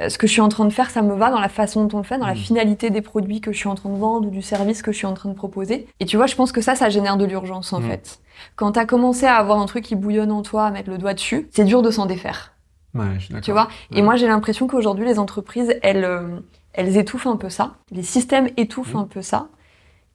Euh, 0.00 0.08
Ce 0.08 0.16
que 0.16 0.26
je 0.26 0.32
suis 0.32 0.40
en 0.40 0.48
train 0.48 0.64
de 0.64 0.72
faire, 0.72 0.90
ça 0.90 1.02
me 1.02 1.14
va 1.14 1.30
dans 1.30 1.40
la 1.40 1.48
façon 1.50 1.84
dont 1.84 1.96
on 1.98 2.00
le 2.00 2.04
fait, 2.06 2.18
dans 2.18 2.26
la 2.26 2.32
Mhm. 2.34 2.38
finalité 2.38 2.90
des 2.90 3.02
produits 3.02 3.40
que 3.40 3.52
je 3.52 3.58
suis 3.58 3.68
en 3.68 3.74
train 3.74 3.90
de 3.90 3.98
vendre 3.98 4.28
ou 4.28 4.30
du 4.30 4.42
service 4.42 4.80
que 4.80 4.92
je 4.92 4.96
suis 4.96 5.06
en 5.06 5.14
train 5.14 5.28
de 5.28 5.34
proposer. 5.34 5.86
Et 6.00 6.06
tu 6.06 6.16
vois, 6.16 6.26
je 6.26 6.36
pense 6.36 6.52
que 6.52 6.60
ça, 6.62 6.74
ça 6.74 6.88
génère 6.88 7.16
de 7.16 7.24
l'urgence 7.26 7.72
en 7.72 7.80
Mhm. 7.80 7.90
fait. 7.90 8.20
Quand 8.56 8.72
t'as 8.72 8.86
commencé 8.86 9.26
à 9.26 9.34
avoir 9.36 9.58
un 9.58 9.66
truc 9.66 9.84
qui 9.84 9.94
bouillonne 9.96 10.30
en 10.32 10.42
toi, 10.42 10.66
à 10.66 10.70
mettre 10.70 10.88
le 10.90 10.98
doigt 10.98 11.14
dessus, 11.14 11.48
c'est 11.52 11.64
dur 11.64 11.82
de 11.82 11.90
s'en 11.90 12.06
défaire. 12.06 12.54
Ouais, 12.94 13.06
je 13.18 13.24
suis. 13.26 13.40
Tu 13.40 13.52
vois 13.52 13.68
Et 13.92 13.96
Ouais. 13.96 14.02
moi, 14.02 14.16
j'ai 14.16 14.26
l'impression 14.26 14.66
qu'aujourd'hui, 14.66 15.04
les 15.04 15.18
entreprises, 15.18 15.74
elles, 15.82 16.04
euh, 16.04 16.40
elles 16.72 16.96
étouffent 16.96 17.26
un 17.26 17.36
peu 17.36 17.48
ça. 17.50 17.72
Les 17.90 18.02
systèmes 18.02 18.48
étouffent 18.56 18.94
Mhm. 18.94 19.00
un 19.00 19.04
peu 19.04 19.22
ça. 19.22 19.48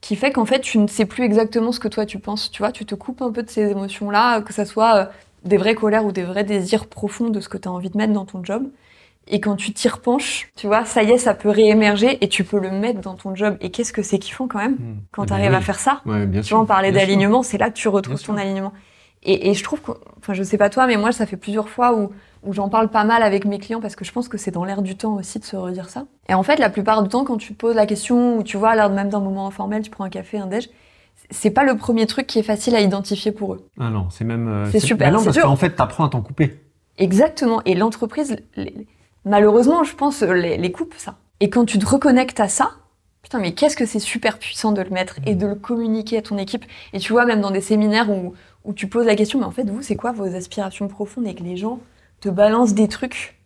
Qui 0.00 0.16
fait 0.16 0.32
qu'en 0.32 0.44
fait, 0.44 0.60
tu 0.60 0.78
ne 0.78 0.86
sais 0.86 1.06
plus 1.06 1.24
exactement 1.24 1.72
ce 1.72 1.80
que 1.80 1.88
toi 1.88 2.04
tu 2.04 2.18
penses. 2.18 2.50
Tu 2.50 2.60
vois, 2.62 2.72
tu 2.72 2.84
te 2.84 2.94
coupes 2.94 3.22
un 3.22 3.32
peu 3.32 3.42
de 3.42 3.48
ces 3.48 3.70
émotions-là, 3.70 4.42
que 4.42 4.52
ça 4.52 4.64
soit 4.66 4.94
euh, 4.96 5.06
des 5.44 5.56
vraies 5.56 5.74
colères 5.74 6.04
ou 6.04 6.12
des 6.12 6.24
vrais 6.24 6.44
désirs 6.44 6.86
profonds 6.86 7.30
de 7.30 7.40
ce 7.40 7.48
que 7.48 7.56
tu 7.56 7.68
as 7.68 7.72
envie 7.72 7.88
de 7.90 7.96
mettre 7.96 8.12
dans 8.12 8.26
ton 8.26 8.44
job. 8.44 8.64
Et 9.28 9.40
quand 9.40 9.56
tu 9.56 9.72
t'y 9.72 9.88
repenches, 9.88 10.50
tu 10.56 10.66
vois, 10.66 10.84
ça 10.84 11.02
y 11.02 11.10
est, 11.10 11.16
ça 11.16 11.32
peut 11.32 11.48
réémerger 11.48 12.18
et 12.22 12.28
tu 12.28 12.44
peux 12.44 12.58
le 12.58 12.70
mettre 12.70 13.00
dans 13.00 13.14
ton 13.14 13.34
job. 13.34 13.56
Et 13.62 13.70
qu'est-ce 13.70 13.94
que 13.94 14.02
c'est 14.02 14.18
kiffant 14.18 14.46
quand 14.46 14.58
même 14.58 14.72
Hmm. 14.74 14.96
quand 15.12 15.22
Eh 15.22 15.26
tu 15.26 15.32
ben 15.32 15.38
arrives 15.38 15.50
oui. 15.52 15.56
à 15.56 15.60
faire 15.62 15.80
ça? 15.80 16.02
Ouais, 16.04 16.26
bien 16.26 16.42
tu 16.42 16.48
sûr. 16.48 16.56
vois, 16.58 16.64
on 16.64 16.66
parlait 16.66 16.92
d'alignement, 16.92 17.42
c'est 17.42 17.56
là 17.56 17.70
que 17.70 17.76
tu 17.76 17.88
retrouves 17.88 18.16
Bien 18.18 18.26
ton 18.26 18.34
sûr. 18.34 18.42
alignement. 18.42 18.74
Et, 19.22 19.48
et 19.48 19.54
je 19.54 19.64
trouve 19.64 19.80
que, 19.80 19.92
enfin, 20.18 20.34
je 20.34 20.42
sais 20.42 20.58
pas 20.58 20.68
toi, 20.68 20.86
mais 20.86 20.98
moi, 20.98 21.10
ça 21.12 21.24
fait 21.24 21.38
plusieurs 21.38 21.70
fois 21.70 21.94
où 21.94 22.10
j'en 22.52 22.68
parle 22.68 22.88
pas 22.88 23.04
mal 23.04 23.22
avec 23.22 23.44
mes 23.44 23.58
clients 23.58 23.80
parce 23.80 23.96
que 23.96 24.04
je 24.04 24.12
pense 24.12 24.28
que 24.28 24.38
c'est 24.38 24.50
dans 24.50 24.64
l'air 24.64 24.82
du 24.82 24.96
temps 24.96 25.14
aussi 25.14 25.38
de 25.38 25.44
se 25.44 25.56
redire 25.56 25.88
ça. 25.88 26.04
Et 26.28 26.34
en 26.34 26.42
fait, 26.42 26.56
la 26.56 26.70
plupart 26.70 27.02
du 27.02 27.08
temps, 27.08 27.24
quand 27.24 27.36
tu 27.36 27.52
poses 27.54 27.74
la 27.74 27.86
question 27.86 28.38
ou 28.38 28.42
tu 28.42 28.56
vois, 28.56 28.74
l'air 28.74 28.90
même 28.90 29.08
d'un 29.08 29.20
moment 29.20 29.46
informel, 29.46 29.82
tu 29.82 29.90
prends 29.90 30.04
un 30.04 30.10
café, 30.10 30.38
un 30.38 30.46
déj, 30.46 30.68
c'est 31.30 31.50
pas 31.50 31.64
le 31.64 31.76
premier 31.76 32.06
truc 32.06 32.26
qui 32.26 32.38
est 32.38 32.42
facile 32.44 32.74
à 32.76 32.80
identifier 32.80 33.32
pour 33.32 33.54
eux. 33.54 33.66
Ah 33.80 33.90
non, 33.90 34.08
c'est 34.10 34.24
même. 34.24 34.48
euh, 34.48 34.66
C'est 34.70 34.80
super, 34.80 35.10
mais 35.10 35.16
non, 35.18 35.24
parce 35.24 35.38
qu'en 35.40 35.56
fait, 35.56 35.70
t'apprends 35.70 36.04
à 36.04 36.08
t'en 36.08 36.20
couper. 36.22 36.60
Exactement. 36.98 37.60
Et 37.64 37.74
l'entreprise, 37.74 38.36
les- 38.56 38.86
malheureusement, 39.24 39.84
je 39.84 39.94
pense, 39.94 40.22
les, 40.22 40.56
les 40.56 40.72
coupe 40.72 40.94
ça. 40.96 41.16
Et 41.40 41.50
quand 41.50 41.64
tu 41.64 41.78
te 41.78 41.86
reconnectes 41.86 42.40
à 42.40 42.48
ça, 42.48 42.72
putain, 43.22 43.38
mais 43.40 43.52
qu'est-ce 43.54 43.76
que 43.76 43.86
c'est 43.86 43.98
super 43.98 44.38
puissant 44.38 44.72
de 44.72 44.82
le 44.82 44.90
mettre 44.90 45.16
et 45.26 45.34
de 45.34 45.46
le 45.46 45.54
communiquer 45.54 46.18
à 46.18 46.22
ton 46.22 46.36
équipe. 46.38 46.64
Et 46.92 46.98
tu 46.98 47.12
vois, 47.12 47.24
même 47.24 47.40
dans 47.40 47.50
des 47.50 47.60
séminaires 47.60 48.10
où, 48.10 48.34
où 48.64 48.72
tu 48.72 48.86
poses 48.86 49.06
la 49.06 49.16
question, 49.16 49.38
mais 49.38 49.46
en 49.46 49.50
fait, 49.50 49.68
vous, 49.68 49.82
c'est 49.82 49.96
quoi 49.96 50.12
vos 50.12 50.34
aspirations 50.34 50.88
profondes 50.88 51.26
et 51.26 51.34
que 51.34 51.42
les 51.42 51.56
gens 51.56 51.80
te 52.24 52.30
balancent 52.30 52.72
des 52.72 52.88
trucs 52.88 53.38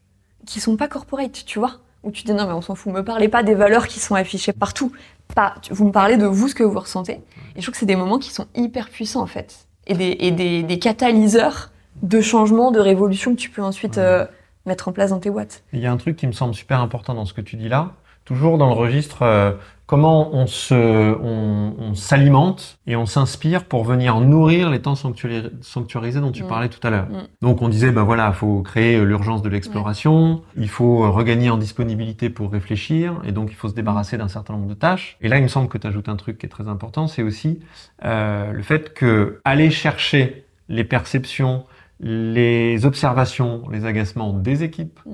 qui 0.46 0.60
sont 0.60 0.76
pas 0.76 0.86
corporate, 0.86 1.44
tu 1.44 1.58
vois 1.58 1.80
Où 2.04 2.12
tu 2.12 2.22
dis, 2.22 2.32
non, 2.32 2.46
mais 2.46 2.52
on 2.52 2.62
s'en 2.62 2.76
fout, 2.76 2.92
me 2.92 3.02
parlez 3.02 3.28
pas 3.28 3.42
des 3.42 3.54
valeurs 3.54 3.88
qui 3.88 3.98
sont 3.98 4.14
affichées 4.14 4.52
partout. 4.52 4.92
Pas, 5.34 5.56
vous 5.70 5.86
me 5.86 5.90
parlez 5.90 6.16
de 6.16 6.26
vous, 6.26 6.46
ce 6.46 6.54
que 6.54 6.62
vous 6.62 6.78
ressentez. 6.78 7.20
Et 7.56 7.56
je 7.56 7.62
trouve 7.62 7.72
que 7.72 7.78
c'est 7.78 7.86
des 7.86 7.96
moments 7.96 8.18
qui 8.18 8.30
sont 8.30 8.46
hyper 8.54 8.88
puissants, 8.88 9.20
en 9.20 9.26
fait. 9.26 9.66
Et 9.88 9.94
des, 9.94 10.16
et 10.20 10.30
des, 10.30 10.62
des 10.62 10.78
catalyseurs 10.78 11.72
de 12.02 12.20
changement, 12.20 12.70
de 12.70 12.78
révolution 12.78 13.34
que 13.34 13.40
tu 13.40 13.50
peux 13.50 13.62
ensuite 13.62 13.98
euh, 13.98 14.26
mettre 14.64 14.86
en 14.86 14.92
place 14.92 15.10
dans 15.10 15.18
tes 15.18 15.30
boîtes. 15.30 15.64
Il 15.72 15.80
y 15.80 15.86
a 15.86 15.92
un 15.92 15.96
truc 15.96 16.16
qui 16.16 16.28
me 16.28 16.32
semble 16.32 16.54
super 16.54 16.80
important 16.80 17.14
dans 17.14 17.24
ce 17.24 17.34
que 17.34 17.40
tu 17.40 17.56
dis 17.56 17.68
là, 17.68 17.94
toujours 18.24 18.58
dans 18.58 18.68
le 18.68 18.74
registre 18.74 19.22
euh, 19.22 19.52
comment 19.88 20.34
on 20.34 20.46
se, 20.46 20.74
on, 20.74 21.74
on 21.78 21.94
s'alimente 21.94 22.78
et 22.86 22.94
on 22.94 23.06
s'inspire 23.06 23.64
pour 23.64 23.84
venir 23.84 24.20
nourrir 24.20 24.68
les 24.70 24.80
temps 24.82 24.94
sanctuari- 24.94 25.50
sanctuarisés 25.62 26.20
dont 26.20 26.30
tu 26.30 26.44
Mm. 26.44 26.46
parlais 26.46 26.68
tout 26.68 26.86
à 26.86 26.90
l'heure. 26.90 27.08
Mm. 27.08 27.26
Donc 27.40 27.62
on 27.62 27.68
disait 27.70 27.90
ben 27.90 28.02
voilà, 28.04 28.30
faut 28.32 28.60
créer 28.62 28.96
euh, 28.96 29.04
l'urgence 29.04 29.40
de 29.42 29.48
l'exploration, 29.48 30.42
il 30.56 30.68
faut 30.68 31.04
euh, 31.04 31.08
regagner 31.08 31.48
en 31.50 31.56
disponibilité 31.56 32.28
pour 32.28 32.52
réfléchir 32.52 33.14
et 33.24 33.32
donc 33.32 33.48
il 33.50 33.54
faut 33.56 33.68
se 33.70 33.74
débarrasser 33.74 34.18
d'un 34.18 34.28
certain 34.28 34.52
nombre 34.52 34.68
de 34.68 34.74
tâches. 34.74 35.16
Et 35.22 35.28
là, 35.28 35.38
il 35.38 35.42
me 35.42 35.48
semble 35.48 35.68
que 35.68 35.78
tu 35.78 35.86
ajoutes 35.86 36.10
un 36.10 36.16
truc 36.16 36.36
qui 36.38 36.44
est 36.46 36.50
très 36.50 36.68
important, 36.68 37.06
c'est 37.08 37.22
aussi 37.22 37.60
euh, 38.04 38.52
le 38.52 38.62
fait 38.62 38.92
que 38.92 39.40
aller 39.44 39.70
chercher 39.70 40.44
les 40.68 40.84
perceptions, 40.84 41.64
les 42.00 42.84
observations, 42.84 43.62
les 43.72 43.84
agacements 43.86 44.32
des 44.34 44.62
équipes, 44.62 45.00
Mm. 45.06 45.12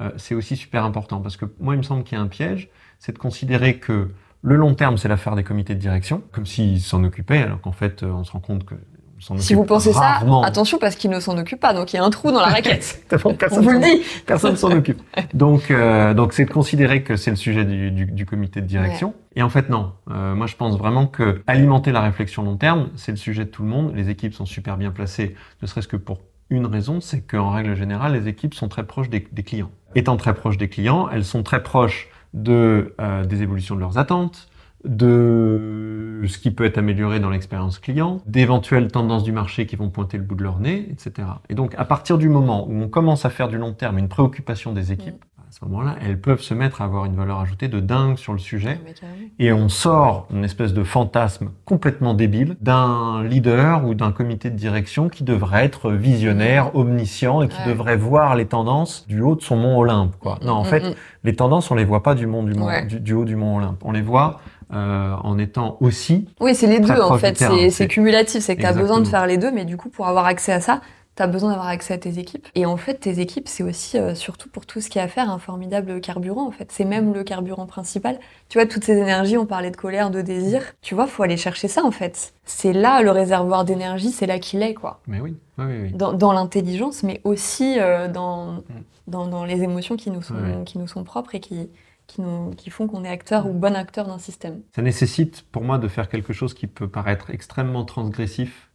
Euh, 0.00 0.10
c'est 0.16 0.34
aussi 0.34 0.56
super 0.56 0.84
important 0.84 1.20
parce 1.20 1.36
que 1.36 1.46
moi, 1.60 1.74
il 1.74 1.78
me 1.78 1.82
semble 1.82 2.04
qu'il 2.04 2.16
y 2.18 2.20
a 2.20 2.24
un 2.24 2.28
piège, 2.28 2.68
c'est 2.98 3.12
de 3.12 3.18
considérer 3.18 3.78
que 3.78 4.10
le 4.42 4.56
long 4.56 4.74
terme, 4.74 4.98
c'est 4.98 5.08
l'affaire 5.08 5.36
des 5.36 5.44
comités 5.44 5.74
de 5.74 5.80
direction, 5.80 6.22
comme 6.32 6.44
s'ils 6.44 6.80
s'en 6.82 7.02
occupaient, 7.04 7.38
alors 7.38 7.60
qu'en 7.60 7.72
fait, 7.72 8.02
euh, 8.02 8.10
on 8.10 8.24
se 8.24 8.32
rend 8.32 8.40
compte 8.40 8.64
que 8.64 8.74
Si 9.18 9.32
occupe 9.32 9.56
vous 9.56 9.64
pensez 9.64 9.90
rarement. 9.92 10.42
ça, 10.42 10.48
attention 10.48 10.76
parce 10.78 10.96
qu'ils 10.96 11.10
ne 11.10 11.18
s'en 11.18 11.38
occupent 11.38 11.60
pas, 11.60 11.72
donc 11.72 11.92
il 11.94 11.96
y 11.96 11.98
a 11.98 12.04
un 12.04 12.10
trou 12.10 12.30
dans 12.30 12.40
la 12.40 12.48
raquette. 12.48 13.00
Exactement, 13.08 13.32
On 13.32 13.36
personne 13.36 13.64
vous 13.64 13.70
le 13.70 13.80
dit. 13.80 14.02
Personne 14.26 14.56
s'en 14.56 14.70
occupe. 14.70 15.00
Donc, 15.32 15.70
euh, 15.70 16.12
donc 16.12 16.34
c'est 16.34 16.44
de 16.44 16.50
considérer 16.50 17.02
que 17.02 17.16
c'est 17.16 17.30
le 17.30 17.36
sujet 17.36 17.64
du, 17.64 17.90
du, 17.90 18.04
du 18.04 18.26
comité 18.26 18.60
de 18.60 18.66
direction. 18.66 19.14
Et 19.34 19.42
en 19.42 19.48
fait, 19.48 19.70
non. 19.70 19.92
Euh, 20.10 20.34
moi, 20.34 20.46
je 20.46 20.56
pense 20.56 20.76
vraiment 20.76 21.06
que 21.06 21.42
alimenter 21.46 21.90
la 21.90 22.02
réflexion 22.02 22.42
long 22.42 22.56
terme, 22.58 22.90
c'est 22.96 23.12
le 23.12 23.16
sujet 23.16 23.46
de 23.46 23.50
tout 23.50 23.62
le 23.62 23.68
monde. 23.68 23.94
Les 23.94 24.10
équipes 24.10 24.34
sont 24.34 24.46
super 24.46 24.76
bien 24.76 24.90
placées, 24.90 25.36
ne 25.62 25.66
serait-ce 25.66 25.88
que 25.88 25.96
pour 25.96 26.18
une 26.50 26.66
raison, 26.66 27.00
c'est 27.00 27.22
qu'en 27.22 27.48
règle 27.50 27.74
générale, 27.74 28.12
les 28.12 28.28
équipes 28.28 28.52
sont 28.52 28.68
très 28.68 28.84
proches 28.84 29.08
des, 29.08 29.26
des 29.32 29.42
clients. 29.42 29.70
Étant 29.94 30.16
très 30.16 30.34
proches 30.34 30.56
des 30.56 30.68
clients, 30.68 31.08
elles 31.10 31.24
sont 31.24 31.42
très 31.42 31.62
proches 31.62 32.08
de, 32.32 32.94
euh, 33.00 33.24
des 33.24 33.42
évolutions 33.42 33.74
de 33.74 33.80
leurs 33.80 33.98
attentes, 33.98 34.48
de 34.84 36.22
ce 36.26 36.38
qui 36.38 36.50
peut 36.50 36.64
être 36.64 36.78
amélioré 36.78 37.20
dans 37.20 37.30
l'expérience 37.30 37.78
client, 37.78 38.20
d'éventuelles 38.26 38.88
tendances 38.88 39.24
du 39.24 39.32
marché 39.32 39.66
qui 39.66 39.76
vont 39.76 39.88
pointer 39.88 40.18
le 40.18 40.24
bout 40.24 40.34
de 40.34 40.42
leur 40.42 40.58
nez, 40.58 40.88
etc. 40.90 41.28
Et 41.48 41.54
donc, 41.54 41.74
à 41.78 41.84
partir 41.84 42.18
du 42.18 42.28
moment 42.28 42.66
où 42.68 42.74
on 42.74 42.88
commence 42.88 43.24
à 43.24 43.30
faire 43.30 43.48
du 43.48 43.56
long 43.56 43.72
terme 43.72 43.98
une 43.98 44.08
préoccupation 44.08 44.72
des 44.72 44.92
équipes, 44.92 45.24
ce 45.60 45.64
moment-là, 45.66 45.94
elles 46.04 46.20
peuvent 46.20 46.40
se 46.40 46.52
mettre 46.52 46.82
à 46.82 46.84
avoir 46.86 47.04
une 47.04 47.14
valeur 47.14 47.38
ajoutée 47.38 47.68
de 47.68 47.78
dingue 47.78 48.16
sur 48.16 48.32
le 48.32 48.40
sujet. 48.40 48.80
Carrément. 49.00 49.18
Et 49.38 49.52
on 49.52 49.68
sort 49.68 50.26
une 50.34 50.42
espèce 50.42 50.72
de 50.74 50.82
fantasme 50.82 51.50
complètement 51.64 52.12
débile 52.14 52.56
d'un 52.60 53.22
leader 53.22 53.84
ou 53.86 53.94
d'un 53.94 54.10
comité 54.10 54.50
de 54.50 54.56
direction 54.56 55.08
qui 55.08 55.22
devrait 55.22 55.64
être 55.64 55.92
visionnaire, 55.92 56.74
omniscient 56.74 57.40
et 57.42 57.48
qui 57.48 57.58
Ouais. 57.60 57.68
devrait 57.68 57.96
voir 57.96 58.34
les 58.34 58.46
tendances 58.46 59.06
du 59.06 59.20
haut 59.20 59.36
de 59.36 59.42
son 59.42 59.56
mont 59.56 59.78
Olympe. 59.78 60.16
Quoi. 60.18 60.38
Non, 60.42 60.54
en 60.54 60.62
Mm, 60.62 60.66
fait, 60.66 60.80
mm, 60.80 60.88
mm. 60.90 60.94
les 61.22 61.36
tendances, 61.36 61.70
on 61.70 61.76
les 61.76 61.84
voit 61.84 62.02
pas 62.02 62.16
du, 62.16 62.26
mont, 62.26 62.42
du, 62.42 62.54
mont, 62.54 62.66
Ouais. 62.66 62.84
du, 62.86 62.98
du 62.98 63.12
haut 63.12 63.24
du 63.24 63.36
mont 63.36 63.58
Olympe. 63.58 63.80
On 63.84 63.92
les 63.92 64.02
voit 64.02 64.40
euh, 64.72 65.14
en 65.22 65.38
étant 65.38 65.76
aussi 65.80 66.26
Oui, 66.40 66.54
c'est 66.56 66.66
les 66.66 66.80
deux 66.80 67.00
en 67.00 67.16
fait. 67.16 67.36
C'est- 67.70 67.86
cumulatif. 67.86 68.40
C'est 68.42 68.56
que 68.56 68.62
tu 68.62 68.66
as 68.66 68.72
besoin 68.72 68.98
de 69.00 69.06
faire 69.06 69.26
les 69.26 69.38
deux, 69.38 69.52
mais 69.52 69.64
du 69.66 69.76
coup, 69.76 69.88
pour 69.88 70.08
avoir 70.08 70.24
accès 70.26 70.52
à 70.52 70.60
ça, 70.60 70.80
tu 71.16 71.22
as 71.22 71.26
besoin 71.26 71.50
d'avoir 71.50 71.68
accès 71.68 71.94
à 71.94 71.98
tes 71.98 72.18
équipes. 72.18 72.48
Et 72.54 72.66
en 72.66 72.76
fait, 72.76 72.94
tes 72.94 73.20
équipes, 73.20 73.48
c'est 73.48 73.62
aussi, 73.62 73.98
euh, 73.98 74.14
surtout 74.14 74.48
pour 74.48 74.66
tout 74.66 74.80
ce 74.80 74.90
qui 74.90 74.98
a 74.98 75.04
à 75.04 75.08
faire, 75.08 75.30
un 75.30 75.38
formidable 75.38 76.00
carburant 76.00 76.46
en 76.46 76.50
fait. 76.50 76.72
C'est 76.72 76.84
même 76.84 77.12
le 77.12 77.24
carburant 77.24 77.66
principal. 77.66 78.18
Tu 78.48 78.58
vois, 78.58 78.66
toutes 78.66 78.84
ces 78.84 78.96
énergies, 78.96 79.36
on 79.36 79.46
parlait 79.46 79.70
de 79.70 79.76
colère, 79.76 80.10
de 80.10 80.22
désir. 80.22 80.62
Tu 80.82 80.94
vois, 80.94 81.06
faut 81.06 81.22
aller 81.22 81.36
chercher 81.36 81.68
ça 81.68 81.84
en 81.84 81.90
fait. 81.90 82.32
C'est 82.44 82.72
là 82.72 83.02
le 83.02 83.10
réservoir 83.10 83.64
d'énergie, 83.64 84.10
c'est 84.10 84.26
là 84.26 84.38
qu'il 84.38 84.62
est 84.62 84.74
quoi. 84.74 85.00
Mais 85.06 85.20
oui, 85.20 85.36
oui, 85.58 85.64
oui. 85.82 85.92
Dans, 85.92 86.12
dans 86.12 86.32
l'intelligence, 86.32 87.02
mais 87.02 87.20
aussi 87.24 87.78
euh, 87.78 88.08
dans, 88.08 88.62
dans, 89.06 89.26
dans 89.26 89.44
les 89.44 89.62
émotions 89.62 89.96
qui 89.96 90.10
nous 90.10 90.22
sont, 90.22 90.64
qui 90.64 90.78
nous 90.78 90.88
sont 90.88 91.04
propres 91.04 91.34
et 91.34 91.40
qui, 91.40 91.68
qui, 92.06 92.20
nous, 92.22 92.50
qui 92.56 92.70
font 92.70 92.86
qu'on 92.86 93.04
est 93.04 93.08
acteur 93.08 93.46
ou 93.46 93.52
bon 93.52 93.76
acteur 93.76 94.06
d'un 94.06 94.18
système. 94.18 94.60
Ça 94.74 94.82
nécessite 94.82 95.44
pour 95.52 95.62
moi 95.62 95.78
de 95.78 95.88
faire 95.88 96.08
quelque 96.08 96.32
chose 96.32 96.54
qui 96.54 96.66
peut 96.66 96.88
paraître 96.88 97.30
extrêmement 97.30 97.84
transgressif 97.84 98.70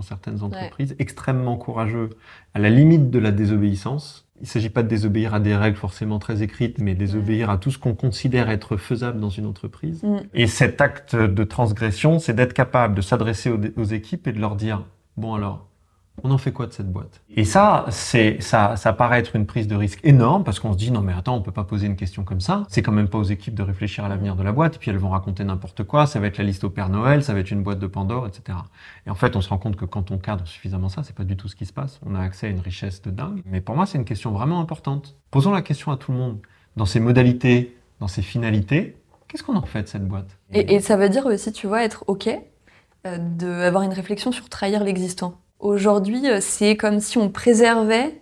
dans 0.00 0.06
certaines 0.06 0.42
entreprises, 0.42 0.96
extrêmement 0.98 1.58
courageux, 1.58 2.08
à 2.54 2.58
la 2.58 2.70
limite 2.70 3.10
de 3.10 3.18
la 3.18 3.32
désobéissance. 3.32 4.26
Il 4.36 4.44
ne 4.44 4.46
s'agit 4.46 4.70
pas 4.70 4.82
de 4.82 4.88
désobéir 4.88 5.34
à 5.34 5.40
des 5.40 5.54
règles 5.54 5.76
forcément 5.76 6.18
très 6.18 6.42
écrites, 6.42 6.78
mais 6.78 6.94
désobéir 6.94 7.50
à 7.50 7.58
tout 7.58 7.70
ce 7.70 7.76
qu'on 7.76 7.94
considère 7.94 8.48
être 8.48 8.78
faisable 8.78 9.20
dans 9.20 9.28
une 9.28 9.44
entreprise. 9.44 10.02
Mm. 10.02 10.16
Et 10.32 10.46
cet 10.46 10.80
acte 10.80 11.14
de 11.14 11.44
transgression, 11.44 12.18
c'est 12.18 12.32
d'être 12.32 12.54
capable 12.54 12.94
de 12.94 13.02
s'adresser 13.02 13.50
aux, 13.50 13.60
aux 13.76 13.84
équipes 13.84 14.26
et 14.26 14.32
de 14.32 14.40
leur 14.40 14.56
dire, 14.56 14.86
bon 15.18 15.34
alors, 15.34 15.69
on 16.22 16.30
en 16.30 16.38
fait 16.38 16.52
quoi 16.52 16.66
de 16.66 16.72
cette 16.72 16.90
boîte? 16.90 17.22
Et 17.34 17.44
ça, 17.44 17.86
c'est 17.90 18.40
ça, 18.40 18.76
ça 18.76 18.92
paraît 18.92 19.18
être 19.18 19.36
une 19.36 19.46
prise 19.46 19.66
de 19.66 19.74
risque 19.74 20.00
énorme 20.04 20.44
parce 20.44 20.60
qu'on 20.60 20.72
se 20.72 20.78
dit 20.78 20.90
non 20.90 21.00
mais 21.00 21.12
attends, 21.12 21.36
on 21.36 21.42
peut 21.42 21.52
pas 21.52 21.64
poser 21.64 21.86
une 21.86 21.96
question 21.96 22.24
comme 22.24 22.40
ça. 22.40 22.64
C'est 22.68 22.82
quand 22.82 22.92
même 22.92 23.08
pas 23.08 23.18
aux 23.18 23.24
équipes 23.24 23.54
de 23.54 23.62
réfléchir 23.62 24.04
à 24.04 24.08
l'avenir 24.08 24.36
de 24.36 24.42
la 24.42 24.52
boîte. 24.52 24.76
Et 24.76 24.78
puis 24.78 24.90
elles 24.90 24.98
vont 24.98 25.10
raconter 25.10 25.44
n'importe 25.44 25.84
quoi. 25.84 26.06
Ça 26.06 26.20
va 26.20 26.26
être 26.26 26.38
la 26.38 26.44
liste 26.44 26.64
au 26.64 26.70
Père 26.70 26.88
Noël, 26.88 27.22
ça 27.22 27.34
va 27.34 27.40
être 27.40 27.50
une 27.50 27.62
boîte 27.62 27.78
de 27.78 27.86
Pandore, 27.86 28.26
etc. 28.26 28.58
Et 29.06 29.10
en 29.10 29.14
fait, 29.14 29.36
on 29.36 29.40
se 29.40 29.48
rend 29.48 29.58
compte 29.58 29.76
que 29.76 29.84
quand 29.84 30.10
on 30.10 30.18
cadre 30.18 30.46
suffisamment 30.46 30.88
ça, 30.88 31.02
c'est 31.02 31.14
pas 31.14 31.24
du 31.24 31.36
tout 31.36 31.48
ce 31.48 31.56
qui 31.56 31.66
se 31.66 31.72
passe. 31.72 32.00
On 32.06 32.14
a 32.14 32.20
accès 32.20 32.46
à 32.46 32.50
une 32.50 32.60
richesse 32.60 33.02
de 33.02 33.10
dingue. 33.10 33.42
Mais 33.46 33.60
pour 33.60 33.76
moi, 33.76 33.86
c'est 33.86 33.98
une 33.98 34.04
question 34.04 34.32
vraiment 34.32 34.60
importante. 34.60 35.16
Posons 35.30 35.52
la 35.52 35.62
question 35.62 35.92
à 35.92 35.96
tout 35.96 36.12
le 36.12 36.18
monde 36.18 36.38
dans 36.76 36.86
ses 36.86 37.00
modalités, 37.00 37.76
dans 38.00 38.08
ses 38.08 38.22
finalités. 38.22 38.96
Qu'est-ce 39.28 39.42
qu'on 39.42 39.56
en 39.56 39.62
fait 39.62 39.82
de 39.82 39.88
cette 39.88 40.06
boîte? 40.06 40.38
Et, 40.52 40.74
et 40.74 40.80
ça 40.80 40.96
veut 40.96 41.08
dire 41.08 41.26
aussi, 41.26 41.52
tu 41.52 41.66
vois, 41.66 41.84
être 41.84 42.04
OK 42.08 42.28
euh, 43.06 43.16
d'avoir 43.18 43.82
une 43.82 43.94
réflexion 43.94 44.30
sur 44.30 44.50
trahir 44.50 44.84
l'existant. 44.84 45.40
Aujourd'hui, 45.60 46.28
euh, 46.28 46.38
c'est 46.40 46.76
comme 46.76 47.00
si 47.00 47.18
on 47.18 47.28
préservait 47.28 48.20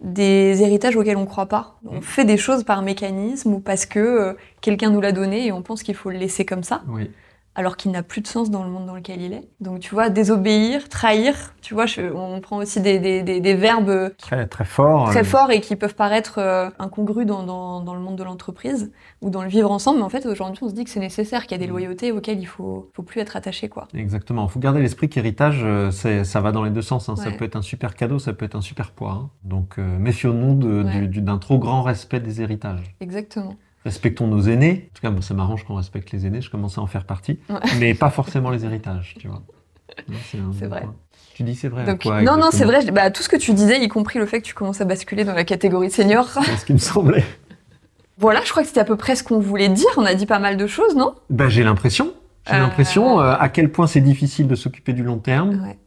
des 0.00 0.62
héritages 0.62 0.96
auxquels 0.96 1.16
on 1.16 1.22
ne 1.22 1.26
croit 1.26 1.46
pas. 1.46 1.78
On 1.90 1.96
Mm. 1.98 2.02
fait 2.02 2.24
des 2.24 2.36
choses 2.36 2.64
par 2.64 2.82
mécanisme 2.82 3.54
ou 3.54 3.60
parce 3.60 3.86
que 3.86 3.98
euh, 3.98 4.32
quelqu'un 4.60 4.90
nous 4.90 5.00
l'a 5.00 5.12
donné 5.12 5.46
et 5.46 5.52
on 5.52 5.62
pense 5.62 5.82
qu'il 5.82 5.94
faut 5.94 6.10
le 6.10 6.18
laisser 6.18 6.44
comme 6.44 6.62
ça, 6.62 6.82
Oui. 6.88 7.10
Alors 7.56 7.76
qu'il 7.76 7.90
n'a 7.90 8.02
plus 8.04 8.20
de 8.20 8.26
sens 8.28 8.50
dans 8.50 8.62
le 8.62 8.70
monde 8.70 8.86
dans 8.86 8.94
lequel 8.94 9.20
il 9.20 9.32
est. 9.32 9.48
Donc 9.60 9.80
tu 9.80 9.94
vois, 9.94 10.10
désobéir, 10.10 10.88
trahir, 10.88 11.34
tu 11.62 11.74
vois, 11.74 11.86
je- 11.86 12.02
on 12.14 12.40
prend 12.40 12.58
aussi 12.58 12.80
des, 12.80 12.98
des- 13.00 13.22
des- 13.22 13.40
des 13.40 13.54
verbes 13.54 14.14
Très 14.18 14.46
très 14.46 14.64
fort. 14.64 15.08
très 15.08 15.24
forts 15.24 15.50
et 15.50 15.60
qui 15.60 15.74
peuvent 15.74 15.94
paraître 15.96 16.38
euh, 16.38 16.68
incongrus 16.78 17.26
dans, 17.26 17.42
dans, 17.42 17.80
dans 17.80 17.94
le 17.94 18.00
monde 18.00 18.16
de 18.16 18.22
l'entreprise 18.22 18.92
ou 19.22 19.30
dans 19.30 19.42
le 19.42 19.48
vivre 19.48 19.70
ensemble, 19.70 19.98
mais 19.98 20.04
en 20.04 20.08
fait 20.10 20.26
aujourd'hui 20.26 20.62
on 20.62 20.68
se 20.68 20.74
dit 20.74 20.84
que 20.84 20.90
c'est 20.90 21.00
nécessaire, 21.00 21.42
qu'il 21.46 21.52
y 21.52 21.54
a 21.54 21.58
des 21.58 21.66
Mm. 21.66 21.70
loyautés 21.70 22.12
auxquelles 22.12 22.38
il 22.38 22.46
faut, 22.46 22.90
faut 22.94 23.02
plus 23.02 23.20
être 23.20 23.36
attaché 23.36 23.68
quoi. 23.68 23.88
Exactement. 23.94 24.44
Il 24.46 24.50
faut 24.50 24.60
garder 24.60 24.80
l'esprit 24.80 25.08
qu'héritage, 25.08 25.60
euh, 25.64 25.90
ça 25.90 26.40
va 26.40 26.52
dans 26.52 26.62
les 26.62 26.70
deux 26.70 26.82
sens. 26.82 27.08
hein. 27.08 27.16
Ça 27.16 27.30
peut 27.30 27.44
être 27.46 27.56
un 27.56 27.62
super 27.62 27.94
cadeau, 27.94 28.18
ça 28.18 28.32
peut 28.34 28.44
être 28.44 28.54
un 28.56 28.60
super 28.60 28.90
poids. 28.92 29.12
hein. 29.12 29.30
Donc 29.44 29.78
euh, 29.78 29.98
méfions-nous 29.98 30.56
Ouais. 30.84 31.06
d'un 31.08 31.38
trop 31.38 31.58
grand 31.58 31.82
respect 31.82 32.20
des 32.20 32.42
héritages. 32.42 32.94
Exactement. 33.00 33.54
Respectons 33.86 34.26
nos 34.26 34.42
aînés. 34.42 34.90
En 34.90 34.94
tout 34.96 35.02
cas, 35.02 35.10
moi, 35.10 35.22
ça 35.22 35.32
m'arrange 35.32 35.64
qu'on 35.64 35.76
respecte 35.76 36.10
les 36.12 36.26
aînés. 36.26 36.40
Je 36.42 36.50
commence 36.50 36.76
à 36.76 36.80
en 36.82 36.86
faire 36.86 37.04
partie, 37.04 37.38
Ouais. 37.48 37.56
mais 37.80 37.94
pas 37.94 38.10
forcément 38.10 38.50
les 38.50 38.64
héritages, 38.66 39.14
tu 39.18 39.28
vois. 39.28 39.42
C'est 40.58 40.66
vrai. 40.66 40.82
point. 40.82 40.94
Tu 41.34 41.42
dis 41.44 41.54
c'est 41.54 41.68
vrai. 41.68 41.82
à 41.82 41.86
Donc, 41.86 42.02
quoi, 42.02 42.20
non, 42.22 42.36
non, 42.36 42.48
c'est 42.50 42.64
vrai. 42.64 42.80
je- 42.84 42.90
Bah, 42.90 43.10
tout 43.10 43.22
ce 43.22 43.28
que 43.28 43.36
tu 43.36 43.52
disais, 43.54 43.82
y 43.82 43.88
compris 43.88 44.18
le 44.18 44.26
fait 44.26 44.40
que 44.40 44.46
tu 44.46 44.54
commences 44.54 44.80
à 44.80 44.84
basculer 44.84 45.24
dans 45.24 45.32
la 45.34 45.44
catégorie 45.44 45.90
senior. 45.90 46.26
C'est 46.44 46.56
ce 46.56 46.64
qui 46.66 46.72
me 46.72 46.78
semblait. 46.78 47.24
voilà, 48.18 48.40
je 48.44 48.50
crois 48.50 48.62
que 48.62 48.68
c'était 48.68 48.80
à 48.80 48.84
peu 48.84 48.96
près 48.96 49.14
ce 49.16 49.22
qu'on 49.22 49.38
voulait 49.38 49.68
dire. 49.68 49.86
On 49.96 50.04
a 50.04 50.14
dit 50.14 50.26
pas 50.26 50.38
mal 50.40 50.56
de 50.56 50.66
choses, 50.66 50.96
non? 50.96 51.14
Ben, 51.30 51.48
j'ai 51.48 51.62
l'impression. 51.62 52.12
J'ai 52.48 52.54
Euh, 52.54 52.58
l'impression 52.58 53.20
euh, 53.20 53.34
à 53.38 53.48
quel 53.48 53.70
point 53.70 53.86
c'est 53.86 54.00
difficile 54.00 54.48
de 54.48 54.54
s'occuper 54.54 54.92
du 54.92 55.02
long 55.04 55.18
terme. 55.18 55.62
Ouais. 55.64 55.78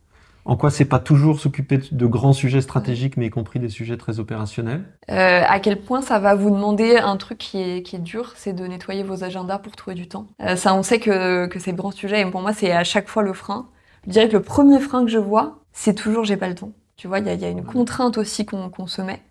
En 0.50 0.56
quoi 0.56 0.72
c'est 0.72 0.86
pas 0.86 0.98
toujours 0.98 1.40
s'occuper 1.40 1.80
de- 1.92 2.06
grands 2.08 2.34
sujets 2.34 2.62
stratégiques, 2.62 3.18
mais 3.18 3.28
y 3.28 3.30
compris 3.30 3.60
des 3.60 3.70
sujets 3.70 3.98
très 3.98 4.20
opérationnels? 4.20 4.84
Euh, 5.12 5.44
à 5.48 5.60
quel 5.60 5.80
point 5.80 6.02
ça 6.02 6.18
va 6.18 6.34
vous 6.34 6.50
demander 6.50 6.98
un 6.98 7.18
truc 7.18 7.38
qui 7.38 7.62
est, 7.62 7.84
qui 7.84 7.98
est 7.98 8.00
dur, 8.00 8.34
c'est 8.36 8.54
de 8.54 8.66
nettoyer 8.66 9.04
vos 9.04 9.24
agendas 9.24 9.60
pour 9.60 9.76
trouver 9.76 9.96
du 9.96 10.08
temps? 10.08 10.26
Euh, 10.42 10.56
ça, 10.56 10.74
on 10.74 10.82
sait 10.82 11.00
que, 11.00 11.46
que 11.46 11.60
c'est 11.60 11.70
le 11.70 11.78
grand 11.78 11.92
sujet, 11.92 12.22
et 12.22 12.26
pour 12.26 12.42
moi, 12.42 12.52
c'est 12.52 12.72
à 12.72 12.84
chaque 12.84 13.10
fois 13.10 13.22
le 13.22 13.34
frein. 13.34 13.68
Je 14.08 14.12
dirais 14.12 14.28
que 14.28 14.34
le 14.38 14.42
premier 14.42 14.80
frein 14.80 15.06
que 15.06 15.12
je 15.12 15.20
vois, 15.20 15.60
c'est 15.72 15.94
toujours 15.94 16.24
j'ai 16.24 16.38
pas 16.38 16.50
le 16.50 16.56
temps. 16.56 16.72
Tu 16.98 17.08
vois, 17.08 17.20
il 17.20 17.28
y 17.28 17.36
y 17.36 17.46
a 17.46 17.50
une 17.50 17.64
contrainte 17.64 18.18
aussi 18.18 18.48
qu'on 18.48 18.88
se 18.88 19.04
met. 19.04 19.22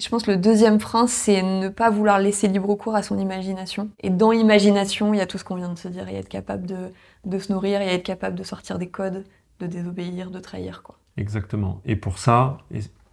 Je 0.00 0.08
pense 0.08 0.22
que 0.22 0.30
le 0.30 0.36
deuxième 0.36 0.78
frein, 0.78 1.06
c'est 1.08 1.42
ne 1.42 1.68
pas 1.68 1.90
vouloir 1.90 2.20
laisser 2.20 2.46
libre 2.46 2.74
cours 2.76 2.94
à 2.94 3.02
son 3.02 3.18
imagination. 3.18 3.90
Et 4.00 4.10
dans 4.10 4.30
l'imagination, 4.30 5.12
il 5.14 5.18
y 5.18 5.20
a 5.20 5.26
tout 5.26 5.38
ce 5.38 5.44
qu'on 5.44 5.56
vient 5.56 5.72
de 5.72 5.78
se 5.78 5.88
dire. 5.88 6.04
Il 6.08 6.14
y 6.14 6.16
a 6.16 6.20
être 6.20 6.28
capable 6.28 6.66
de, 6.66 6.92
de 7.24 7.38
se 7.38 7.52
nourrir, 7.52 7.80
il 7.82 7.86
y 7.86 7.90
a 7.90 7.94
être 7.94 8.04
capable 8.04 8.36
de 8.36 8.44
sortir 8.44 8.78
des 8.78 8.88
codes, 8.88 9.24
de 9.60 9.66
désobéir, 9.66 10.30
de 10.30 10.40
trahir. 10.40 10.82
Quoi. 10.82 10.98
Exactement. 11.16 11.80
Et 11.84 11.96
pour 11.96 12.18
ça, 12.18 12.58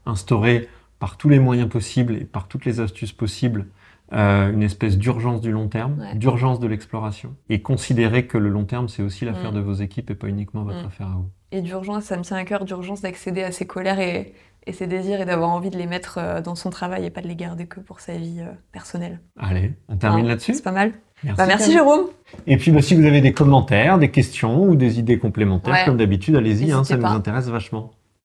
instaurer 0.06 0.70
par 1.00 1.18
tous 1.18 1.30
les 1.30 1.40
moyens 1.40 1.70
possibles 1.70 2.16
et 2.16 2.26
par 2.26 2.48
toutes 2.48 2.66
les 2.66 2.80
astuces 2.80 3.12
possibles 3.12 3.68
euh, 4.14 4.52
une 4.52 4.62
espèce 4.62 5.00
d'urgence 5.00 5.42
du 5.42 5.52
long 5.52 5.68
terme, 5.68 6.06
d'urgence 6.14 6.60
de 6.60 6.68
l'exploration, 6.68 7.36
et 7.50 7.64
considérer 7.64 8.28
que 8.28 8.38
le 8.38 8.50
long 8.50 8.66
terme, 8.66 8.88
c'est 8.88 9.02
aussi 9.02 9.26
l'affaire 9.26 9.52
mm. 9.52 9.56
de 9.56 9.60
vos 9.62 9.74
équipes 9.74 10.12
et 10.12 10.16
pas 10.16 10.28
uniquement 10.28 10.64
votre 10.64 10.84
mm. 10.84 10.86
affaire 10.86 11.08
à 11.08 11.16
vous. 11.16 11.30
Et 11.52 11.62
d'urgence, 11.62 12.04
ça 12.04 12.18
me 12.18 12.22
tient 12.22 12.38
à 12.38 12.44
cœur 12.46 12.66
d'urgence 12.66 13.02
d'accéder 13.02 13.42
à 13.42 13.52
ses 13.52 13.66
colères 13.66 14.00
et, 14.00 14.36
et, 14.68 14.74
ses 14.74 14.86
désirs 14.86 15.22
et 15.22 15.26
d'avoir 15.26 15.50
envie 15.50 15.72
de 15.72 15.78
les 15.78 15.88
mettre 15.88 16.20
euh, 16.20 16.40
dans 16.40 16.54
son 16.54 16.70
travail 16.70 17.06
et 17.06 17.10
pas 17.10 17.22
de 17.22 17.28
les 17.28 17.36
garder 17.36 17.66
que 17.66 17.80
pour 17.80 18.00
sa 18.00 18.16
vie 18.16 18.42
euh, 18.42 18.52
personnelle. 18.72 19.22
Allez, 19.38 19.74
on 19.90 19.98
termine 19.98 20.28
là-dessus? 20.28 20.54
C'est 20.54 20.64
pas 20.64 20.72
mal. 20.72 20.94
Merci, 21.24 21.38
bah, 21.38 21.46
merci 21.48 21.72
Jérôme. 21.72 22.08
Et 22.46 22.58
puis 22.58 22.72
bah, 22.72 22.82
si 22.82 22.96
vous 22.96 23.06
avez 23.06 23.22
des 23.22 23.34
commentaires, 23.34 23.98
des 23.98 24.12
questions 24.12 24.64
ou 24.64 24.76
des 24.76 25.00
idées 25.00 25.18
complémentaires, 25.18 25.86
comme 25.86 25.98
d'habitude, 25.98 26.36
allez-y, 26.36 26.72
hein, 26.72 26.84
ça 26.84 26.98
nous 26.98 27.06
intéresse 27.06 27.48
vachement. 27.48 27.92